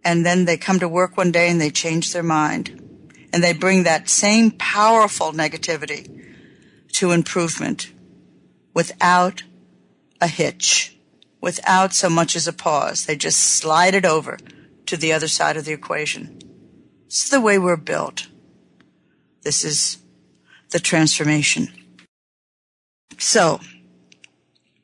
and 0.04 0.26
then 0.26 0.46
they 0.46 0.58
come 0.58 0.80
to 0.80 0.88
work 0.88 1.18
one 1.18 1.32
day 1.32 1.50
and 1.50 1.60
they 1.60 1.70
change 1.70 2.14
their 2.14 2.24
mind. 2.24 2.78
And 3.34 3.44
they 3.44 3.54
bring 3.54 3.84
that 3.84 4.10
same 4.10 4.52
powerful 4.52 5.32
negativity 5.32 6.34
to 6.94 7.12
improvement 7.12 7.92
without 8.74 9.44
a 10.20 10.28
hitch 10.28 10.98
without 11.42 11.94
so 11.94 12.10
much 12.10 12.36
as 12.36 12.48
a 12.48 12.54
pause. 12.54 13.06
They 13.06 13.16
just 13.16 13.40
slide 13.40 13.96
it 13.96 14.06
over 14.06 14.38
to 14.86 14.96
the 14.96 15.12
other 15.12 15.28
side 15.28 15.58
of 15.58 15.66
the 15.66 15.74
equation. 15.74 16.40
It's 17.12 17.30
the 17.30 17.42
way 17.42 17.60
we're 17.60 17.76
built. 17.76 18.28
This 19.42 19.66
is 19.66 19.98
the 20.70 20.80
transformation. 20.80 21.68
So, 23.18 23.60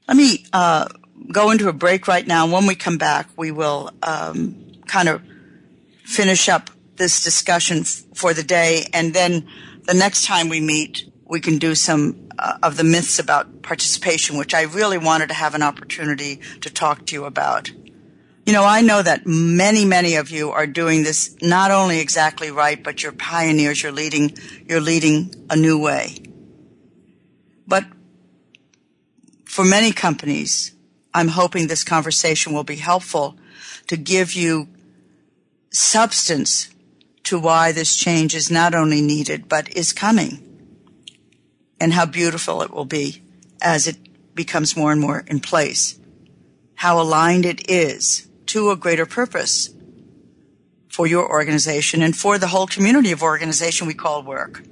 let 0.09 0.17
me 0.17 0.45
uh, 0.51 0.89
go 1.31 1.51
into 1.51 1.69
a 1.69 1.73
break 1.73 2.05
right 2.05 2.27
now. 2.27 2.45
When 2.45 2.67
we 2.67 2.75
come 2.75 2.97
back, 2.97 3.29
we 3.37 3.51
will 3.51 3.91
um, 4.03 4.73
kind 4.87 5.07
of 5.07 5.21
finish 6.03 6.49
up 6.49 6.69
this 6.97 7.23
discussion 7.23 7.79
f- 7.79 8.03
for 8.13 8.33
the 8.33 8.43
day, 8.43 8.87
and 8.91 9.13
then 9.13 9.47
the 9.83 9.93
next 9.93 10.25
time 10.25 10.49
we 10.49 10.59
meet, 10.59 11.09
we 11.23 11.39
can 11.39 11.57
do 11.57 11.75
some 11.75 12.27
uh, 12.37 12.57
of 12.61 12.75
the 12.75 12.83
myths 12.83 13.19
about 13.19 13.61
participation, 13.61 14.37
which 14.37 14.53
I 14.53 14.63
really 14.63 14.97
wanted 14.97 15.29
to 15.29 15.33
have 15.33 15.55
an 15.55 15.63
opportunity 15.63 16.41
to 16.59 16.69
talk 16.69 17.05
to 17.05 17.13
you 17.13 17.23
about. 17.23 17.71
You 18.47 18.53
know, 18.53 18.63
I 18.63 18.79
know 18.79 19.01
that 19.01 19.27
many, 19.27 19.83
many 19.83 20.15
of 20.15 20.29
you 20.29 20.51
are 20.51 20.65
doing 20.65 21.03
this 21.03 21.35
not 21.41 21.69
only 21.69 21.99
exactly 21.99 22.49
right, 22.49 22.81
but 22.81 23.03
you're 23.03 23.11
pioneers. 23.11 23.83
You're 23.83 23.91
leading, 23.91 24.37
you're 24.65 24.79
leading 24.79 25.35
a 25.49 25.57
new 25.57 25.77
way. 25.77 26.15
But 27.67 27.83
for 29.43 29.65
many 29.65 29.91
companies, 29.91 30.73
I'm 31.13 31.27
hoping 31.27 31.67
this 31.67 31.83
conversation 31.83 32.53
will 32.53 32.63
be 32.63 32.77
helpful 32.77 33.37
to 33.87 33.97
give 33.97 34.31
you 34.31 34.69
substance 35.69 36.69
to 37.23 37.37
why 37.37 37.73
this 37.73 37.97
change 37.97 38.33
is 38.33 38.49
not 38.49 38.73
only 38.73 39.01
needed, 39.01 39.49
but 39.49 39.75
is 39.75 39.91
coming 39.91 40.41
and 41.81 41.91
how 41.91 42.05
beautiful 42.05 42.61
it 42.61 42.71
will 42.71 42.85
be 42.85 43.21
as 43.61 43.87
it 43.87 43.97
becomes 44.33 44.77
more 44.77 44.93
and 44.93 45.01
more 45.01 45.25
in 45.27 45.41
place. 45.41 45.99
How 46.75 47.01
aligned 47.01 47.45
it 47.45 47.69
is 47.69 48.23
to 48.47 48.71
a 48.71 48.75
greater 48.75 49.05
purpose 49.05 49.69
for 50.89 51.07
your 51.07 51.29
organization 51.29 52.01
and 52.01 52.15
for 52.15 52.37
the 52.37 52.47
whole 52.47 52.67
community 52.67 53.11
of 53.11 53.21
organization 53.21 53.87
we 53.87 53.93
call 53.93 54.23
work. 54.23 54.63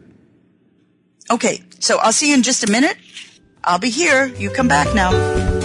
Okay, 1.29 1.63
so 1.79 1.97
I'll 1.97 2.13
see 2.13 2.29
you 2.29 2.35
in 2.35 2.43
just 2.43 2.67
a 2.67 2.71
minute. 2.71 2.97
I'll 3.63 3.79
be 3.79 3.89
here. 3.89 4.27
You 4.27 4.49
come 4.49 4.67
back 4.67 4.93
now. 4.93 5.64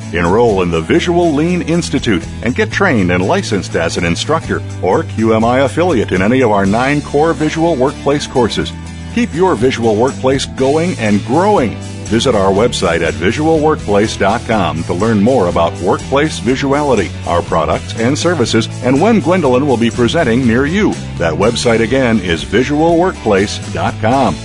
Enroll 0.13 0.61
in 0.61 0.71
the 0.71 0.81
Visual 0.81 1.33
Lean 1.33 1.61
Institute 1.61 2.25
and 2.43 2.55
get 2.55 2.71
trained 2.71 3.11
and 3.11 3.25
licensed 3.25 3.75
as 3.75 3.97
an 3.97 4.05
instructor 4.05 4.57
or 4.81 5.03
QMI 5.03 5.65
affiliate 5.65 6.11
in 6.11 6.21
any 6.21 6.41
of 6.41 6.51
our 6.51 6.65
nine 6.65 7.01
core 7.01 7.33
visual 7.33 7.75
workplace 7.75 8.27
courses. 8.27 8.71
Keep 9.13 9.33
your 9.33 9.55
visual 9.55 9.95
workplace 9.95 10.45
going 10.45 10.97
and 10.99 11.23
growing 11.25 11.77
Visit 12.11 12.35
our 12.35 12.51
website 12.51 12.99
at 12.99 13.13
visualworkplace.com 13.13 14.83
to 14.83 14.93
learn 14.93 15.23
more 15.23 15.47
about 15.47 15.71
workplace 15.81 16.41
visuality, 16.41 17.09
our 17.25 17.41
products 17.41 17.97
and 17.97 18.17
services, 18.17 18.67
and 18.83 19.01
when 19.01 19.21
Gwendolyn 19.21 19.65
will 19.65 19.77
be 19.77 19.89
presenting 19.89 20.45
near 20.45 20.65
you. 20.65 20.91
That 21.17 21.33
website 21.33 21.79
again 21.79 22.19
is 22.19 22.43
visualworkplace.com. 22.43 24.35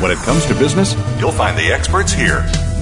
When 0.00 0.12
it 0.12 0.18
comes 0.18 0.46
to 0.46 0.54
business, 0.54 0.94
you'll 1.18 1.32
find 1.32 1.58
the 1.58 1.72
experts 1.72 2.12
here. 2.12 2.48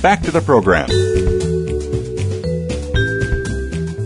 back 0.00 0.22
to 0.22 0.30
the 0.30 0.40
program. 0.40 0.88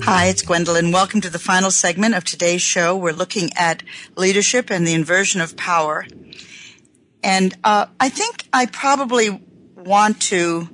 Hi, 0.02 0.26
it's 0.26 0.42
Gwendolyn. 0.42 0.90
Welcome 0.90 1.20
to 1.20 1.30
the 1.30 1.38
final 1.38 1.70
segment 1.70 2.14
of 2.14 2.24
today's 2.24 2.62
show. 2.62 2.96
We're 2.96 3.12
looking 3.12 3.50
at 3.56 3.82
leadership 4.16 4.70
and 4.70 4.86
the 4.86 4.94
inversion 4.94 5.40
of 5.40 5.56
power. 5.56 6.06
And 7.22 7.56
uh, 7.62 7.86
I 8.00 8.08
think 8.08 8.48
I 8.52 8.66
probably 8.66 9.40
want 9.76 10.20
to. 10.22 10.68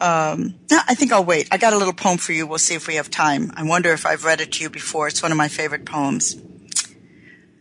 Um, 0.00 0.54
no, 0.70 0.78
I 0.86 0.94
think 0.94 1.12
I'll 1.12 1.24
wait. 1.24 1.48
I 1.50 1.56
got 1.56 1.72
a 1.72 1.76
little 1.76 1.92
poem 1.92 2.18
for 2.18 2.32
you. 2.32 2.46
We'll 2.46 2.58
see 2.58 2.74
if 2.74 2.86
we 2.86 2.94
have 2.94 3.10
time. 3.10 3.50
I 3.56 3.64
wonder 3.64 3.92
if 3.92 4.06
I've 4.06 4.24
read 4.24 4.40
it 4.40 4.52
to 4.52 4.62
you 4.62 4.70
before. 4.70 5.08
It's 5.08 5.22
one 5.22 5.32
of 5.32 5.38
my 5.38 5.48
favorite 5.48 5.84
poems. 5.84 6.40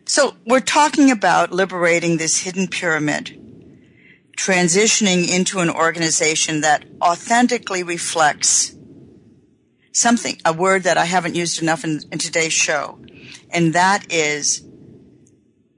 So 0.06 0.36
we're 0.46 0.60
talking 0.60 1.10
about 1.10 1.52
liberating 1.52 2.18
this 2.18 2.38
hidden 2.38 2.68
pyramid, 2.68 3.37
transitioning 4.38 5.30
into 5.30 5.60
an 5.60 5.70
organization 5.70 6.62
that 6.62 6.86
authentically 7.02 7.84
reflects 7.84 8.74
something, 9.92 10.38
a 10.46 10.54
word 10.54 10.84
that 10.84 10.98
I 10.98 11.06
haven't 11.06 11.36
used 11.36 11.62
enough 11.62 11.84
in, 11.84 12.00
in 12.12 12.20
today's 12.20 12.54
show, 12.54 13.00
and 13.50 13.74
that 13.74 14.14
is 14.14 14.64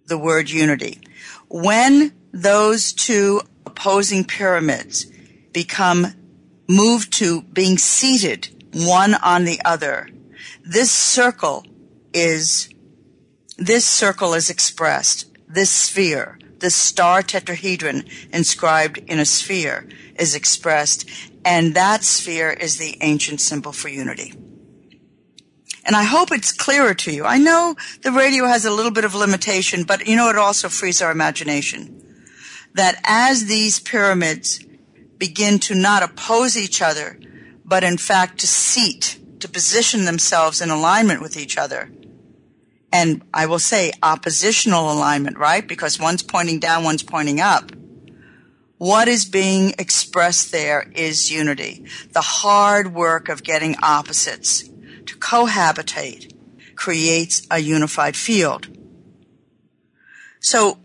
the 0.05 0.17
word 0.17 0.49
unity. 0.49 0.99
When 1.47 2.13
those 2.33 2.93
two 2.93 3.41
opposing 3.65 4.25
pyramids 4.25 5.05
become 5.53 6.07
moved 6.67 7.13
to 7.13 7.41
being 7.41 7.77
seated 7.77 8.49
one 8.73 9.15
on 9.15 9.45
the 9.45 9.61
other, 9.63 10.09
this 10.63 10.91
circle 10.91 11.65
is, 12.13 12.69
this 13.57 13.85
circle 13.85 14.33
is 14.33 14.49
expressed, 14.49 15.25
this 15.47 15.71
sphere, 15.71 16.37
this 16.59 16.75
star 16.75 17.21
tetrahedron 17.21 18.07
inscribed 18.33 18.97
in 19.07 19.19
a 19.19 19.25
sphere 19.25 19.87
is 20.15 20.35
expressed 20.35 21.09
and 21.45 21.73
that 21.75 22.03
sphere 22.03 22.51
is 22.51 22.77
the 22.77 22.97
ancient 23.01 23.41
symbol 23.41 23.71
for 23.71 23.87
unity. 23.87 24.33
And 25.85 25.95
I 25.95 26.03
hope 26.03 26.31
it's 26.31 26.51
clearer 26.51 26.93
to 26.93 27.11
you. 27.11 27.25
I 27.25 27.37
know 27.37 27.75
the 28.01 28.11
radio 28.11 28.45
has 28.45 28.65
a 28.65 28.71
little 28.71 28.91
bit 28.91 29.05
of 29.05 29.15
limitation, 29.15 29.83
but 29.83 30.05
you 30.05 30.15
know, 30.15 30.29
it 30.29 30.35
also 30.35 30.69
frees 30.69 31.01
our 31.01 31.11
imagination. 31.11 31.95
That 32.75 32.99
as 33.03 33.45
these 33.45 33.79
pyramids 33.79 34.63
begin 35.17 35.59
to 35.59 35.75
not 35.75 36.03
oppose 36.03 36.55
each 36.57 36.81
other, 36.81 37.19
but 37.65 37.83
in 37.83 37.97
fact 37.97 38.39
to 38.39 38.47
seat, 38.47 39.19
to 39.39 39.47
position 39.47 40.05
themselves 40.05 40.61
in 40.61 40.69
alignment 40.69 41.21
with 41.21 41.37
each 41.37 41.57
other, 41.57 41.91
and 42.91 43.23
I 43.33 43.45
will 43.45 43.59
say 43.59 43.91
oppositional 44.01 44.91
alignment, 44.91 45.37
right? 45.37 45.67
Because 45.67 45.99
one's 45.99 46.23
pointing 46.23 46.59
down, 46.59 46.83
one's 46.83 47.03
pointing 47.03 47.39
up 47.39 47.71
what 48.79 49.09
is 49.09 49.25
being 49.25 49.73
expressed 49.77 50.53
there 50.53 50.89
is 50.95 51.29
unity. 51.29 51.85
The 52.13 52.21
hard 52.21 52.93
work 52.93 53.27
of 53.27 53.43
getting 53.43 53.75
opposites 53.83 54.63
to 55.05 55.17
cohabitate 55.17 56.33
creates 56.75 57.45
a 57.51 57.59
unified 57.59 58.15
field. 58.15 58.69
So 60.39 60.79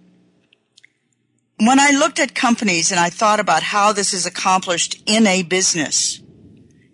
when 1.58 1.78
I 1.78 1.90
looked 1.90 2.18
at 2.18 2.34
companies 2.34 2.90
and 2.90 2.98
I 2.98 3.10
thought 3.10 3.38
about 3.38 3.62
how 3.62 3.92
this 3.92 4.12
is 4.12 4.26
accomplished 4.26 5.00
in 5.06 5.28
a 5.28 5.44
business, 5.44 6.20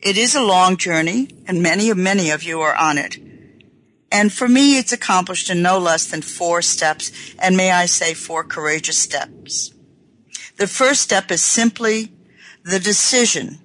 it 0.02 0.18
is 0.18 0.34
a 0.34 0.42
long 0.42 0.76
journey 0.76 1.30
and 1.46 1.62
many, 1.62 1.88
of 1.88 1.96
many 1.96 2.28
of 2.28 2.42
you 2.42 2.60
are 2.60 2.76
on 2.76 2.98
it. 2.98 3.16
And 4.12 4.32
for 4.32 4.48
me, 4.48 4.78
it's 4.78 4.92
accomplished 4.92 5.50
in 5.50 5.62
no 5.62 5.78
less 5.78 6.06
than 6.06 6.22
four 6.22 6.62
steps, 6.62 7.12
and 7.38 7.56
may 7.56 7.70
I 7.70 7.86
say 7.86 8.14
four 8.14 8.42
courageous 8.42 8.98
steps. 8.98 9.72
The 10.56 10.66
first 10.66 11.00
step 11.00 11.30
is 11.30 11.42
simply 11.42 12.12
the 12.64 12.80
decision. 12.80 13.60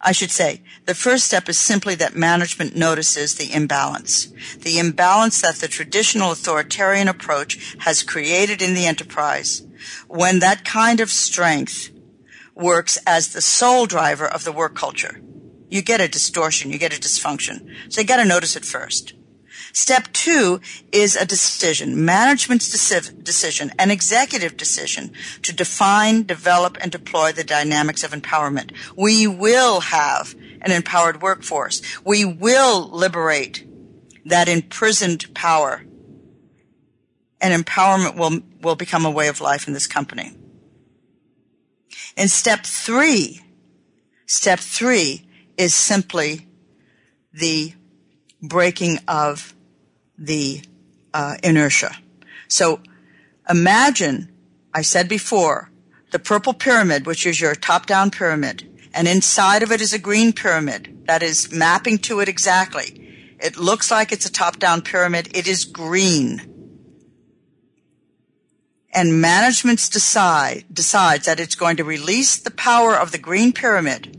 I 0.00 0.12
should 0.12 0.30
say, 0.30 0.62
the 0.86 0.94
first 0.94 1.24
step 1.24 1.48
is 1.48 1.58
simply 1.58 1.94
that 1.96 2.16
management 2.16 2.76
notices 2.76 3.34
the 3.34 3.52
imbalance. 3.52 4.28
The 4.58 4.78
imbalance 4.78 5.42
that 5.42 5.56
the 5.56 5.68
traditional 5.68 6.32
authoritarian 6.32 7.08
approach 7.08 7.76
has 7.80 8.02
created 8.02 8.62
in 8.62 8.74
the 8.74 8.86
enterprise. 8.86 9.62
When 10.06 10.38
that 10.38 10.64
kind 10.64 11.00
of 11.00 11.10
strength 11.10 11.90
works 12.54 12.98
as 13.06 13.28
the 13.28 13.40
sole 13.40 13.86
driver 13.86 14.26
of 14.26 14.44
the 14.44 14.52
work 14.52 14.74
culture, 14.74 15.20
you 15.68 15.82
get 15.82 16.00
a 16.00 16.08
distortion, 16.08 16.72
you 16.72 16.78
get 16.78 16.96
a 16.96 17.00
dysfunction. 17.00 17.68
So 17.88 18.00
you 18.00 18.06
gotta 18.06 18.24
notice 18.24 18.56
it 18.56 18.64
first. 18.64 19.14
Step 19.72 20.12
two 20.12 20.60
is 20.92 21.14
a 21.14 21.26
decision, 21.26 22.04
management's 22.04 22.70
decision, 22.70 23.72
an 23.78 23.90
executive 23.90 24.56
decision 24.56 25.12
to 25.42 25.52
define, 25.52 26.24
develop, 26.24 26.78
and 26.80 26.90
deploy 26.90 27.32
the 27.32 27.44
dynamics 27.44 28.02
of 28.02 28.12
empowerment. 28.12 28.72
We 28.96 29.26
will 29.26 29.80
have 29.80 30.34
an 30.62 30.72
empowered 30.72 31.22
workforce. 31.22 31.82
We 32.04 32.24
will 32.24 32.88
liberate 32.88 33.66
that 34.24 34.48
imprisoned 34.48 35.32
power. 35.34 35.84
And 37.40 37.64
empowerment 37.64 38.16
will, 38.16 38.40
will 38.62 38.74
become 38.74 39.04
a 39.04 39.10
way 39.10 39.28
of 39.28 39.40
life 39.40 39.68
in 39.68 39.74
this 39.74 39.86
company. 39.86 40.32
In 42.16 42.28
step 42.28 42.64
three, 42.64 43.42
step 44.26 44.58
three 44.58 45.27
is 45.58 45.74
simply 45.74 46.46
the 47.32 47.74
breaking 48.40 49.00
of 49.08 49.54
the 50.16 50.62
uh, 51.12 51.36
inertia. 51.42 51.94
So 52.46 52.80
imagine, 53.50 54.32
I 54.72 54.82
said 54.82 55.08
before, 55.08 55.70
the 56.12 56.18
purple 56.18 56.54
pyramid, 56.54 57.04
which 57.04 57.26
is 57.26 57.40
your 57.40 57.54
top-down 57.54 58.10
pyramid, 58.10 58.64
and 58.94 59.06
inside 59.06 59.62
of 59.62 59.70
it 59.70 59.80
is 59.80 59.92
a 59.92 59.98
green 59.98 60.32
pyramid 60.32 61.02
that 61.06 61.22
is 61.22 61.52
mapping 61.52 61.98
to 61.98 62.20
it 62.20 62.28
exactly. 62.28 63.36
It 63.40 63.56
looks 63.56 63.90
like 63.90 64.12
it's 64.12 64.26
a 64.26 64.32
top-down 64.32 64.82
pyramid. 64.82 65.28
It 65.34 65.46
is 65.46 65.64
green. 65.64 66.54
And 68.92 69.20
management 69.20 69.90
decide, 69.90 70.64
decides 70.72 71.26
that 71.26 71.38
it's 71.38 71.54
going 71.54 71.76
to 71.76 71.84
release 71.84 72.38
the 72.38 72.50
power 72.50 72.96
of 72.96 73.12
the 73.12 73.18
green 73.18 73.52
pyramid 73.52 74.18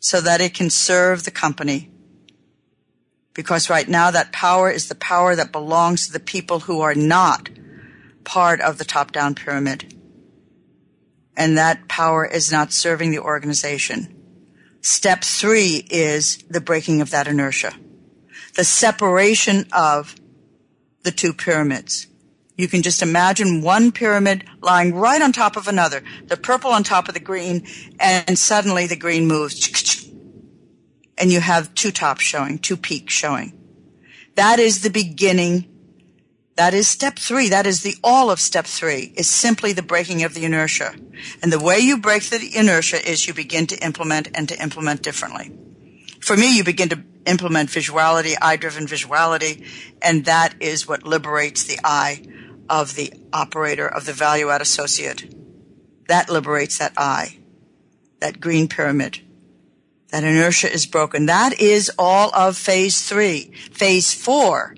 so 0.00 0.20
that 0.20 0.40
it 0.40 0.54
can 0.54 0.70
serve 0.70 1.24
the 1.24 1.30
company 1.30 1.90
because 3.38 3.70
right 3.70 3.88
now 3.88 4.10
that 4.10 4.32
power 4.32 4.68
is 4.68 4.88
the 4.88 4.96
power 4.96 5.36
that 5.36 5.52
belongs 5.52 6.06
to 6.06 6.12
the 6.12 6.18
people 6.18 6.58
who 6.58 6.80
are 6.80 6.96
not 6.96 7.48
part 8.24 8.60
of 8.60 8.78
the 8.78 8.84
top 8.84 9.12
down 9.12 9.36
pyramid. 9.36 9.94
And 11.36 11.56
that 11.56 11.86
power 11.86 12.26
is 12.26 12.50
not 12.50 12.72
serving 12.72 13.12
the 13.12 13.20
organization. 13.20 14.12
Step 14.80 15.22
three 15.22 15.86
is 15.88 16.38
the 16.50 16.60
breaking 16.60 17.00
of 17.00 17.10
that 17.10 17.28
inertia. 17.28 17.74
The 18.56 18.64
separation 18.64 19.66
of 19.70 20.16
the 21.04 21.12
two 21.12 21.32
pyramids. 21.32 22.08
You 22.58 22.68
can 22.68 22.82
just 22.82 23.00
imagine 23.00 23.62
one 23.62 23.92
pyramid 23.92 24.44
lying 24.60 24.94
right 24.94 25.22
on 25.22 25.32
top 25.32 25.56
of 25.56 25.68
another, 25.68 26.02
the 26.26 26.36
purple 26.36 26.72
on 26.72 26.82
top 26.82 27.08
of 27.08 27.14
the 27.14 27.20
green, 27.20 27.66
and 27.98 28.38
suddenly 28.38 28.86
the 28.86 28.96
green 28.96 29.26
moves 29.26 29.56
and 31.18 31.32
you 31.32 31.40
have 31.40 31.74
two 31.74 31.90
tops 31.90 32.22
showing, 32.22 32.58
two 32.58 32.76
peaks 32.76 33.12
showing. 33.12 33.52
That 34.36 34.58
is 34.58 34.82
the 34.82 34.90
beginning. 34.90 35.66
That 36.56 36.74
is 36.74 36.88
step 36.88 37.18
three. 37.18 37.48
That 37.48 37.66
is 37.66 37.82
the 37.82 37.96
all 38.02 38.30
of 38.30 38.40
step 38.40 38.66
three 38.66 39.12
is 39.16 39.28
simply 39.28 39.72
the 39.72 39.82
breaking 39.82 40.22
of 40.22 40.34
the 40.34 40.44
inertia. 40.44 40.94
And 41.42 41.52
the 41.52 41.58
way 41.58 41.78
you 41.78 41.98
break 41.98 42.24
the 42.24 42.50
inertia 42.54 43.08
is 43.08 43.26
you 43.26 43.34
begin 43.34 43.66
to 43.68 43.84
implement 43.84 44.28
and 44.34 44.48
to 44.48 44.62
implement 44.62 45.02
differently. 45.02 45.52
For 46.20 46.36
me, 46.36 46.56
you 46.56 46.64
begin 46.64 46.88
to 46.90 47.02
implement 47.26 47.70
visuality, 47.70 48.34
eye-driven 48.40 48.86
visuality, 48.86 49.66
and 50.00 50.24
that 50.24 50.54
is 50.60 50.88
what 50.88 51.04
liberates 51.04 51.64
the 51.64 51.78
eye 51.84 52.24
of 52.68 52.94
the 52.94 53.12
operator, 53.32 53.86
of 53.86 54.06
the 54.06 54.12
value-add 54.12 54.60
associate. 54.60 55.34
That 56.08 56.28
liberates 56.28 56.78
that 56.78 56.92
eye, 56.96 57.38
that 58.20 58.40
green 58.40 58.68
pyramid. 58.68 59.20
That 60.10 60.24
inertia 60.24 60.72
is 60.72 60.86
broken. 60.86 61.26
That 61.26 61.60
is 61.60 61.90
all 61.98 62.34
of 62.34 62.56
phase 62.56 63.06
three. 63.06 63.52
Phase 63.72 64.14
four 64.14 64.74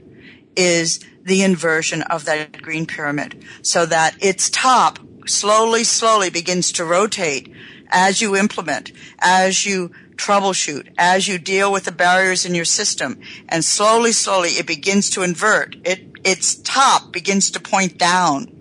is 0.56 0.98
the 1.22 1.42
inversion 1.42 2.02
of 2.02 2.24
that 2.24 2.60
green 2.60 2.86
pyramid 2.86 3.44
so 3.62 3.86
that 3.86 4.16
its 4.20 4.50
top 4.50 4.98
slowly, 5.26 5.84
slowly 5.84 6.30
begins 6.30 6.72
to 6.72 6.84
rotate 6.84 7.52
as 7.88 8.20
you 8.20 8.36
implement, 8.36 8.90
as 9.20 9.64
you 9.64 9.92
troubleshoot, 10.16 10.92
as 10.98 11.28
you 11.28 11.38
deal 11.38 11.70
with 11.72 11.84
the 11.84 11.92
barriers 11.92 12.44
in 12.44 12.54
your 12.54 12.64
system, 12.64 13.20
and 13.48 13.64
slowly, 13.64 14.12
slowly 14.12 14.50
it 14.50 14.66
begins 14.66 15.10
to 15.10 15.22
invert. 15.22 15.76
It, 15.84 16.09
its 16.24 16.54
top 16.54 17.12
begins 17.12 17.50
to 17.52 17.60
point 17.60 17.98
down. 17.98 18.56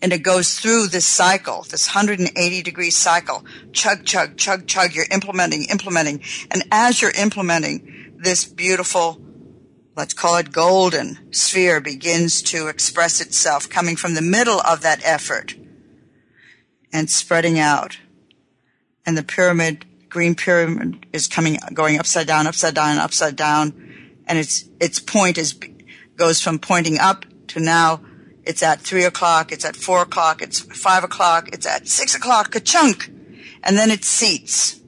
And 0.00 0.12
it 0.12 0.24
goes 0.24 0.58
through 0.58 0.88
this 0.88 1.06
cycle, 1.06 1.62
this 1.62 1.94
180 1.94 2.62
degree 2.62 2.90
cycle. 2.90 3.44
Chug, 3.72 4.04
chug, 4.04 4.36
chug, 4.36 4.66
chug. 4.66 4.94
You're 4.94 5.06
implementing, 5.12 5.66
implementing. 5.70 6.22
And 6.50 6.64
as 6.72 7.00
you're 7.00 7.12
implementing, 7.12 8.16
this 8.18 8.44
beautiful, 8.44 9.20
let's 9.96 10.12
call 10.14 10.38
it 10.38 10.50
golden 10.50 11.32
sphere 11.32 11.80
begins 11.80 12.42
to 12.42 12.66
express 12.66 13.20
itself 13.20 13.68
coming 13.68 13.94
from 13.94 14.14
the 14.14 14.22
middle 14.22 14.60
of 14.60 14.82
that 14.82 15.00
effort 15.04 15.54
and 16.92 17.08
spreading 17.08 17.58
out. 17.58 17.98
And 19.06 19.16
the 19.16 19.22
pyramid 19.22 19.84
green 20.12 20.34
pyramid 20.34 21.06
is 21.12 21.26
coming, 21.26 21.58
going 21.72 21.98
upside 21.98 22.26
down, 22.26 22.46
upside 22.46 22.74
down, 22.74 22.98
upside 22.98 23.34
down, 23.34 23.72
and 24.26 24.38
its 24.38 24.66
its 24.78 25.00
point 25.00 25.38
is 25.38 25.58
goes 26.22 26.40
from 26.40 26.56
pointing 26.56 27.00
up 27.00 27.24
to 27.48 27.58
now 27.58 28.00
it's 28.44 28.62
at 28.62 28.80
three 28.80 29.02
o'clock, 29.02 29.50
it's 29.50 29.64
at 29.64 29.74
four 29.74 30.02
o'clock, 30.02 30.40
it's 30.40 30.60
five 30.60 31.02
o'clock, 31.02 31.48
it's 31.52 31.66
at 31.66 31.88
six 31.88 32.14
o'clock, 32.14 32.54
a 32.54 32.60
chunk, 32.60 33.10
and 33.64 33.76
then 33.76 33.90
it 33.90 34.04
seats, 34.04 34.80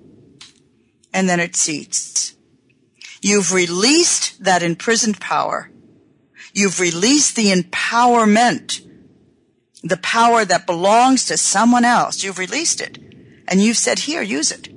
and 1.13 1.29
then 1.29 1.41
it 1.41 1.57
seats. 1.57 2.37
You've 3.21 3.53
released 3.53 4.45
that 4.45 4.63
imprisoned 4.63 5.19
power. 5.19 5.73
You've 6.53 6.79
released 6.79 7.35
the 7.35 7.51
empowerment, 7.51 8.87
the 9.83 9.97
power 9.97 10.45
that 10.45 10.67
belongs 10.67 11.25
to 11.25 11.37
someone 11.37 11.85
else. 11.85 12.23
You've 12.23 12.39
released 12.39 12.81
it. 12.81 12.97
And 13.49 13.61
you've 13.61 13.77
said, 13.77 13.99
here, 13.99 14.23
use 14.23 14.53
it. 14.53 14.69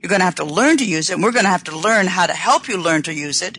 You're 0.00 0.10
going 0.10 0.20
to 0.20 0.26
have 0.26 0.36
to 0.36 0.44
learn 0.44 0.76
to 0.76 0.86
use 0.86 1.10
it, 1.10 1.14
and 1.14 1.24
we're 1.24 1.32
going 1.32 1.44
to 1.44 1.50
have 1.50 1.64
to 1.64 1.76
learn 1.76 2.06
how 2.06 2.26
to 2.26 2.34
help 2.34 2.68
you 2.68 2.80
learn 2.80 3.02
to 3.02 3.12
use 3.12 3.42
it. 3.42 3.58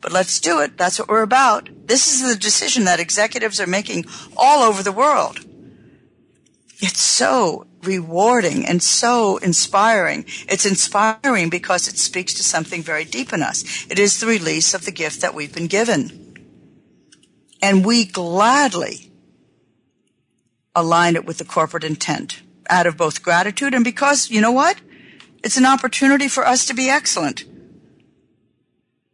But 0.00 0.12
let's 0.12 0.40
do 0.40 0.60
it. 0.60 0.78
That's 0.78 0.98
what 0.98 1.08
we're 1.08 1.22
about. 1.22 1.68
This 1.86 2.12
is 2.12 2.28
the 2.28 2.38
decision 2.38 2.84
that 2.84 3.00
executives 3.00 3.60
are 3.60 3.66
making 3.66 4.04
all 4.36 4.62
over 4.62 4.82
the 4.82 4.92
world. 4.92 5.40
It's 6.80 7.00
so 7.00 7.66
rewarding 7.82 8.64
and 8.64 8.82
so 8.82 9.38
inspiring. 9.38 10.24
It's 10.48 10.66
inspiring 10.66 11.48
because 11.48 11.88
it 11.88 11.98
speaks 11.98 12.34
to 12.34 12.44
something 12.44 12.82
very 12.82 13.04
deep 13.04 13.32
in 13.32 13.42
us. 13.42 13.86
It 13.90 13.98
is 13.98 14.20
the 14.20 14.26
release 14.26 14.74
of 14.74 14.84
the 14.84 14.92
gift 14.92 15.20
that 15.20 15.34
we've 15.34 15.54
been 15.54 15.66
given. 15.66 16.24
And 17.60 17.84
we 17.84 18.04
gladly 18.04 19.10
align 20.74 21.16
it 21.16 21.26
with 21.26 21.38
the 21.38 21.44
corporate 21.44 21.84
intent 21.84 22.42
out 22.70 22.86
of 22.86 22.96
both 22.96 23.22
gratitude 23.22 23.74
and 23.74 23.84
because, 23.84 24.30
you 24.30 24.40
know 24.40 24.52
what? 24.52 24.80
It's 25.42 25.56
an 25.56 25.66
opportunity 25.66 26.28
for 26.28 26.46
us 26.46 26.66
to 26.66 26.74
be 26.74 26.88
excellent. 26.88 27.44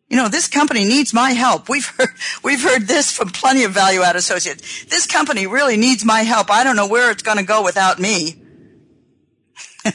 You 0.08 0.16
know, 0.16 0.28
this 0.28 0.48
company 0.48 0.84
needs 0.84 1.14
my 1.14 1.30
help. 1.30 1.68
We've 1.68 1.86
heard, 1.86 2.10
we've 2.42 2.62
heard 2.62 2.86
this 2.86 3.10
from 3.10 3.30
plenty 3.30 3.64
of 3.64 3.72
value 3.72 4.02
add 4.02 4.16
associates. 4.16 4.84
This 4.84 5.06
company 5.06 5.46
really 5.46 5.76
needs 5.76 6.04
my 6.04 6.20
help. 6.20 6.50
I 6.50 6.62
don't 6.62 6.76
know 6.76 6.88
where 6.88 7.10
it's 7.10 7.22
going 7.22 7.38
to 7.38 7.44
go 7.44 7.64
without 7.64 7.98
me. 7.98 8.42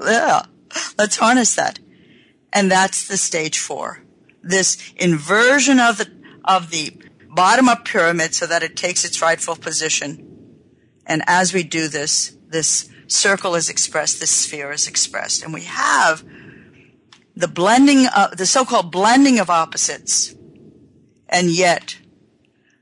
yeah. 0.00 0.42
Let's 0.96 1.16
harness 1.16 1.54
that. 1.56 1.80
And 2.52 2.70
that's 2.70 3.08
the 3.08 3.16
stage 3.16 3.58
four. 3.58 4.02
This 4.42 4.92
inversion 4.96 5.80
of 5.80 5.98
the, 5.98 6.10
of 6.44 6.70
the 6.70 6.92
bottom 7.28 7.68
up 7.68 7.84
pyramid 7.84 8.34
so 8.34 8.46
that 8.46 8.62
it 8.62 8.76
takes 8.76 9.04
its 9.04 9.20
rightful 9.20 9.56
position. 9.56 10.24
And 11.06 11.22
as 11.26 11.52
we 11.52 11.62
do 11.62 11.88
this, 11.88 12.36
this 12.48 12.88
circle 13.06 13.54
is 13.54 13.68
expressed, 13.68 14.20
this 14.20 14.30
sphere 14.30 14.70
is 14.72 14.86
expressed. 14.86 15.42
And 15.42 15.52
we 15.52 15.62
have 15.62 16.24
the 17.38 17.46
blending 17.46 18.04
of, 18.08 18.36
the 18.36 18.46
so-called 18.46 18.90
blending 18.90 19.38
of 19.38 19.48
opposites 19.48 20.34
and 21.28 21.48
yet 21.48 21.96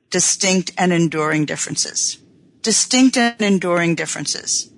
distinct 0.08 0.72
and 0.78 0.94
enduring 0.94 1.44
differences. 1.44 2.18
Distinct 2.62 3.18
and 3.18 3.40
enduring 3.42 3.94
differences. 3.94 4.72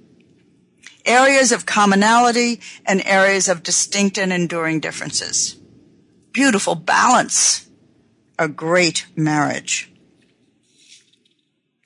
Areas 1.06 1.52
of 1.52 1.64
commonality 1.64 2.60
and 2.84 3.00
areas 3.06 3.48
of 3.48 3.62
distinct 3.62 4.18
and 4.18 4.32
enduring 4.32 4.80
differences. 4.80 5.56
Beautiful 6.32 6.74
balance. 6.74 7.68
A 8.36 8.48
great 8.48 9.06
marriage. 9.14 9.92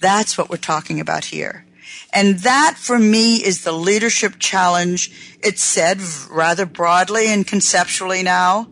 That's 0.01 0.39
what 0.39 0.49
we're 0.49 0.57
talking 0.57 0.99
about 0.99 1.27
here. 1.27 1.67
And 2.13 2.41
that 2.41 2.77
for 2.77 2.99
me 2.99 3.37
is 3.37 3.65
the 3.65 3.73
leadership 3.73 4.35
challenge. 4.39 5.37
It's 5.43 5.63
said 5.63 6.01
rather 6.31 6.67
broadly 6.67 7.33
and 7.33 7.47
conceptually 7.47 8.23
now. 8.23 8.69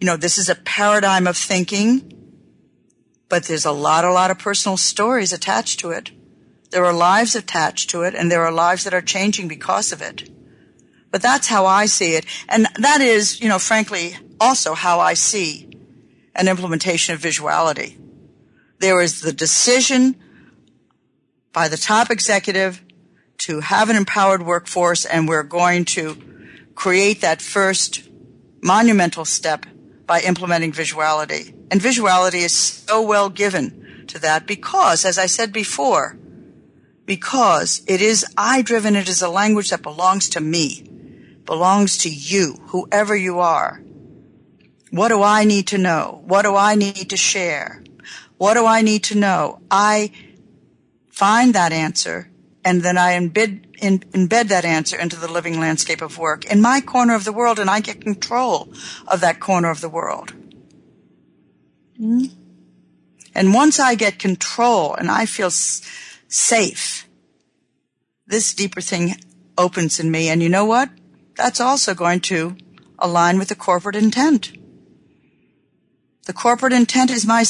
You 0.00 0.06
know, 0.06 0.16
this 0.16 0.38
is 0.38 0.48
a 0.48 0.54
paradigm 0.54 1.26
of 1.26 1.36
thinking, 1.36 2.12
but 3.28 3.44
there's 3.44 3.66
a 3.66 3.72
lot, 3.72 4.04
a 4.04 4.12
lot 4.12 4.30
of 4.30 4.38
personal 4.38 4.76
stories 4.76 5.32
attached 5.32 5.80
to 5.80 5.90
it. 5.90 6.10
There 6.70 6.84
are 6.84 6.92
lives 6.92 7.34
attached 7.34 7.90
to 7.90 8.02
it 8.02 8.14
and 8.14 8.30
there 8.30 8.44
are 8.44 8.52
lives 8.52 8.84
that 8.84 8.94
are 8.94 9.02
changing 9.02 9.48
because 9.48 9.92
of 9.92 10.00
it. 10.00 10.30
But 11.10 11.22
that's 11.22 11.48
how 11.48 11.66
I 11.66 11.86
see 11.86 12.14
it. 12.14 12.26
And 12.48 12.66
that 12.78 13.00
is, 13.00 13.40
you 13.40 13.48
know, 13.48 13.58
frankly, 13.58 14.16
also 14.40 14.74
how 14.74 15.00
I 15.00 15.14
see 15.14 15.68
an 16.34 16.48
implementation 16.48 17.14
of 17.14 17.20
visuality. 17.20 17.98
There 18.78 19.00
is 19.00 19.20
the 19.20 19.32
decision 19.32 20.16
by 21.52 21.68
the 21.68 21.76
top 21.76 22.10
executive 22.10 22.82
to 23.38 23.60
have 23.60 23.88
an 23.88 23.96
empowered 23.96 24.42
workforce 24.42 25.04
and 25.04 25.28
we're 25.28 25.42
going 25.42 25.84
to 25.84 26.16
create 26.74 27.20
that 27.20 27.40
first 27.40 28.08
monumental 28.62 29.24
step 29.24 29.66
by 30.06 30.20
implementing 30.20 30.72
visuality. 30.72 31.54
And 31.70 31.80
visuality 31.80 32.40
is 32.44 32.52
so 32.52 33.02
well 33.02 33.28
given 33.28 34.04
to 34.08 34.18
that 34.20 34.46
because, 34.46 35.04
as 35.04 35.18
eye 35.18 35.26
said 35.26 35.52
before, 35.52 36.18
because 37.04 37.82
it 37.86 38.00
is 38.00 38.24
I 38.36 38.62
driven, 38.62 38.96
it 38.96 39.08
is 39.08 39.22
a 39.22 39.28
language 39.28 39.70
that 39.70 39.82
belongs 39.82 40.28
to 40.30 40.40
me, 40.40 40.82
belongs 41.44 41.98
to 41.98 42.10
you, 42.10 42.54
whoever 42.68 43.14
you 43.14 43.38
are. 43.40 43.82
What 44.90 45.08
do 45.08 45.22
I 45.22 45.44
need 45.44 45.68
to 45.68 45.78
know? 45.78 46.22
What 46.24 46.42
do 46.42 46.56
I 46.56 46.74
need 46.74 47.10
to 47.10 47.16
share? 47.16 47.82
What 48.38 48.54
do 48.54 48.66
I 48.66 48.82
need 48.82 49.04
to 49.04 49.18
know? 49.18 49.60
I 49.70 50.12
find 51.18 51.54
that 51.54 51.72
answer, 51.72 52.30
and 52.64 52.82
then 52.82 52.96
I 52.96 53.18
embed, 53.18 53.74
in, 53.80 53.98
embed 54.14 54.48
that 54.48 54.64
answer 54.64 54.96
into 54.96 55.16
the 55.16 55.26
living 55.26 55.58
landscape 55.58 56.00
of 56.00 56.16
work 56.16 56.44
in 56.44 56.60
my 56.60 56.80
corner 56.80 57.16
of 57.16 57.24
the 57.24 57.32
world, 57.32 57.58
and 57.58 57.68
I 57.68 57.80
get 57.80 58.00
control 58.00 58.72
of 59.08 59.20
that 59.20 59.40
corner 59.40 59.70
of 59.70 59.80
the 59.80 59.88
world. 59.88 60.32
Mm-hmm. 61.98 62.26
And 63.34 63.52
once 63.52 63.80
I 63.80 63.96
get 63.96 64.20
control 64.20 64.94
and 64.94 65.10
I 65.10 65.26
feel 65.26 65.48
s- 65.48 65.82
safe, 66.28 67.08
this 68.26 68.54
deeper 68.54 68.80
thing 68.80 69.16
opens 69.56 69.98
in 69.98 70.10
me. 70.10 70.28
And 70.28 70.40
you 70.40 70.48
know 70.48 70.64
what? 70.64 70.88
That's 71.34 71.60
also 71.60 71.94
going 71.94 72.20
to 72.32 72.56
align 72.98 73.38
with 73.38 73.48
the 73.48 73.56
corporate 73.56 73.96
intent. 73.96 74.52
The 76.28 76.34
corporate 76.34 76.74
intent 76.74 77.10
is 77.10 77.26
my, 77.26 77.42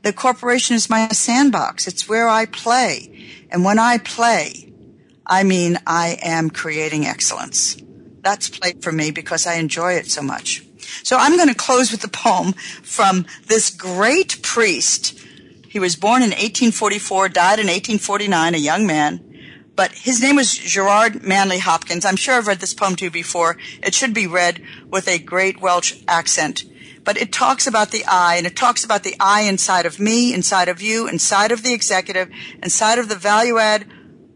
the 0.00 0.12
corporation 0.14 0.74
is 0.74 0.88
my 0.88 1.08
sandbox. 1.08 1.86
It's 1.86 2.08
where 2.08 2.30
I 2.30 2.46
play. 2.46 3.28
And 3.50 3.62
when 3.62 3.78
I 3.78 3.98
play, 3.98 4.72
I 5.26 5.42
mean 5.42 5.78
I 5.86 6.16
am 6.22 6.48
creating 6.48 7.04
excellence. 7.04 7.76
That's 8.22 8.48
play 8.48 8.72
for 8.80 8.90
me 8.90 9.10
because 9.10 9.46
I 9.46 9.56
enjoy 9.56 9.92
it 9.96 10.06
so 10.06 10.22
much. 10.22 10.64
So 11.02 11.18
I'm 11.18 11.36
going 11.36 11.50
to 11.50 11.54
close 11.54 11.92
with 11.92 12.02
a 12.04 12.08
poem 12.08 12.54
from 12.82 13.26
this 13.48 13.68
great 13.68 14.40
priest. 14.40 15.20
He 15.68 15.78
was 15.78 15.94
born 15.94 16.22
in 16.22 16.30
1844, 16.30 17.28
died 17.28 17.58
in 17.58 17.66
1849, 17.66 18.54
a 18.54 18.56
young 18.56 18.86
man. 18.86 19.20
But 19.76 19.92
his 19.92 20.22
name 20.22 20.36
was 20.36 20.54
Gerard 20.54 21.22
Manley 21.22 21.58
Hopkins. 21.58 22.06
I'm 22.06 22.16
sure 22.16 22.36
I've 22.36 22.46
read 22.46 22.60
this 22.60 22.72
poem 22.72 22.96
to 22.96 23.04
you 23.04 23.10
before. 23.10 23.58
It 23.82 23.92
should 23.94 24.14
be 24.14 24.26
read 24.26 24.62
with 24.88 25.06
a 25.06 25.18
great 25.18 25.60
Welsh 25.60 26.00
accent 26.08 26.64
but 27.04 27.16
it 27.16 27.32
talks 27.32 27.66
about 27.66 27.90
the 27.90 28.04
I 28.06 28.36
and 28.36 28.46
it 28.46 28.56
talks 28.56 28.84
about 28.84 29.02
the 29.02 29.16
I 29.18 29.42
inside 29.42 29.86
of 29.86 29.98
me, 29.98 30.32
inside 30.32 30.68
of 30.68 30.80
you, 30.80 31.08
inside 31.08 31.52
of 31.52 31.62
the 31.62 31.74
executive, 31.74 32.30
inside 32.62 32.98
of 32.98 33.08
the 33.08 33.16
value 33.16 33.58
add 33.58 33.86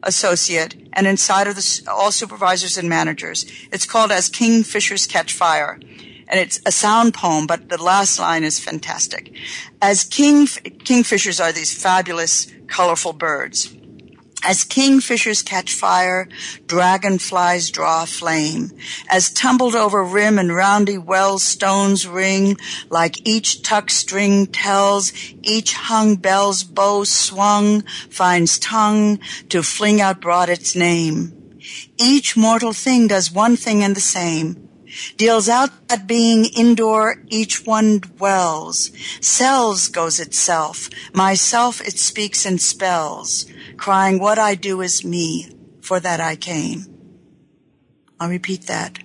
associate, 0.03 0.77
and 0.93 1.07
inside 1.07 1.47
of 1.47 1.57
the, 1.57 1.91
all 1.91 2.13
supervisors 2.13 2.79
and 2.79 2.89
managers. 2.89 3.45
It's 3.73 3.87
called 3.87 4.11
As 4.11 4.31
Kingfishers 4.31 5.09
Catch 5.09 5.33
Fire. 5.33 5.81
And 6.29 6.41
it's 6.41 6.61
a 6.67 6.73
sound 6.73 7.15
poem, 7.15 7.47
but 7.47 7.69
the 7.69 7.83
last 7.83 8.19
line 8.19 8.43
is 8.43 8.59
fantastic. 8.59 9.33
As 9.81 10.05
king, 10.05 10.47
kingfishers 10.47 11.41
are 11.41 11.53
these 11.53 11.81
fabulous, 11.81 12.53
colorful 12.67 13.13
birds. 13.13 13.76
As 14.49 14.65
kingfishers 14.65 15.45
catch 15.45 15.75
fire, 15.75 16.29
dragonflies 16.69 17.69
draw 17.71 18.05
flame. 18.05 18.71
As 19.11 19.33
tumbled 19.33 19.75
over 19.75 20.05
rim 20.05 20.39
and 20.39 20.55
roundy 20.55 20.99
well 20.99 21.41
stones 21.41 22.07
ring, 22.07 22.57
like 22.89 23.27
each 23.27 23.63
tuck 23.63 23.91
string 23.91 24.47
tells, 24.47 25.13
each 25.43 25.73
hung 25.73 26.15
bell's 26.15 26.63
bow 26.63 27.03
swung 27.03 27.83
finds 28.09 28.61
tongue 28.61 29.19
to 29.49 29.65
fling 29.65 30.01
out 30.01 30.21
broad 30.21 30.49
its 30.49 30.77
name. 30.77 31.59
Each 31.99 32.37
mortal 32.37 32.73
thing 32.73 33.09
does 33.09 33.33
one 33.33 33.57
thing 33.57 33.83
and 33.83 33.97
the 33.97 34.01
same. 34.01 34.66
Deals 35.17 35.49
out 35.49 35.89
that 35.89 36.07
being 36.07 36.47
indoor 36.57 37.23
each 37.29 37.67
one 37.67 37.99
dwells. 37.99 38.91
Selves 39.21 39.89
goes 39.89 40.21
itself. 40.21 40.89
Myself 41.13 41.81
it 41.81 41.99
speaks 41.99 42.47
and 42.47 42.61
spells. 42.61 43.47
Crying 43.77 44.19
what 44.19 44.39
I 44.39 44.55
do 44.55 44.81
is 44.81 45.05
me. 45.05 45.53
For 45.81 46.01
that 46.01 46.21
I 46.21 46.35
came. 46.35 46.87
I'll 48.19 48.29
repeat 48.29 48.63
that 48.63 48.99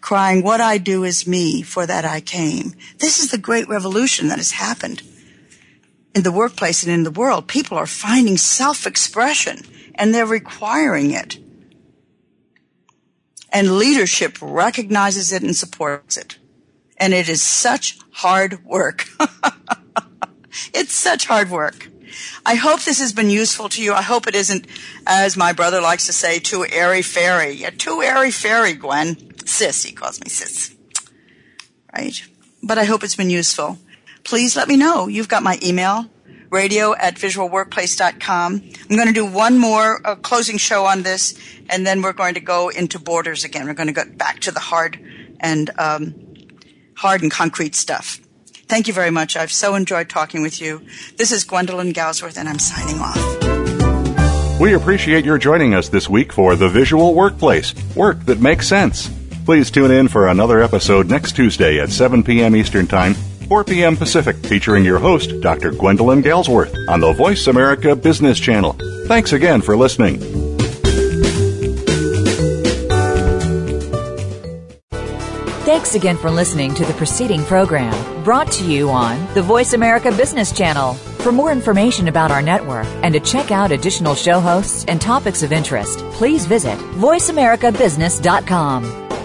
crying, 0.00 0.42
what 0.42 0.60
I 0.60 0.78
do 0.78 1.04
is 1.04 1.26
me, 1.26 1.62
for 1.62 1.86
that 1.86 2.04
I 2.04 2.20
came. 2.20 2.74
This 2.98 3.18
is 3.18 3.30
the 3.30 3.38
great 3.38 3.68
revolution 3.68 4.28
that 4.28 4.38
has 4.38 4.52
happened 4.52 5.02
in 6.14 6.22
the 6.22 6.32
workplace 6.32 6.82
and 6.82 6.92
in 6.92 7.04
the 7.04 7.10
world. 7.10 7.48
People 7.48 7.78
are 7.78 7.86
finding 7.86 8.36
self-expression 8.36 9.60
and 9.94 10.12
they're 10.12 10.26
requiring 10.26 11.10
it. 11.12 11.38
And 13.52 13.76
leadership 13.76 14.38
recognizes 14.40 15.32
it 15.32 15.42
and 15.42 15.54
supports 15.54 16.16
it. 16.16 16.38
And 16.96 17.12
it 17.12 17.28
is 17.28 17.42
such 17.42 17.98
hard 18.12 18.64
work. 18.64 19.06
it's 20.74 20.94
such 20.94 21.26
hard 21.26 21.50
work. 21.50 21.88
I 22.44 22.54
hope 22.54 22.82
this 22.82 23.00
has 23.00 23.12
been 23.12 23.30
useful 23.30 23.68
to 23.70 23.82
you. 23.82 23.92
I 23.92 24.02
hope 24.02 24.26
it 24.26 24.34
isn't, 24.34 24.66
as 25.06 25.36
my 25.36 25.52
brother 25.52 25.80
likes 25.80 26.06
to 26.06 26.12
say, 26.12 26.38
too 26.38 26.66
airy 26.70 27.02
fairy. 27.02 27.56
Too 27.78 28.02
airy 28.02 28.30
fairy, 28.30 28.74
Gwen. 28.74 29.16
Sis, 29.46 29.82
he 29.82 29.92
calls 29.92 30.20
me 30.20 30.28
sis. 30.28 30.74
Right? 31.92 32.22
But 32.62 32.78
I 32.78 32.84
hope 32.84 33.02
it's 33.02 33.16
been 33.16 33.30
useful. 33.30 33.78
Please 34.24 34.56
let 34.56 34.68
me 34.68 34.76
know. 34.76 35.08
You've 35.08 35.28
got 35.28 35.42
my 35.42 35.58
email, 35.62 36.06
radio 36.52 36.94
at 36.94 37.16
visualworkplace.com. 37.16 38.62
I'm 38.90 38.96
going 38.96 39.08
to 39.08 39.14
do 39.14 39.26
one 39.26 39.58
more 39.58 40.00
uh, 40.04 40.14
closing 40.16 40.58
show 40.58 40.84
on 40.84 41.02
this, 41.02 41.34
and 41.70 41.86
then 41.86 42.02
we're 42.02 42.12
going 42.12 42.34
to 42.34 42.40
go 42.40 42.68
into 42.68 42.98
borders 42.98 43.42
again. 43.42 43.66
We're 43.66 43.74
going 43.74 43.88
to 43.88 43.94
go 43.94 44.04
back 44.04 44.40
to 44.40 44.52
the 44.52 44.60
hard 44.60 45.00
and 45.40 45.70
um, 45.78 46.14
hard 46.94 47.22
and 47.22 47.30
concrete 47.30 47.74
stuff. 47.74 48.20
Thank 48.68 48.86
you 48.86 48.94
very 48.94 49.10
much. 49.10 49.36
I've 49.36 49.52
so 49.52 49.74
enjoyed 49.74 50.08
talking 50.08 50.42
with 50.42 50.60
you. 50.60 50.82
This 51.16 51.32
is 51.32 51.44
Gwendolyn 51.44 51.92
Galsworth, 51.92 52.38
and 52.38 52.48
I'm 52.48 52.58
signing 52.58 53.00
off. 53.00 54.60
We 54.60 54.74
appreciate 54.74 55.24
your 55.24 55.38
joining 55.38 55.74
us 55.74 55.88
this 55.88 56.08
week 56.08 56.32
for 56.32 56.54
The 56.54 56.68
Visual 56.68 57.14
Workplace 57.14 57.74
Work 57.96 58.24
that 58.26 58.40
Makes 58.40 58.68
Sense. 58.68 59.10
Please 59.44 59.72
tune 59.72 59.90
in 59.90 60.06
for 60.06 60.28
another 60.28 60.62
episode 60.62 61.10
next 61.10 61.34
Tuesday 61.34 61.80
at 61.80 61.90
7 61.90 62.22
p.m. 62.22 62.54
Eastern 62.54 62.86
Time, 62.86 63.16
4 63.52 63.64
p.m. 63.64 63.96
Pacific, 63.98 64.36
featuring 64.36 64.82
your 64.82 64.98
host, 64.98 65.38
Dr. 65.42 65.72
Gwendolyn 65.72 66.22
Galsworth, 66.22 66.74
on 66.88 67.00
the 67.00 67.12
Voice 67.12 67.48
America 67.48 67.94
Business 67.94 68.40
Channel. 68.40 68.74
Thanks 69.08 69.34
again 69.34 69.60
for 69.60 69.76
listening. 69.76 70.18
Thanks 75.66 75.94
again 75.94 76.16
for 76.16 76.30
listening 76.30 76.72
to 76.72 76.86
the 76.86 76.94
preceding 76.94 77.44
program 77.44 78.24
brought 78.24 78.50
to 78.52 78.64
you 78.64 78.88
on 78.88 79.34
the 79.34 79.42
Voice 79.42 79.74
America 79.74 80.10
Business 80.12 80.50
Channel. 80.50 80.94
For 80.94 81.30
more 81.30 81.52
information 81.52 82.08
about 82.08 82.30
our 82.30 82.40
network 82.40 82.86
and 83.02 83.12
to 83.12 83.20
check 83.20 83.50
out 83.50 83.70
additional 83.70 84.14
show 84.14 84.40
hosts 84.40 84.86
and 84.88 84.98
topics 84.98 85.42
of 85.42 85.52
interest, 85.52 85.98
please 86.12 86.46
visit 86.46 86.78
voiceamericabusiness.com. 86.78 89.01